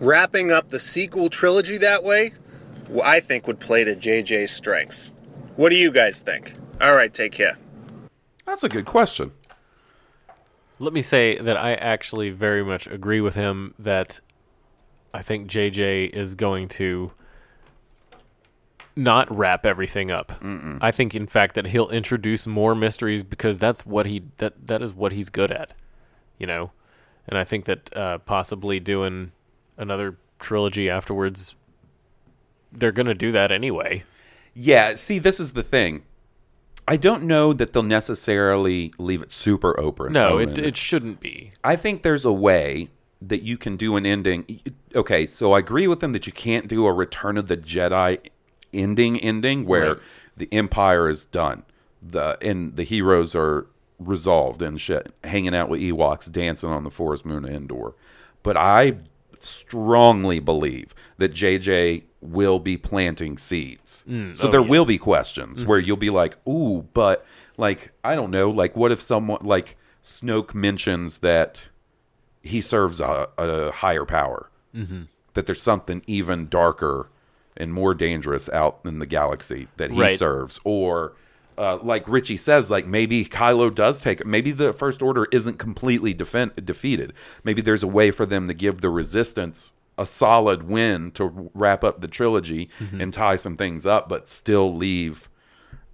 [0.00, 2.32] Wrapping up the sequel trilogy that way,
[3.04, 5.14] I think would play to JJ's strengths.
[5.54, 6.54] What do you guys think?
[6.80, 7.58] All right, take care.
[8.44, 9.32] That's a good question.
[10.78, 14.20] Let me say that I actually very much agree with him that
[15.14, 17.12] I think JJ is going to
[18.96, 20.32] not wrap everything up.
[20.82, 24.82] I think in fact that he'll introduce more mysteries because that's what he that that
[24.82, 25.74] is what he's good at.
[26.38, 26.72] You know.
[27.28, 29.30] And I think that uh, possibly doing
[29.78, 31.54] another trilogy afterwards
[32.72, 34.04] they're going to do that anyway.
[34.54, 36.02] Yeah, see, this is the thing.
[36.88, 40.12] I don't know that they'll necessarily leave it super open.
[40.12, 41.52] No, oh, it it shouldn't be.
[41.62, 42.88] I think there's a way
[43.20, 44.60] that you can do an ending.
[44.94, 48.18] Okay, so I agree with them that you can't do a Return of the Jedi
[48.72, 49.98] ending ending where Right.
[50.36, 51.62] the Empire is done,
[52.02, 53.66] the and the heroes are
[53.98, 57.94] resolved and shit, hanging out with Ewoks, dancing on the forest moon of Endor.
[58.42, 58.96] But I
[59.40, 64.04] strongly believe that JJ will be planting seeds.
[64.08, 64.68] Mm, so oh, there yeah.
[64.68, 65.86] will be questions where Mhm.
[65.86, 67.26] you'll be like, "Ooh, but
[67.58, 71.68] like I don't know, like what if someone like Snoke mentions that
[72.42, 75.08] he serves a, a higher power, Mhm.
[75.34, 77.08] that there's something even darker
[77.56, 80.18] and more dangerous out in the galaxy that he Right.
[80.18, 81.12] serves, or
[81.58, 86.14] uh, like Richie says, like maybe Kylo does take maybe the First Order isn't completely
[86.14, 87.12] defen- defeated.
[87.44, 91.84] Maybe there's a way for them to give the Resistance a solid win to wrap
[91.84, 93.00] up the trilogy Mhm.
[93.02, 95.28] and tie some things up, but still leave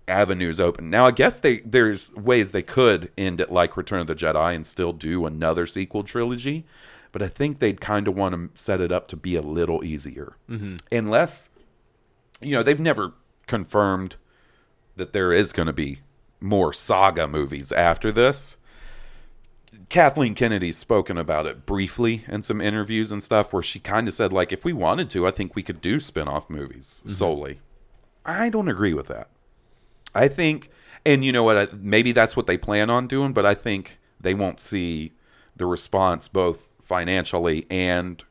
[0.07, 0.89] avenues open.
[0.89, 4.55] Now, I guess they there's ways they could end it like Return of the Jedi
[4.55, 6.65] and still do another sequel trilogy,
[7.13, 9.85] but I think they'd kind of want to set it up to be a little
[9.85, 10.79] easier, Mhm.
[10.91, 11.51] unless
[12.41, 13.13] you know they've never
[13.47, 14.17] confirmed
[14.97, 16.01] that there is going to be
[16.41, 18.57] more saga movies after this.
[19.89, 24.15] Kathleen Kennedy's spoken about it briefly in some interviews and stuff where she kind of
[24.15, 27.11] said like if we wanted to, I think we could do spin-off movies Mhm.
[27.11, 27.61] solely.
[28.25, 29.29] I don't agree with that.
[30.15, 30.71] I think
[31.07, 33.99] and you know what, I, maybe that's what they plan on doing, but I think
[34.21, 35.13] they won't see
[35.57, 38.23] the response both financially and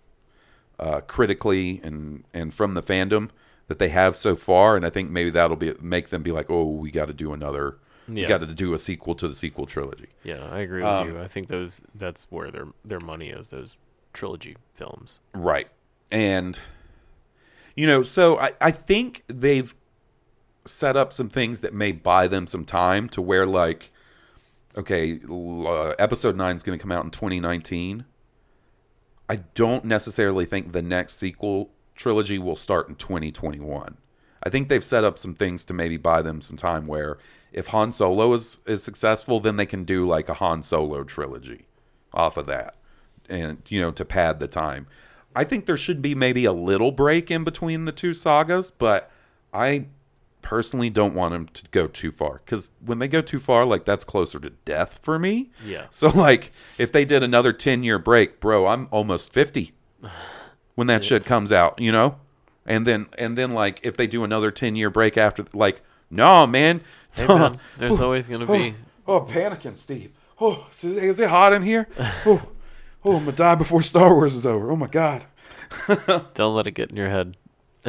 [0.80, 3.30] uh, critically and and from the fandom
[3.68, 6.50] that they have so far and I think maybe that'll be make them be like,
[6.50, 7.78] "Oh, we got to do another
[8.08, 8.28] Yeah.
[8.28, 11.20] got to do a sequel to the sequel trilogy." Yeah, I agree with Um, you.
[11.22, 13.50] I think those that's where their their money is.
[13.50, 13.76] Those
[14.14, 15.20] trilogy films.
[15.34, 15.68] Right.
[16.12, 16.60] And
[17.76, 19.74] you know, so I, I think they've
[20.66, 23.92] set up some things that may buy them some time to where like
[24.76, 28.06] okay, uh, episode 9 is going to come out in 2019.
[29.28, 33.98] I don't necessarily think the next sequel trilogy will start in 2021.
[34.44, 37.18] I think they've set up some things to maybe buy them some time where
[37.58, 41.66] if Han Solo is is successful, then they can do like a Han Solo trilogy
[42.14, 42.78] off of that,
[43.28, 44.86] and you know to pad the time.
[45.36, 49.10] I think there should be maybe a little break in between the two sagas, but
[49.54, 49.88] I
[50.44, 53.86] personally don't want them to go too far because when they go too far, like
[53.86, 55.50] that's closer to death for me.
[55.66, 55.88] Yeah.
[55.92, 59.74] So like if they did another ten year break, bro, I'm almost fifty
[60.76, 62.20] when that shit comes out, you know.
[62.68, 66.48] And then and then like if they do another ten year break after, like no
[66.48, 66.82] man,
[67.18, 68.76] Hey, man, there's always gonna be-
[69.08, 70.12] Oh, panicking, Steve.
[70.40, 71.88] Oh, is it, is it hot in here?
[72.26, 72.42] Oh,
[73.04, 74.72] oh, I'm gonna die before Star Wars is over.
[74.72, 75.26] Oh my god.
[76.34, 77.36] Don't let it get in your head.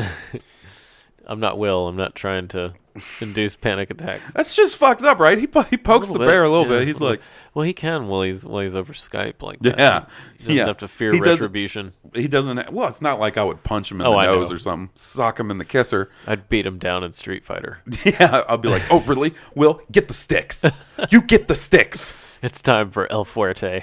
[1.28, 1.88] I'm not Will.
[1.88, 2.74] I'm not trying to
[3.20, 4.24] induce panic attacks.
[4.34, 5.38] That's just fucked up, right?
[5.38, 6.78] He po- he pokes the little bear a little yeah.
[6.80, 6.88] bit.
[6.88, 7.20] He's like,
[7.54, 9.78] well, he can while he's while he's over Skype like that.
[9.78, 10.06] yeah,
[10.38, 10.66] he doesn't yeah.
[10.66, 11.92] have to fear He doesn't- retribution.
[12.14, 12.72] He doesn't.
[12.72, 14.56] Well, it's not like I would punch him in Oh, the I nose know.
[14.56, 16.10] or something, sock him in the kisser.
[16.26, 17.78] I'd beat him down in Street Fighter.
[18.04, 19.34] Yeah, I'll be like, oh, really?
[19.54, 20.64] Will, get the sticks.
[21.10, 22.14] You get the sticks.
[22.40, 23.82] It's time for El Fuerte.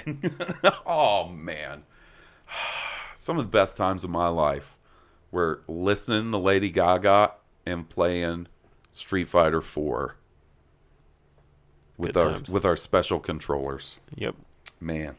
[0.86, 1.82] oh man,
[3.14, 4.75] some of the best times of my life
[5.36, 7.32] were listening to Lady Gaga
[7.66, 8.46] and playing
[8.90, 10.16] Street Fighter Four
[11.98, 12.48] with Good our times.
[12.48, 13.98] with our special controllers.
[14.14, 14.34] Yep.
[14.80, 15.16] Man,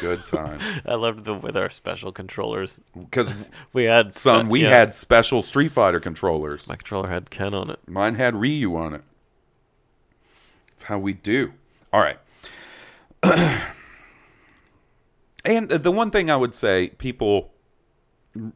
[0.00, 0.58] good time.
[0.84, 3.32] I loved the with our special controllers because
[3.72, 4.70] we had Son, uh, we yeah.
[4.70, 6.68] had special Street Fighter controllers.
[6.68, 7.78] my controller had Ken on it.
[7.86, 9.02] Mine had Ryu on it.
[10.70, 11.52] That's how we do.
[11.92, 12.18] All right.
[15.44, 17.53] and the one thing I would say, people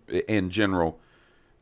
[0.09, 0.99] in general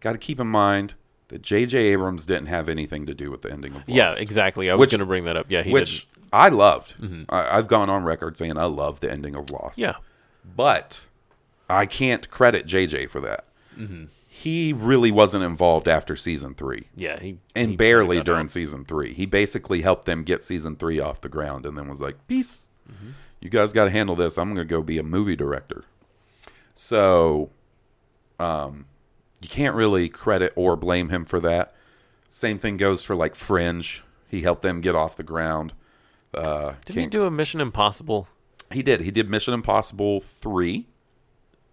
[0.00, 0.94] got to keep in mind
[1.28, 1.76] that J.J.
[1.78, 3.88] Abrams didn't have anything to do with the ending of Lost.
[3.88, 4.70] Yeah, exactly.
[4.70, 5.46] I was going to bring that up.
[5.48, 6.26] Yeah, he which didn't.
[6.32, 6.94] I loved.
[7.00, 7.24] Mhm.
[7.28, 9.78] I, I've gone on record saying I love the ending of Lost.
[9.78, 9.94] Yeah.
[10.54, 11.06] but
[11.68, 13.06] I can't credit J.J.
[13.08, 13.44] for that.
[13.76, 14.08] Mhm.
[14.28, 16.88] He really wasn't involved after season three.
[16.94, 18.50] Yeah, he- and he barely during out.
[18.50, 19.14] season three.
[19.14, 22.66] He basically helped them get season three off the ground, and then was like, "Peace,
[22.88, 23.10] Mm-hmm.
[23.40, 24.36] you guys got to handle this.
[24.38, 25.84] I'm going to go be a movie director."
[26.74, 27.50] So,
[28.38, 28.86] um,
[29.40, 31.74] you can't really credit or blame him for that.
[32.30, 34.02] Same thing goes for like Fringe.
[34.28, 35.72] He helped them get off the ground.
[36.34, 38.28] Uh, Didn't he do a Mission Impossible?
[38.72, 39.00] He did.
[39.00, 40.86] He did Mission Impossible three.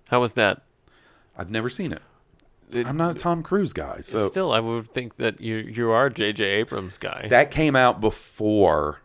[0.09, 0.61] How was that?
[1.37, 2.01] I've never seen it.
[2.73, 6.09] I'm not a Tom Cruise guy, so Still, I would think that you you are
[6.09, 6.43] J.J.
[6.43, 7.27] Abrams guy.
[7.29, 9.01] that came out before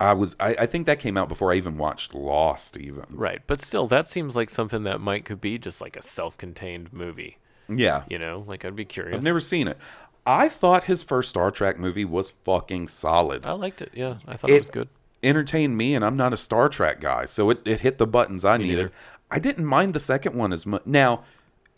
[0.00, 0.34] I was.
[0.40, 2.76] I, I think that came out before I even watched Lost.
[2.78, 6.02] Even right, but still, that seems like something that might could be just like a
[6.02, 7.36] self-contained movie.
[7.68, 8.02] Yeah.
[8.08, 9.16] you know, like I'd be curious.
[9.16, 9.78] I've never seen it.
[10.26, 13.44] I thought his first Star Trek movie was fucking solid.
[13.44, 13.90] I liked it.
[13.94, 14.88] Yeah, I thought it, was good.
[15.22, 18.44] Entertained me, and I'm not a Star Trek guy, so it, it hit the buttons
[18.44, 18.76] I Me needed.
[18.76, 18.92] neither.
[19.30, 20.82] I didn't mind the second one as much.
[20.84, 21.24] Now,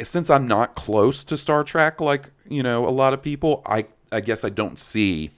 [0.02, 3.86] since I'm not close to Star Trek, like you know, a lot of people, I
[4.10, 5.32] I guess I don't see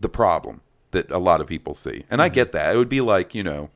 [0.00, 0.60] the problem
[0.96, 2.32] that a lot of people see, and I Mhm.
[2.34, 2.74] get that.
[2.74, 3.70] It would be like you know,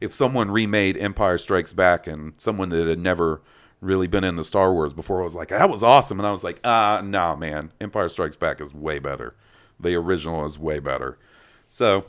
[0.00, 3.40] if someone remade Empire Strikes Back and someone that had never
[3.80, 6.20] really been in the Star Wars before was like, that was awesome.
[6.20, 7.72] And I was like, ah, nah, man.
[7.80, 9.34] Empire Strikes Back is way better.
[9.80, 11.18] The original is way better.
[11.66, 12.04] So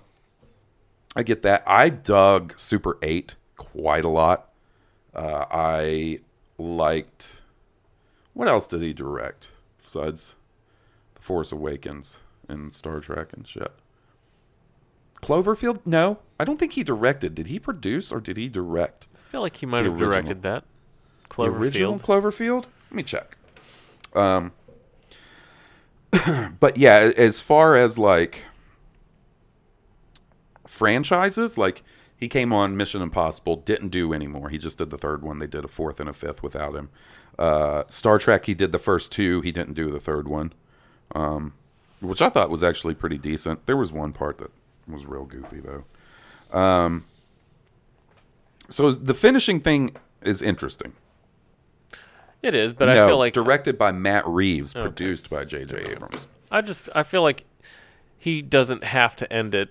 [1.15, 1.63] I get that.
[1.65, 4.49] I dug Super 8 quite a lot.
[5.15, 6.19] Uh, I
[6.59, 7.33] liked.
[8.33, 10.35] What else did he direct besides
[11.15, 12.17] The Force Awakens
[12.47, 13.71] and Star Trek and shit?
[15.23, 15.79] Cloverfield?
[15.85, 17.35] No, I don't think he directed.
[17.35, 19.07] Did he produce or did he direct?
[19.15, 20.65] I feel like he might have directed that.
[21.35, 22.65] The original Cloverfield.
[22.65, 22.65] Cloverfield?
[22.89, 23.37] Let me check.
[24.13, 24.51] Um,
[26.59, 28.45] but yeah, as far as like
[30.67, 31.83] franchises, like
[32.15, 34.49] he came on Mission Impossible, didn't do anymore.
[34.49, 35.39] He just did the third one.
[35.39, 36.89] They did a fourth and a fifth without him.
[37.39, 39.41] Uh, Star Trek, he did the first two.
[39.41, 40.53] He didn't do the third one,
[41.15, 41.53] um,
[41.99, 43.65] which I thought was actually pretty decent.
[43.65, 44.51] There was one part that
[44.87, 45.83] was real goofy though.
[46.57, 47.05] Um,
[48.69, 50.93] so the finishing thing is interesting.
[52.41, 54.81] It is, but I feel like directed by Matt Reeves, Okay.
[54.81, 55.85] produced by J.J.
[55.91, 56.27] Abrams.
[56.51, 57.45] I just I feel like
[58.17, 59.69] he doesn't have to end it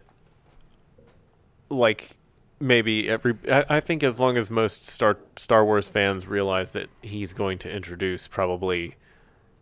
[1.69, 2.17] like
[2.61, 6.89] maybe every I, I think as long as most Star Star Wars fans realize that
[7.03, 8.97] he's going to introduce probably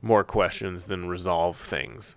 [0.03, 2.17] more questions than resolve things.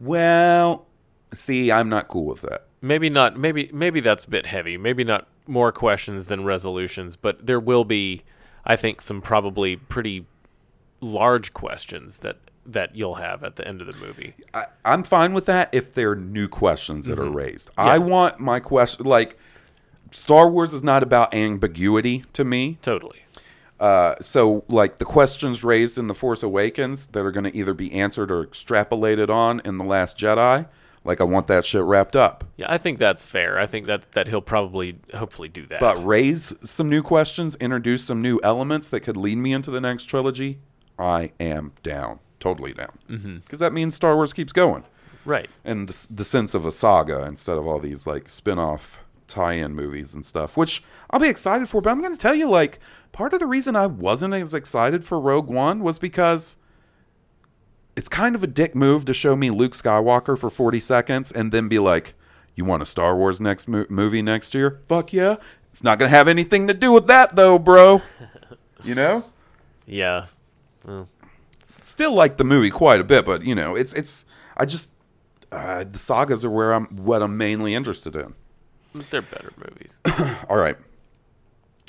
[0.00, 0.86] Well,
[1.34, 2.64] see, I'm not cool with that.
[2.80, 4.76] Maybe not maybe maybe that's a bit heavy.
[4.76, 8.22] Maybe not more questions than resolutions, but there will be
[8.64, 10.26] I think some probably pretty
[11.00, 12.36] large questions that
[12.66, 14.34] that you'll have at the end of the movie.
[14.52, 17.34] I, I'm fine with that if there are new questions that are Mhm.
[17.34, 17.70] raised.
[17.78, 17.84] Yeah.
[17.84, 19.38] I want my question like
[20.10, 22.78] Star Wars is not about ambiguity to me.
[22.82, 23.20] Totally.
[23.80, 27.72] Uh, so like the questions raised in the Force Awakens that are going to either
[27.74, 30.66] be answered or extrapolated on in the Last Jedi,
[31.04, 32.44] like I want that shit wrapped up.
[32.56, 33.58] Yeah, I think that's fair.
[33.58, 35.80] I think that that he'll probably hopefully do that.
[35.80, 39.80] But raise some new questions, introduce some new elements that could lead me into the
[39.80, 40.58] next trilogy.
[40.98, 43.58] I am down, totally down, because Mhm.
[43.60, 44.84] that means Star Wars keeps going,
[45.24, 45.48] Right.
[45.64, 50.14] And the, the sense of a saga instead of all these like spin-off tie-in movies
[50.14, 51.80] and stuff, which I'll be excited for.
[51.82, 52.80] But I'm going to tell you, like,
[53.12, 56.56] part of the reason I wasn't as excited for Rogue One was because
[57.98, 61.50] it's kind of a dick move to show me Luke Skywalker for 40 seconds and
[61.50, 62.14] then be like,
[62.54, 64.80] "You want a Star Wars next mo- movie next year?
[64.88, 65.34] Fuck yeah!"
[65.72, 68.02] It's not going to have anything to do with that though, bro.
[68.84, 69.24] you know?
[69.84, 70.26] yeah.
[70.84, 71.08] Well,
[71.82, 74.24] Still like the movie quite a bit, but you know, it's it's
[74.56, 74.92] I just
[75.50, 78.34] uh, the sagas are where I'm what I'm mainly interested in.
[79.10, 80.00] they're better movies.
[80.48, 80.76] All right.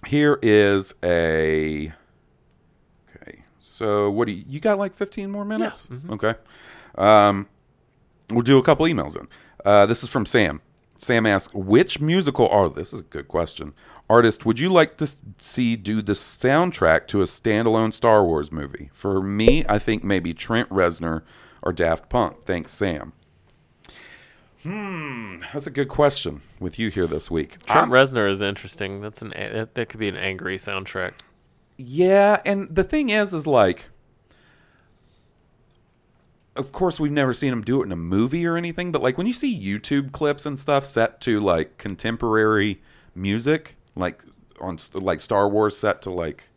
[0.07, 1.93] Here is a.
[3.81, 3.85] Okay.
[3.89, 4.77] So what do you, you got?
[4.77, 5.87] Like 15 more minutes?
[5.87, 6.11] mhm.
[6.11, 6.35] Okay.
[6.95, 7.47] Um,
[8.29, 9.27] we'll do a couple emails then.
[9.65, 10.61] Uh, this is from Sam.
[10.97, 12.75] Sam asks, which musical art?
[12.75, 13.73] This is a good question.
[14.09, 15.07] Artist, would you like to
[15.39, 18.89] see do the soundtrack to a standalone Star Wars movie?
[18.93, 21.21] For me, I think maybe Trent Reznor
[21.61, 22.43] or Daft Punk.
[22.45, 23.13] Thanks, Sam.
[24.63, 27.63] Hmm, that's a good question with you here this week.
[27.65, 28.99] Trent I'm- Reznor is interesting.
[28.99, 31.13] That's an that, that could be an angry soundtrack.
[31.81, 33.85] Yeah, and the thing is, is like,
[36.57, 39.17] of course, we've never seen him do it in a movie or anything, but like
[39.17, 42.81] when you see YouTube clips and stuff set to like contemporary
[43.15, 44.21] music, like
[44.59, 46.49] on like Star Wars set to like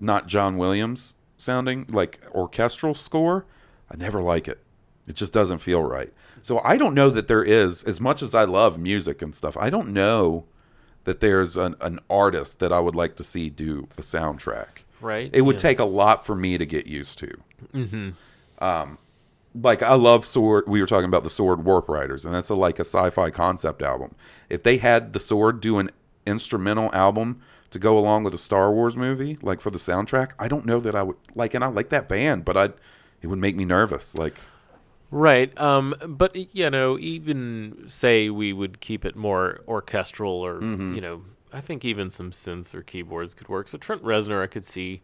[0.00, 3.46] not John Williams sounding like orchestral score,
[3.88, 4.58] I never like it.
[5.06, 6.12] It just doesn't feel right.
[6.42, 9.56] So I don't know that there is, as much as I love music and stuff,
[9.56, 10.46] I don't know
[11.10, 14.84] that there's an, an artist that I would like to see do a soundtrack.
[15.00, 15.60] Right, It would yeah.
[15.68, 17.32] take a lot for me to get used to.
[17.74, 18.14] Mhm.
[18.60, 18.98] Um,
[19.60, 20.64] like I love Sword.
[20.68, 23.82] We were talking about the Sword Warp Riders, and that's a, like a sci-fi concept
[23.82, 24.14] album.
[24.48, 25.90] If they had the Sword do an
[26.26, 30.46] instrumental album to go along with a Star Wars movie, like for the soundtrack, I
[30.46, 31.54] don't know that I would like.
[31.54, 32.64] And I like that band, but I,
[33.22, 34.14] it would make me nervous.
[34.16, 34.36] Like,
[35.10, 35.58] Right.
[35.60, 40.94] Um, but you know, even say we would keep it more orchestral, or Mhm.
[40.94, 41.22] you know,
[41.52, 43.66] I think even some synths or keyboards could work.
[43.66, 45.02] So Trent Reznor, I could see,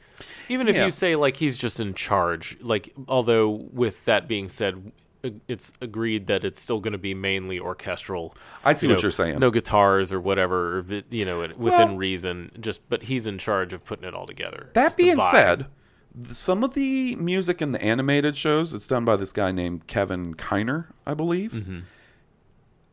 [0.48, 0.84] even if Yeah.
[0.84, 2.56] you say like he's just in charge.
[2.60, 4.92] Like, although with that being said,
[5.24, 8.32] uh, it's agreed that it's still going to be mainly orchestral.
[8.64, 9.40] I see you what know, you're saying.
[9.40, 11.58] No guitars or whatever, you know, within
[11.88, 12.52] Well- reason.
[12.60, 14.70] Just, but he's in charge of putting it all together.
[14.74, 15.66] That being said,
[16.30, 20.34] some of the music in the animated shows, it's done by this guy named Kevin
[20.34, 21.52] Kiner, I believe.
[21.52, 21.80] Mm-hmm.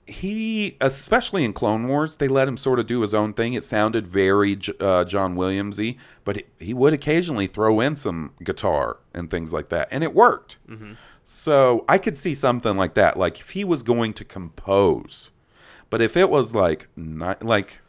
[0.05, 3.53] He, especially in Clone Wars, they let him sort of do his own thing.
[3.53, 8.97] It sounded very uh, John Williamsy, but he, he would occasionally throw in some guitar
[9.13, 10.57] and things like that, and it worked.
[10.69, 10.97] Mhm.
[11.23, 15.29] So I could see something like that, like if he was going to compose,
[15.89, 17.79] but if it was like not, like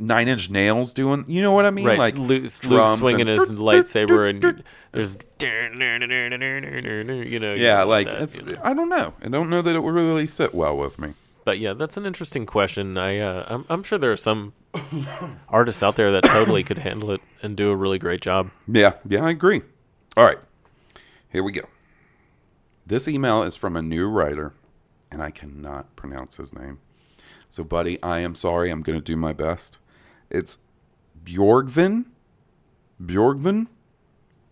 [0.00, 1.84] Nine Inch Nails doing, you know what I mean?
[1.84, 8.22] Right, Like Luke, Luke swinging and- his lightsaber, and there's you know, yeah, like that,
[8.22, 8.60] it's, you know.
[8.62, 9.14] I don't know.
[9.22, 11.14] I don't know that it would really sit well with me.
[11.44, 12.96] But yeah, that's an interesting question.
[12.98, 14.52] I uh, I'm, I'm sure there are some
[15.48, 18.50] artists out there that totally could handle it and do a really great job.
[18.68, 19.62] Yeah, yeah, I agree.
[20.16, 20.38] All right,
[21.30, 21.62] here we go.
[22.86, 24.52] This email is from a new writer,
[25.10, 26.78] and I cannot pronounce his name.
[27.48, 28.70] So, buddy, I am sorry.
[28.70, 29.78] I'm going to do my best.
[30.30, 30.58] It's
[31.24, 32.06] Bjorgvin,
[33.02, 33.66] Bjorgvin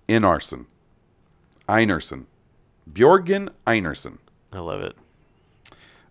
[0.09, 0.67] Inarson,
[1.69, 2.27] Einarsson.
[2.91, 4.19] Bjorgen Einarsson.
[4.53, 4.97] I love it.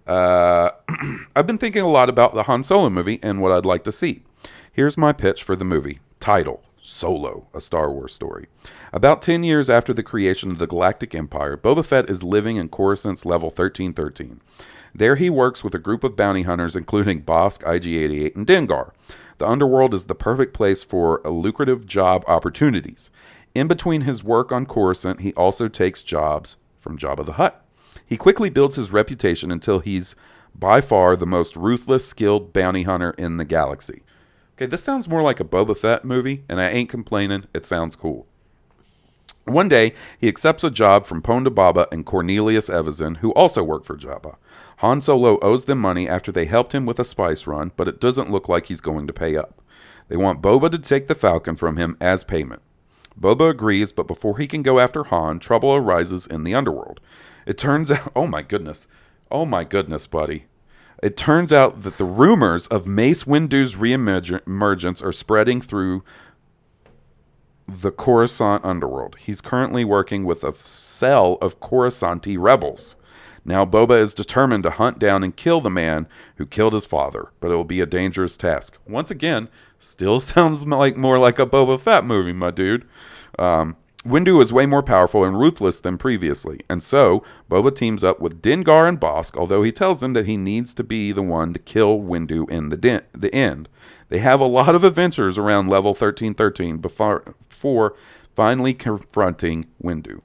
[0.06, 0.70] Uh,
[1.36, 3.92] I've been thinking a lot about the Han Solo movie and what I'd like to
[3.92, 4.24] see.
[4.72, 6.00] Here's my pitch for the movie.
[6.20, 8.48] Title Solo, a Star Wars story.
[8.94, 12.70] About 10 years after the creation of the Galactic Empire, Boba Fett is living in
[12.70, 14.40] Coruscant's level 1313.
[14.96, 18.92] There he works with a group of bounty hunters, including Bosk, IG 88, and Dengar.
[19.38, 23.10] The underworld is the perfect place for lucrative job opportunities.
[23.54, 27.64] In between his work on Coruscant, he also takes jobs from Jabba the Hutt.
[28.06, 30.16] He quickly builds his reputation until he's
[30.56, 34.02] by far the most ruthless, skilled bounty hunter in the galaxy.
[34.56, 37.46] Okay, this sounds more like a Boba Fett movie, and I ain't complaining.
[37.54, 38.26] It sounds cool.
[39.46, 43.86] One day, he accepts a job from Ponda Baba and Cornelius Evazan, who also work
[43.86, 44.36] for Jabba.
[44.78, 48.00] Han Solo owes them money after they helped him with a spice run, but it
[48.00, 49.62] doesn't look like he's going to pay up.
[50.08, 52.62] They want Boba to take the Falcon from him as payment.
[53.20, 57.00] Boba agrees, but before he can go after Han, trouble arises in the underworld.
[57.48, 58.88] It turns out, oh my goodness,
[59.32, 60.46] oh my goodness, buddy.
[61.02, 66.04] It turns out that the rumors of Mace Windu's reemergence are spreading through
[67.68, 69.18] the Coruscant underworld.
[69.20, 72.96] He's currently working with a cell of Coruscanti rebels.
[73.48, 77.30] Now Boba is determined to hunt down and kill the man who killed his father,
[77.40, 78.78] but it will be a dangerous task.
[78.86, 79.48] Once again,
[79.80, 82.86] still sounds like more like a Boba Fett movie, my dude.
[83.40, 88.20] Um, Windu is way more powerful and ruthless than previously, and so Boba teams up
[88.20, 91.54] with Dengar and Bosk, although he tells them that he needs to be the one
[91.54, 93.70] to kill Windu in the, din- the end.
[94.10, 97.96] They have a lot of adventures around level 1313 before, before
[98.36, 100.22] finally confronting Windu.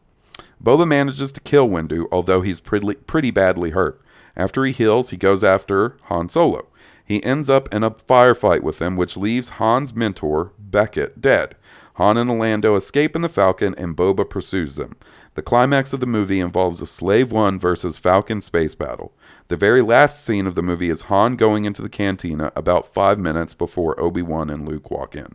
[0.63, 4.01] Boba manages to kill Windu, although he's pretty, pretty badly hurt.
[4.37, 6.69] After he heals, he goes after Han Solo.
[7.05, 11.57] He ends up in a firefight with him, which leaves Han's mentor, Beckett, dead.
[11.97, 14.97] Han and Orlando escape in the Falcon, and Boba pursues them.
[15.35, 19.13] The climax of the movie involves a Slave One versus Falcon space battle.
[19.49, 23.19] The very last scene of the movie is Han going into the cantina about five
[23.19, 25.35] minutes before Obi Wan and Luke walk in.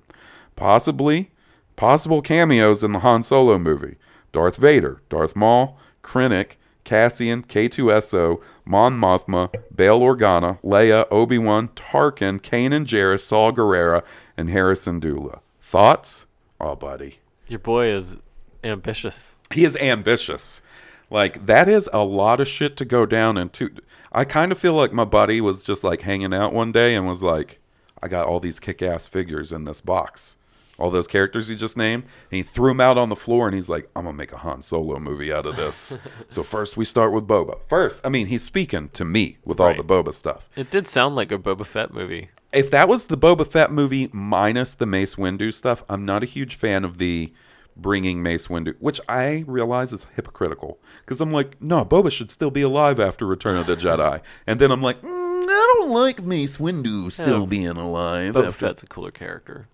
[0.55, 1.31] Possibly,
[1.75, 3.97] possible cameos in the Han Solo movie
[4.37, 12.39] Darth Vader, Darth Maul, Krennic, Cassian, K2SO, Mon Mothma, Bail Organa, Leia, Obi Wan, Tarkin,
[12.39, 14.03] Kanan Jarrus, Saw Gerrera,
[14.37, 15.39] and Hera Syndulla.
[15.59, 16.27] Thoughts?
[16.61, 17.17] Oh, buddy.
[17.47, 18.17] Your boy is
[18.63, 19.33] ambitious.
[19.51, 20.61] He is ambitious.
[21.09, 23.71] Like, that is a lot of shit to go down into.
[24.11, 27.07] I kind of feel like my buddy was just like hanging out one day and
[27.07, 27.59] was like,
[28.03, 30.36] I got all these kick ass figures in this box.
[30.79, 32.03] All those characters he just named.
[32.03, 34.31] And he threw them out on the floor and he's like, I'm going to make
[34.31, 35.97] a Han Solo movie out of this.
[36.29, 37.59] so, first we start with Boba.
[37.67, 40.49] First, I mean, he's speaking to me with all the Boba stuff.
[40.55, 42.29] It did sound like a Boba Fett movie.
[42.53, 46.25] If that was the Boba Fett movie minus the Mace Windu stuff, I'm not a
[46.27, 47.33] huge fan of the
[47.75, 50.79] bringing Mace Windu, which I realize is hypocritical.
[51.01, 54.21] Because I'm like, no, Boba should still be alive after Return of the Jedi.
[54.47, 57.45] And then I'm like, mm, I don't like Mace Windu still Yeah.
[57.47, 58.33] being alive.
[58.35, 59.67] Boba after- Fett's a cooler character.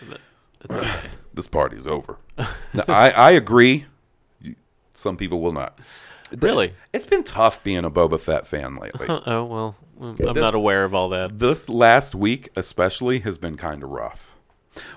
[0.00, 0.20] So that,
[0.64, 1.08] it's okay.
[1.34, 2.18] this party's over.
[2.72, 3.86] No, I, I agree.
[4.40, 4.56] You-
[4.94, 5.78] Some people will not.
[6.36, 6.74] Really?
[6.92, 9.06] It's been tough being a Boba Fett fan lately.
[9.08, 11.38] oh well, I'm This- not aware of all that.
[11.38, 14.34] This last week, especially, has been kind of rough.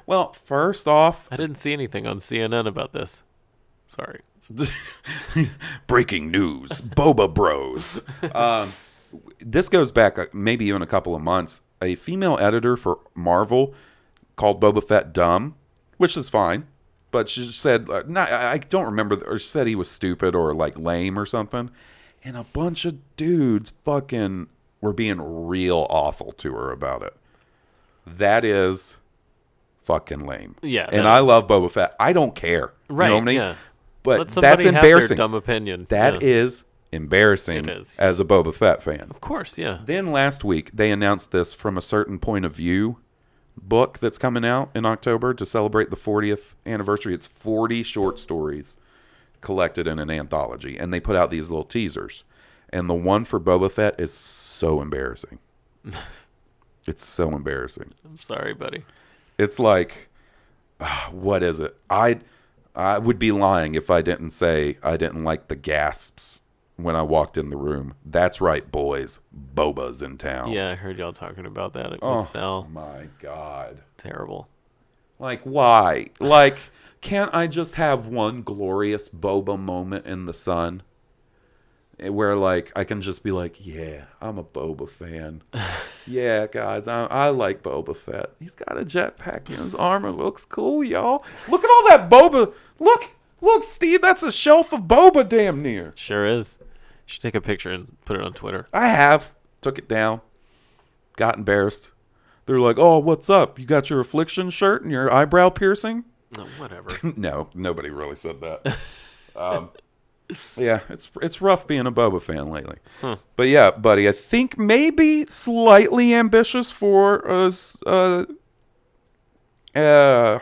[0.08, 3.22] Well, first off, I didn't see anything on CNN about this.
[3.86, 4.22] Sorry.
[5.88, 8.02] breaking news boba bros
[8.36, 8.72] um,
[9.40, 13.74] this goes back uh, maybe even a couple of months a female editor for marvel
[14.38, 15.56] called boba fett dumb
[15.98, 16.66] which is fine
[17.12, 20.54] but she said uh, not, i don't remember or she said he was stupid or
[20.54, 21.70] like lame or something
[22.24, 24.48] and a bunch of dudes fucking
[24.80, 27.16] were being real awful to her about it
[28.06, 28.96] that is
[29.84, 31.26] fucking lame Yeah, and i is.
[31.26, 33.56] love boba fett i don't care Right, you know what i mean yeah.
[34.04, 35.88] but that's embarrassing dumb opinion.
[35.90, 36.28] That Yeah.
[36.30, 37.94] is embarrassing It is.
[37.98, 39.08] as a Boba Fett fan.
[39.10, 39.80] Of course, yeah.
[39.86, 43.00] Then last week they announced this from a certain point of view
[43.62, 47.14] book that's coming out in October to celebrate the 40th anniversary.
[47.14, 48.78] It's 40 short stories
[49.42, 52.24] collected in an anthology and they put out these little teasers.
[52.70, 55.40] And the one for Boba Fett is so embarrassing.
[56.88, 57.94] it's so embarrassing.
[58.06, 58.84] I'm sorry, buddy.
[59.38, 60.10] It's like
[60.80, 61.78] ah, what is it?
[61.90, 62.20] I
[62.76, 66.42] I would be lying if I didn't say I didn't like the gasps
[66.78, 67.96] when I walked in the room.
[68.06, 69.20] That's right, boys.
[69.56, 70.52] Boba's in town.
[70.52, 72.68] Yeah, I heard y'all talking about that with Oh Sal.
[72.72, 73.82] my god.
[73.98, 74.48] Terrible.
[75.20, 76.08] Like why?
[76.20, 76.58] Like
[77.02, 80.84] can't I just have one glorious Boba moment in the sun?
[82.00, 85.42] Eh, Where like I can just be like, yeah, I'm a Boba fan.
[86.08, 88.32] yeah, guys, I, I like Boba Fett.
[88.40, 91.24] He's got a jetpack and his armor looks cool, y'all.
[91.50, 92.54] Look at all that Boba.
[92.80, 93.10] Look,
[93.42, 95.94] look, Steve, that's a shelf of Boba damn near.
[95.96, 96.60] Sure is.
[97.08, 98.66] You should take a picture and put it on Twitter.
[98.74, 99.34] I have.
[99.62, 100.22] Took it down.
[101.16, 101.92] Got embarrassed.
[102.46, 103.58] They're like, oh, what's up?
[103.60, 106.04] You got your affliction shirt and your eyebrow piercing?
[106.38, 106.90] No, whatever.
[107.16, 108.78] no, nobody really said that.
[109.36, 109.70] um,
[110.58, 112.78] yeah, it's it's rough being a Boba fan lately.
[113.00, 113.16] Huh.
[113.38, 117.56] But yeah, buddy, I think maybe slightly ambitious for a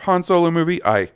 [0.02, 0.84] Han Solo movie.
[0.84, 1.10] I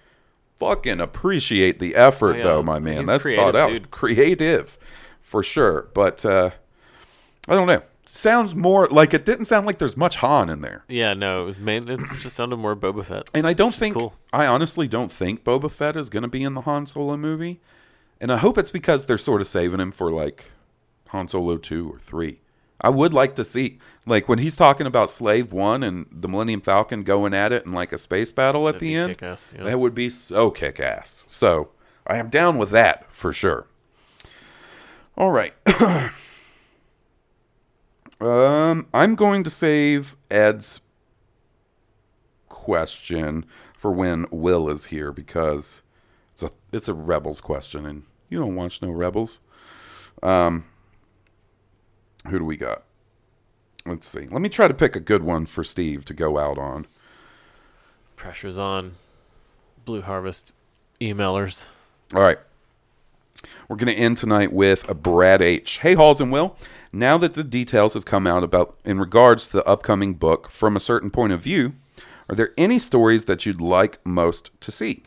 [0.58, 2.44] fucking appreciate the effort, Oh, yeah.
[2.44, 2.98] though, my man.
[2.98, 3.90] He's That's creative, thought out, dude.
[3.90, 4.78] creative
[5.30, 5.88] for sure.
[5.94, 6.50] But uh,
[7.48, 7.82] I don't know.
[8.04, 10.84] Sounds more like it didn't sound like there's much Han in there.
[10.88, 11.88] Yeah, no, it was main.
[11.88, 13.30] It just sounded more Boba Fett.
[13.32, 14.14] And I don't think cool.
[14.32, 17.60] I honestly don't think Boba Fett is going to be in the Han Solo movie.
[18.20, 20.46] And I hope it's because they're sort of saving him for like
[21.08, 22.40] Han Solo 2 or 3.
[22.80, 26.62] I would like to see like when he's talking about Slave 1 and the Millennium
[26.62, 29.16] Falcon going at it in like a space battle at That'd the end.
[29.22, 29.36] yeah.
[29.64, 31.22] That would be so kick-ass.
[31.28, 31.68] So,
[32.06, 33.68] I am down with that for sure.
[35.16, 35.54] All right.
[38.20, 40.80] um I'm going to save Ed's
[42.48, 43.46] question
[43.76, 45.82] for when Will is here because
[46.32, 49.40] it's a it's a Rebels question, and you don't watch no Rebels.
[50.22, 50.66] Um,
[52.28, 52.84] who do we got?
[53.86, 54.26] Let's see.
[54.30, 56.86] Let me try to pick a good one for Steve to go out on.
[58.16, 58.96] Pressure's on.
[59.86, 60.52] Blue Harvest
[61.00, 61.64] emailers.
[62.14, 62.38] All right.
[63.68, 65.78] We're going to end tonight with a Brad H.
[65.78, 66.56] Hey, Halls and Will.
[66.92, 70.76] Now that the details have come out about in regards to the upcoming book from
[70.76, 71.74] a certain point of view,
[72.28, 75.02] are there any stories that you'd like most to see?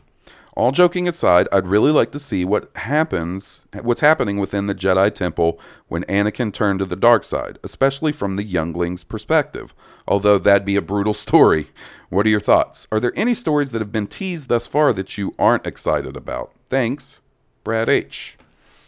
[0.56, 5.14] All joking aside, I'd really like to see what happens, what's happening within the Jedi
[5.14, 9.74] Temple when Anakin turned to the dark side, especially from the youngling's perspective.
[10.08, 11.70] Although that'd be a brutal story.
[12.10, 12.88] What are your thoughts?
[12.92, 16.52] Are there any stories that have been teased thus far that you aren't excited about?
[16.70, 17.20] Thanks,
[17.64, 18.38] Brad H.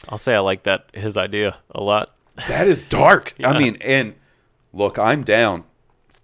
[0.09, 2.15] I'll say I like that his idea a lot.
[2.47, 3.33] That is dark.
[3.39, 3.49] Yeah.
[3.51, 4.13] I mean, and
[4.73, 5.63] look, I'm down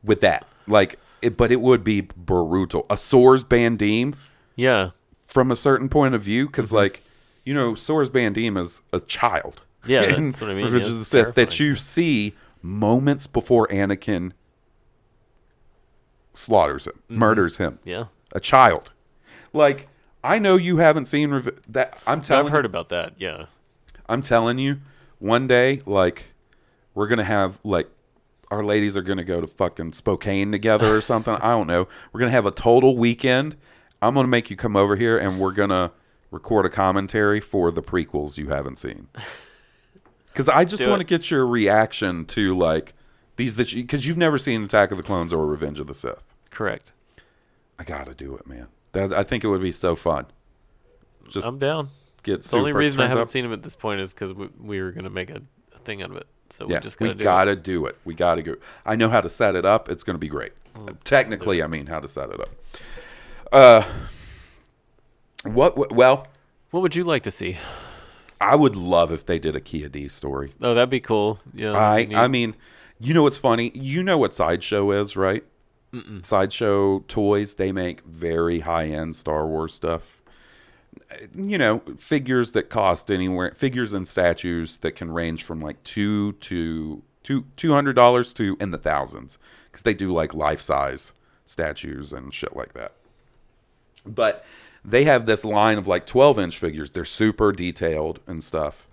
[0.03, 0.45] with that.
[0.67, 2.85] Like, it, but it would be brutal.
[2.89, 4.15] A Sors Bandeam.
[4.55, 4.91] Yeah.
[5.27, 7.03] From a certain point of view, because like,
[7.45, 9.61] you know, Sors Bandeam is a child.
[9.85, 10.67] Yeah, And that's what I mean.
[10.71, 14.33] Yeah, of the Sith that you see moments before Anakin
[16.33, 17.15] slaughters him, Mhm.
[17.17, 17.79] murders him.
[17.83, 18.05] Yeah.
[18.33, 18.91] a child.
[19.51, 19.89] Like,
[20.23, 22.01] I know you haven't seen Rev- that.
[22.05, 22.45] I'm telling.
[22.45, 23.13] I've heard about that.
[23.17, 23.45] Yeah.
[24.07, 24.81] I'm telling you,
[25.19, 26.25] one day, like,
[26.93, 27.89] we're gonna have like
[28.49, 31.33] our ladies are gonna go to fucking Spokane together or something.
[31.35, 31.87] I don't know.
[32.11, 33.55] We're gonna have a total weekend.
[34.01, 35.91] I'm gonna make you come over here and we're gonna
[36.31, 39.07] record a commentary for the prequels you haven't seen.
[40.31, 42.93] Because I just want to get your reaction to like
[43.35, 45.93] these that you because you've never seen Attack of the Clones or Revenge of the
[45.93, 46.23] Sith.
[46.49, 46.93] Correct.
[47.77, 48.67] I gotta do it, man.
[48.93, 50.25] That, I think it would be so fun.
[51.29, 51.89] Just I'm down.
[52.23, 53.29] Get the only reason I haven't up.
[53.29, 55.41] seen him at this point is because we, we were going to make a,
[55.73, 56.27] a thing out of it.
[56.49, 57.63] So yeah, we just we got to do gotta it.
[57.63, 57.97] do it.
[58.03, 58.55] We gotta go.
[58.85, 59.87] I know how to set it up.
[59.87, 60.51] It's gonna be great.
[61.05, 62.49] Technically, I mean how to set it up.
[63.53, 63.83] Uh,
[65.43, 65.77] what?
[65.77, 66.27] what- Well,
[66.71, 67.57] what would you like to see?
[68.39, 70.53] I would love if they did a Kia D story.
[70.61, 71.39] Oh, that'd be cool.
[71.53, 71.71] Yeah.
[71.71, 72.07] I.
[72.13, 72.55] I mean,
[72.99, 73.71] you know what's funny?
[73.73, 75.43] You know what Sideshow is, right?
[75.93, 76.25] Mm-mm.
[76.25, 77.55] Sideshow toys.
[77.55, 80.21] They make very high end Star Wars stuff.
[81.35, 86.33] You know, figures that cost anywhere, figures and statues that can range from like two
[86.33, 91.11] to two two hundred dollars to in the thousands, because they do like life size
[91.45, 92.93] statues and shit like that.
[94.05, 94.45] But
[94.83, 96.89] they have this line of like 12 inch figures.
[96.89, 98.87] They're super detailed and stuff.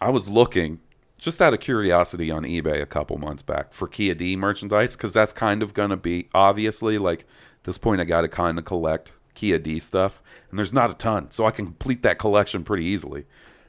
[0.00, 0.80] I was looking
[1.22, 5.12] just out of curiosity on eBay a couple months back for Kia D merchandise because
[5.12, 8.58] that's kind of going to be obviously like at this point I got to kind
[8.58, 10.20] of collect Kia D stuff
[10.50, 13.24] and there's not a ton so I can complete that collection pretty easily.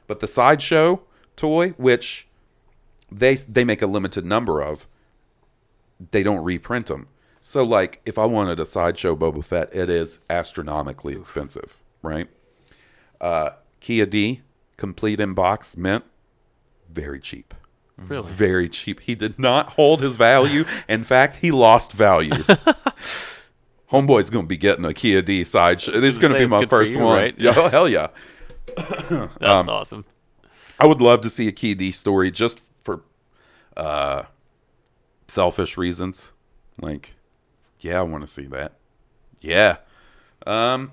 [0.08, 1.02] But the sideshow
[1.36, 2.26] toy which
[3.10, 4.88] they they make a limited number of
[6.10, 7.06] they don't reprint them.
[7.40, 12.28] So like if I wanted a sideshow Boba Fett it is astronomically expensive, right?
[13.20, 14.42] Uh Kia D
[14.76, 16.02] complete in box mint
[16.92, 17.54] very cheap.
[17.96, 18.30] Really?
[18.32, 19.00] Very cheap.
[19.00, 20.64] He did not hold his value.
[20.88, 22.32] In fact, he lost value.
[23.92, 25.80] Homeboy's going to be getting a Kia D side.
[25.80, 27.16] Sh- this is gonna going to be my first you, one.
[27.16, 27.34] right?
[27.38, 27.68] Yeah, Yeah.
[27.70, 28.08] hell yeah.
[28.76, 30.04] That's Um, awesome.
[30.80, 33.02] I would love to see a Kia D story just for
[33.76, 34.24] uh,
[35.28, 36.32] selfish reasons.
[36.80, 37.14] Like,
[37.80, 38.72] yeah, I want to see that.
[39.40, 39.76] Yeah.
[40.46, 40.92] Um,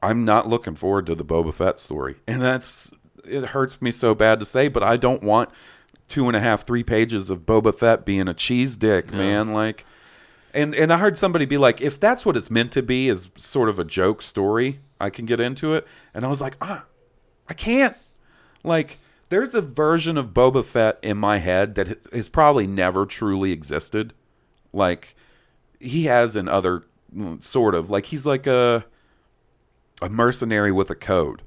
[0.00, 2.90] I'm not looking forward to the Boba Fett story, and that's
[3.24, 3.46] it.
[3.46, 5.50] Hurts me so bad to say, but I don't want
[6.08, 9.52] two and a half, three pages of Boba Fett being a cheese dick, man.
[9.52, 9.86] Like,
[10.52, 13.28] and and I heard somebody be like, if that's what it's meant to be, is
[13.36, 15.86] sort of a joke story, I can get into it.
[16.14, 16.84] And I was like, ah,
[17.48, 17.96] I can't.
[18.62, 23.52] Like, there's a version of Boba Fett in my head that has probably never truly
[23.52, 24.12] existed.
[24.72, 25.16] Like,
[25.80, 26.84] he has in other
[27.14, 28.84] mm, sort of like he's like a
[30.00, 31.42] a mercenary with a code.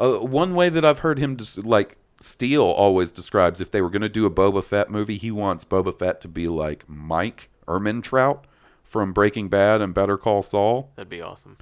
[0.00, 3.90] Uh, one way that I've heard him just like Steele always describes if they were
[3.90, 7.50] going to do a Boba Fett movie, he wants Boba Fett to be like Mike
[7.68, 8.44] Ehrmantraut
[8.82, 10.90] from Breaking Bad and Better Call Saul.
[10.96, 11.58] That'd be awesome.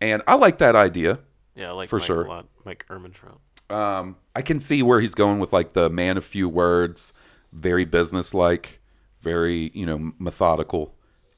[0.00, 1.20] And I like that idea.
[1.54, 2.24] Yeah, I like for Mike sure.
[2.24, 2.46] a lot.
[2.64, 3.38] Mike Ehrmantraut.
[3.74, 7.12] Um, I can see where he's going with like the man of few words,
[7.52, 8.80] very businesslike,
[9.20, 10.94] very you know methodical.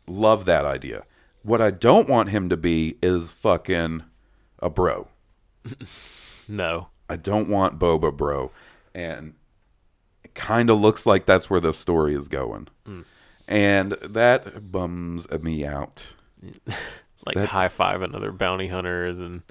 [0.06, 1.04] Love that idea.
[1.42, 4.04] What I don't want him to be is fucking
[4.58, 5.08] a bro.
[6.50, 6.88] No.
[7.08, 8.50] I don't want Boba bro,
[8.94, 9.34] and
[10.22, 13.04] it kind of looks like that's where the story is going, Mm.
[13.48, 16.12] and that bums me out.
[17.26, 19.42] Like That- high five another bounty hunters and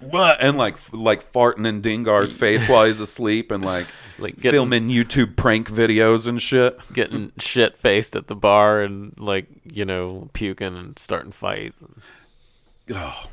[0.00, 3.86] what and like like farting in Dengar's face while he's asleep and like
[4.18, 6.78] Like getting- filming YouTube prank videos and shit.
[6.94, 11.82] Getting shit faced at the bar and like you know puking and starting fights.
[12.94, 13.24] Oh.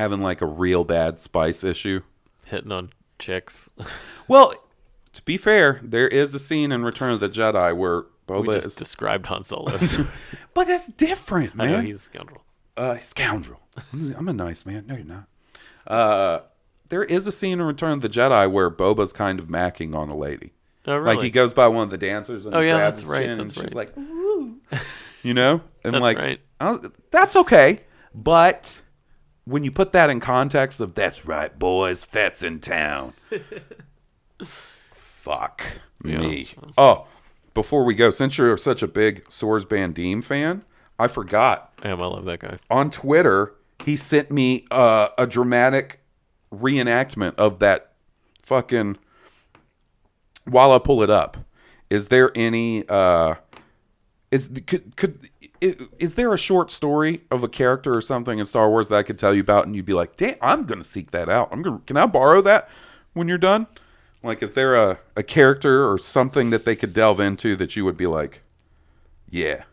[0.00, 2.00] Having like a real bad spice issue.
[2.46, 3.70] hitting on chicks.
[4.28, 4.54] Well,
[5.12, 8.54] to be fair, there is a scene in Return of the Jedi where Boba we
[8.54, 9.76] just is described Han Solo.
[10.54, 11.70] But that's different, I man.
[11.72, 12.42] know he's a scoundrel.
[12.76, 13.60] uh, scoundrel.
[13.92, 14.84] I'm a nice man.
[14.86, 15.24] No, you're not.
[15.86, 16.40] Uh,
[16.88, 20.08] there is a scene in Return of the Jedi where Boba's kind of macking on
[20.08, 20.52] a lady.
[20.86, 21.16] Oh, really?
[21.16, 23.22] Like he goes by one of the dancers and Oh, yeah, grabs that's his right,
[23.26, 23.88] chin that's and she's right.
[23.94, 24.60] like, "Ooh,"
[25.22, 26.40] you know, and That's like, right.
[27.10, 27.80] That's okay.
[28.14, 28.80] But
[29.50, 33.14] when you put that in context of that's right, boys, Fett's in town.
[34.94, 35.62] Fuck
[36.02, 36.48] me.
[36.78, 37.06] Oh,
[37.54, 40.62] before we go, since you're such a big Sors Bandeam fan,
[40.98, 42.58] I forgot Damn, I love that guy.
[42.70, 43.54] on Twitter,
[43.84, 46.00] he sent me uh, a dramatic
[46.52, 47.92] reenactment of that
[48.42, 48.98] fucking.
[50.44, 51.36] While I pull it up,
[51.90, 52.88] is there any?
[52.88, 53.34] Uh,
[54.30, 55.28] is could could
[55.60, 59.02] is there a short story of a character or something in Star Wars that I
[59.02, 61.48] could tell you about, and you'd be like, "Damn, I'm gonna seek that out.
[61.52, 61.80] I'm gonna.
[61.86, 62.68] Can I borrow that
[63.12, 63.66] when you're done?
[64.22, 67.84] Like, is there a a character or something that they could delve into that you
[67.84, 68.42] would be like,
[69.28, 69.64] yeah."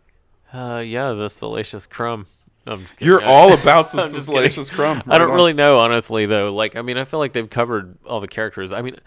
[0.54, 2.26] Uh, yeah, the Salacious Crumb.
[2.66, 3.08] I'm just kidding.
[3.08, 4.76] You're all about some I'm just Salacious kidding.
[4.76, 5.04] Crumb.
[5.08, 5.36] I don't on.
[5.36, 6.54] really know, honestly, though.
[6.54, 8.72] Like, I mean, I feel like they've covered all the characters.
[8.72, 8.98] I mean,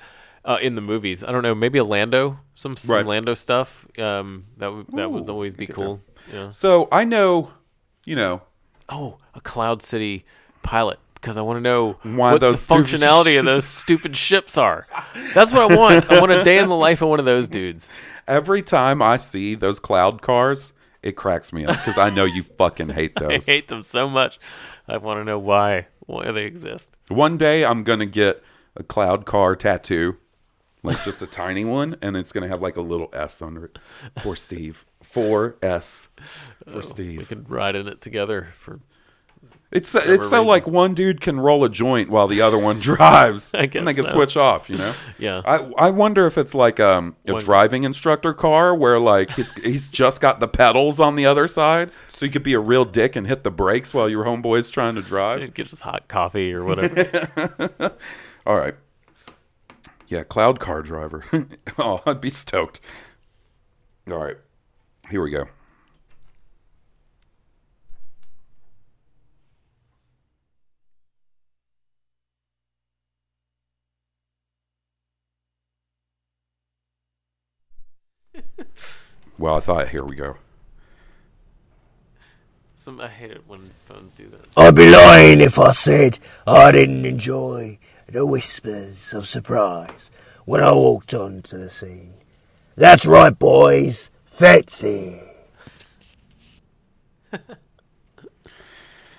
[0.45, 1.55] uh, in the movies, I don't know.
[1.55, 3.07] Maybe a Lando, some, some Right.
[3.07, 3.87] Lando stuff.
[3.99, 6.01] Um, that would that would always be cool.
[6.33, 6.51] Yeah.
[6.51, 7.51] So I know,
[8.05, 8.43] you know,
[8.89, 10.25] Oh, a Cloud City
[10.62, 10.99] pilot.
[11.15, 14.87] Because I want to know Why what those the functionality of those stupid ships are.
[15.35, 16.11] That's what I want.
[16.11, 17.91] I want a day in the life of one of those dudes.
[18.27, 20.73] every time I see those cloud cars,
[21.03, 23.47] it cracks me up because I know you fucking hate those.
[23.47, 24.41] I hate them so much.
[24.89, 26.97] I want to know why why they exist.
[27.09, 28.43] One day I'm gonna get
[28.75, 30.17] a cloud car tattoo,
[30.82, 33.78] like just a tiny one, and it's gonna have like a little S under it
[34.23, 34.85] for Steve.
[35.02, 36.09] Four S
[36.66, 37.28] for Oh, We Steve.
[37.28, 38.81] could ride in it together for.
[39.73, 40.47] It's it's so reason.
[40.47, 43.86] like one dude can roll a joint while the other one drives, I guess and
[43.86, 44.11] they can so.
[44.11, 44.69] switch off.
[44.69, 44.93] You know.
[45.19, 45.43] Yeah.
[45.44, 49.52] I I wonder if it's like um, a One- driving instructor car where like he's
[49.52, 52.85] he's just got the pedals on the other side, so you could be a real
[52.85, 55.55] dick and hit the brakes while your homeboy's trying to drive.
[55.55, 57.93] Get just hot coffee or whatever.
[58.47, 58.74] All right.
[60.11, 61.24] Yeah, cloud car driver.
[61.78, 62.81] oh, I'd be stoked.
[64.11, 64.37] All right.
[65.09, 65.47] Here we go.
[79.39, 80.37] Well, I thought, here we go.
[82.74, 84.47] Some I hate it when phones do that.
[84.57, 87.78] I'd be lying if I said I didn't enjoy
[88.11, 90.11] the whispers of surprise
[90.45, 92.15] when I walked onto the scene.
[92.77, 94.11] That's right, boys.
[94.24, 95.20] Fetsy.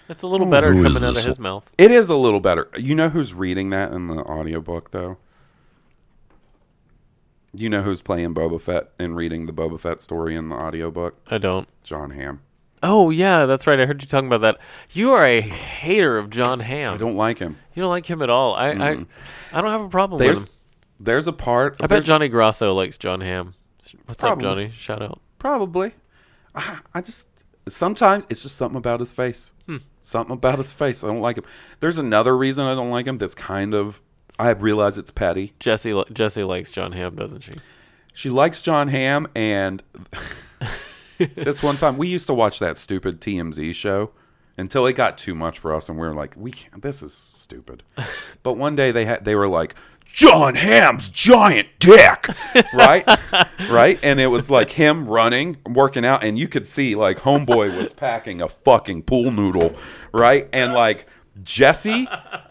[0.09, 1.69] It's a little better Who is coming out of this his mouth.
[1.77, 2.69] It is a little better.
[2.77, 5.17] You know who's reading that in the audiobook, though?
[7.53, 11.17] You know who's playing Boba Fett and reading the Boba Fett story in the audiobook?
[11.27, 11.67] I don't.
[11.83, 12.41] Jon Hamm.
[12.83, 13.79] Oh yeah, that's right.
[13.79, 14.57] I heard you talking about that.
[14.91, 16.95] You are a hater of Jon Hamm.
[16.95, 17.57] I don't like him.
[17.75, 18.55] You don't like him at all.
[18.55, 19.07] I Mm.
[19.53, 20.53] I, I don't have a problem There's with him.
[21.01, 21.77] there's a part.
[21.79, 23.53] I bet Johnny Grosso likes Jon Hamm.
[24.05, 24.45] What's Probably.
[24.45, 24.71] up, Johnny?
[24.71, 25.19] Shout out.
[25.37, 25.93] Probably.
[26.55, 27.27] I, I just
[27.67, 29.51] sometimes it's just something about his face.
[29.67, 29.77] Hmm.
[30.01, 31.03] Something about his face.
[31.03, 31.43] I don't like him.
[31.81, 33.17] There's another reason I don't like him.
[33.19, 34.01] That's kind of
[34.39, 35.53] I realize it's petty.
[35.59, 37.51] Jesse Jesse likes Jon Hamm, doesn't she?
[38.13, 39.83] She likes Jon Hamm, and
[41.35, 44.11] this one time we used to watch that stupid TMZ show
[44.57, 46.81] until it got too much for us, and we were like, "We can't.
[46.81, 47.83] This is stupid."
[48.43, 49.75] But one day they had they were like,
[50.05, 52.27] "Jon Hamm's giant dick,"
[52.73, 53.07] right,
[53.69, 57.77] right, and it was like him running, working out, and you could see like Homeboy
[57.77, 59.75] was packing a fucking pool noodle,
[60.11, 61.07] right, and like.
[61.43, 62.09] Jesse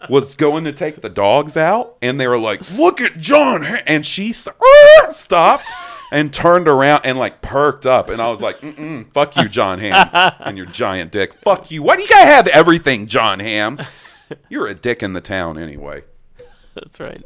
[0.09, 3.83] was going to take the dogs out, and they were like, "Look at John!" Ha-"
[3.85, 4.55] And she st-
[5.11, 5.67] stopped
[6.11, 9.79] and turned around and like perked up, and I was like, Mm-mm, "Fuck you, Jon
[9.79, 9.95] Hamm,
[10.39, 11.33] and your giant dick.
[11.33, 11.81] Fuck you.
[11.81, 13.79] Why do you gotta have everything, Jon Hamm?
[14.49, 16.03] You're a dick in the town anyway."
[16.75, 17.23] That's right.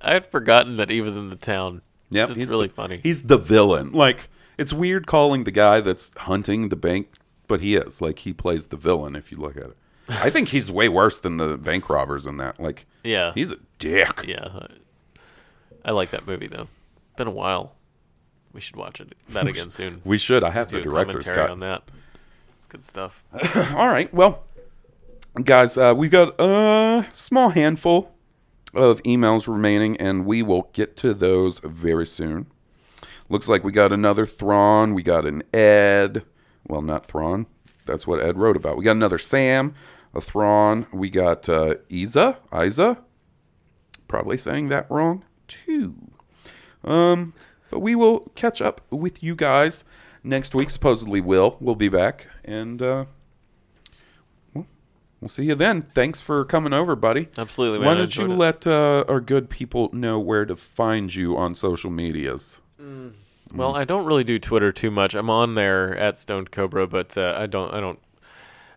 [0.00, 1.82] I had forgotten that he was in the town.
[2.10, 3.00] Yep, it's he's really the- funny.
[3.02, 3.92] He's the villain.
[3.92, 4.28] Like
[4.58, 7.08] it's weird calling the guy that's hunting the bank,
[7.48, 8.00] but he is.
[8.00, 9.76] Like he plays the villain if you look at it.
[10.08, 12.60] I think he's way worse than the bank robbers in that.
[12.60, 13.32] Like Yeah.
[13.34, 14.24] he's a dick.
[14.26, 14.66] Yeah, I,
[15.86, 16.68] I like that movie though.
[17.16, 17.74] Been a while.
[18.56, 20.00] We should watch it that again soon.
[20.02, 20.42] We should.
[20.42, 21.50] I have Do the a director's commentary cut.
[21.50, 21.82] on that.
[22.56, 23.22] It's good stuff.
[23.74, 24.12] All right.
[24.14, 24.44] Well,
[25.44, 28.14] guys, uh, we've got a small handful
[28.72, 32.46] of emails remaining, and we will get to those very soon.
[33.28, 34.94] Looks like we got another Thrawn.
[34.94, 36.24] We got an Ed.
[36.66, 37.44] Well, not Thrawn.
[37.84, 38.78] That's what Ed wrote about.
[38.78, 39.74] We got another Sam,
[40.14, 40.86] a Thrawn.
[40.94, 42.38] We got uh, Isa.
[42.58, 42.96] Isa.
[44.08, 45.94] Probably saying that wrong, too.
[46.84, 47.34] Um,
[47.70, 49.84] but we will catch up with you guys
[50.22, 50.70] next week.
[50.70, 53.04] Supposedly, Will we'll be back, and uh,
[54.54, 54.66] well,
[55.20, 55.86] we'll see you then.
[55.94, 57.28] Thanks for coming over, buddy.
[57.38, 57.96] Absolutely, Why man.
[57.96, 58.36] I don't you it.
[58.36, 62.60] let uh, our good people know where to find you on social medias?
[63.54, 65.14] Well, I don't really do Twitter too much.
[65.14, 67.98] I'm on there at Stoned Cobra, but uh, I don't, I don't,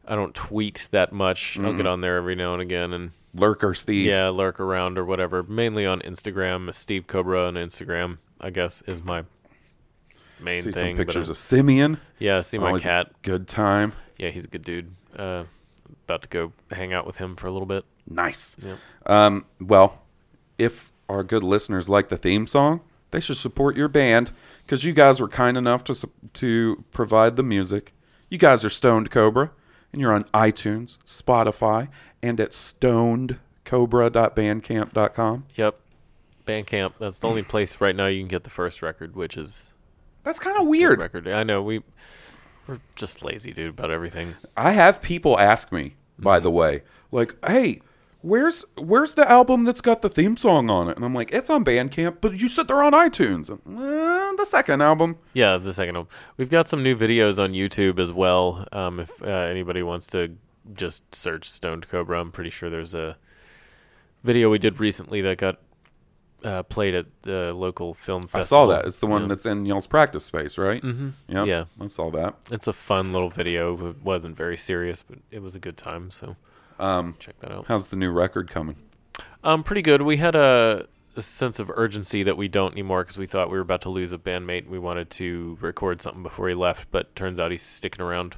[0.07, 1.60] I don't tweet that much.
[1.60, 4.06] I'll get on there every now and again and Lurker Steve.
[4.06, 5.44] Yeah, lurk around or whatever.
[5.44, 6.74] Mainly on Instagram.
[6.74, 9.24] Steve Cobra on Instagram, I guess, is my
[10.40, 10.98] main See some thing.
[10.98, 11.99] but pictures of Simeon.
[12.20, 13.11] Yeah, see my Always a cat.
[13.22, 13.94] good time.
[14.18, 14.94] Yeah, he's a good dude.
[15.16, 15.44] Uh,
[16.06, 17.86] about to go hang out with him for a little bit.
[18.07, 18.56] Nice.
[18.64, 18.78] Yep.
[19.06, 20.02] Um, well,
[20.57, 24.32] if our good listeners like the theme song, they should support your band
[24.66, 27.94] because you guys were kind enough to to provide the music.
[28.30, 29.52] You guys are Stoned Cobra,
[29.91, 31.88] and you're on iTunes, Spotify,
[32.22, 35.45] and at stonedcobra.bandcamp.com.
[35.56, 35.80] Yep.
[36.50, 36.94] Bandcamp.
[37.00, 39.74] That's the only place right now you can get the first record, which is
[40.24, 41.00] that's kind of weird.
[41.00, 41.28] Record.
[41.28, 41.82] I know we
[42.68, 44.36] we're just lazy, dude, about everything.
[44.56, 47.82] I have people ask me, by the way, like, "Hey,
[48.22, 51.50] where's where's the album that's got the theme song on it?" And I'm like, "It's
[51.50, 55.18] on Bandcamp, but you said they're on iTunes." "Uh, the second album.
[55.34, 56.08] Yeah, the second one.
[56.38, 58.66] We've got some new videos on YouTube as well.
[58.72, 60.36] Um, if uh, anybody wants to
[60.74, 63.18] just search Stoned Cobra, I'm pretty sure there's a
[64.24, 65.60] video we did recently that got
[66.44, 68.40] uh, played at the local film festival.
[68.40, 68.86] I saw that.
[68.86, 69.28] It's the one Yeah.
[69.30, 70.82] that's in y'all's practice space, right?
[70.82, 71.10] Mm-hmm.
[71.28, 71.48] Yep.
[71.48, 72.36] Yeah, I saw that.
[72.52, 73.90] It's a fun little video.
[73.90, 76.10] It wasn't very serious, but it was a good time.
[76.11, 76.36] So,
[76.80, 77.66] um, check that out.
[77.68, 78.78] How's the new record coming?
[79.44, 80.02] Um, pretty good.
[80.02, 83.57] We had a, a sense of urgency that we don't anymore because we thought we
[83.57, 84.68] were about to lose a bandmate.
[84.68, 88.38] We wanted to record something before he left, but turns out he's sticking around.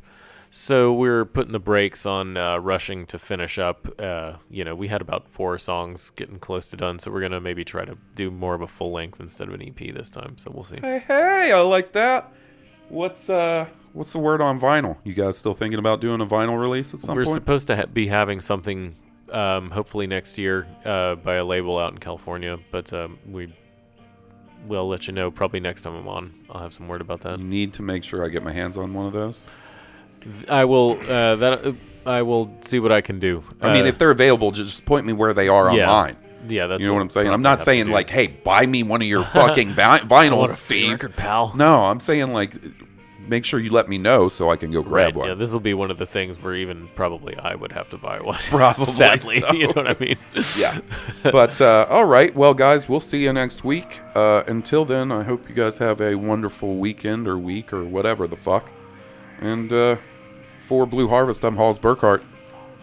[0.54, 3.88] So we're putting the brakes on uh, rushing to finish up.
[3.98, 7.40] Uh, you know, we had about four songs getting close to done, so we're gonna
[7.40, 10.38] maybe try to do more of a full length instead of an EP this time.
[10.38, 10.78] So we'll see.
[10.82, 12.34] Hey, hey, I like that.
[12.90, 14.98] What's uh, what's the word on vinyl?
[15.06, 17.28] You guys still thinking about doing a vinyl release at some point?
[17.30, 18.98] We're supposed to ha- be having something,
[19.32, 22.58] um, hopefully next year, uh, by a label out in California.
[22.72, 23.54] But um, we
[24.68, 26.34] will let you know probably next time I'm on.
[26.50, 27.40] I'll have some word about that.
[27.40, 29.46] you need to make sure I get my hands on one of those.
[30.50, 31.00] I will.
[31.02, 31.74] Uh, that uh,
[32.06, 33.44] I will see what I can do.
[33.62, 35.90] I mean, Uh, if they're available, just point me where they are Yeah.
[35.90, 36.18] online.
[36.48, 37.28] Yeah, that's you know what I'm saying.
[37.30, 40.94] I'm not saying like, hey, buy me one of your fucking vi- vinyls, Steve.
[40.94, 41.54] record, pal.
[41.56, 42.56] No, I'm saying like,
[43.28, 45.28] make sure you let me know so I can go grab Right, one.
[45.28, 47.98] Yeah, this will be one of the things where even probably I would have to
[47.98, 48.40] buy one.
[48.50, 49.54] Probably sadly, so.
[49.54, 50.18] you know what I mean.
[50.58, 50.80] yeah.
[51.22, 54.00] But uh, all right, well, guys, we'll see you next week.
[54.16, 58.26] Uh, until then, I hope you guys have a wonderful weekend or week or whatever
[58.28, 58.68] the fuck.
[59.40, 59.98] And uh,
[60.72, 62.24] for Blue Harvest, I'm Halls Burkhart.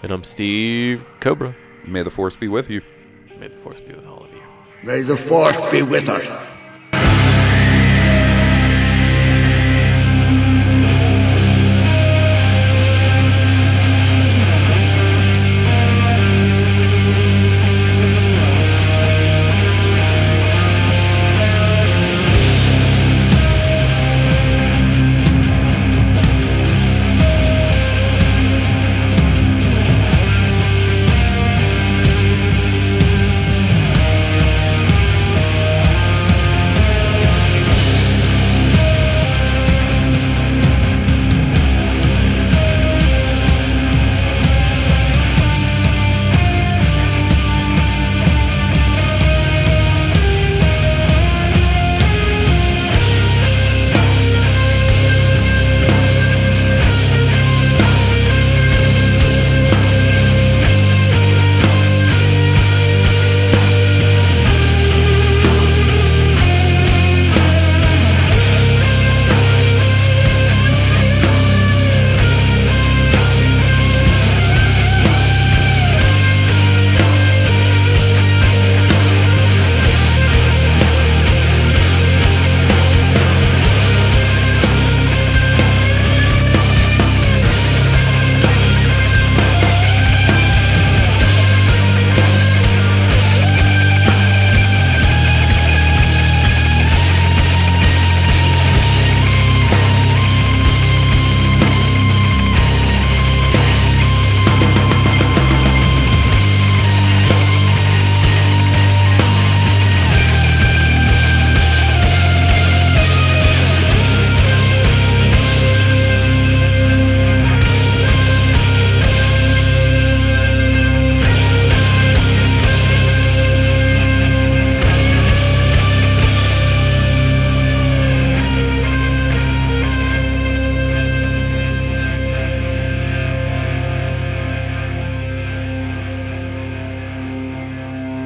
[0.02, 1.56] And I'm Steve Cobra.
[1.86, 2.82] May the force be with you.
[3.40, 4.43] May the force be with all of you.
[4.82, 6.58] May the force be with us.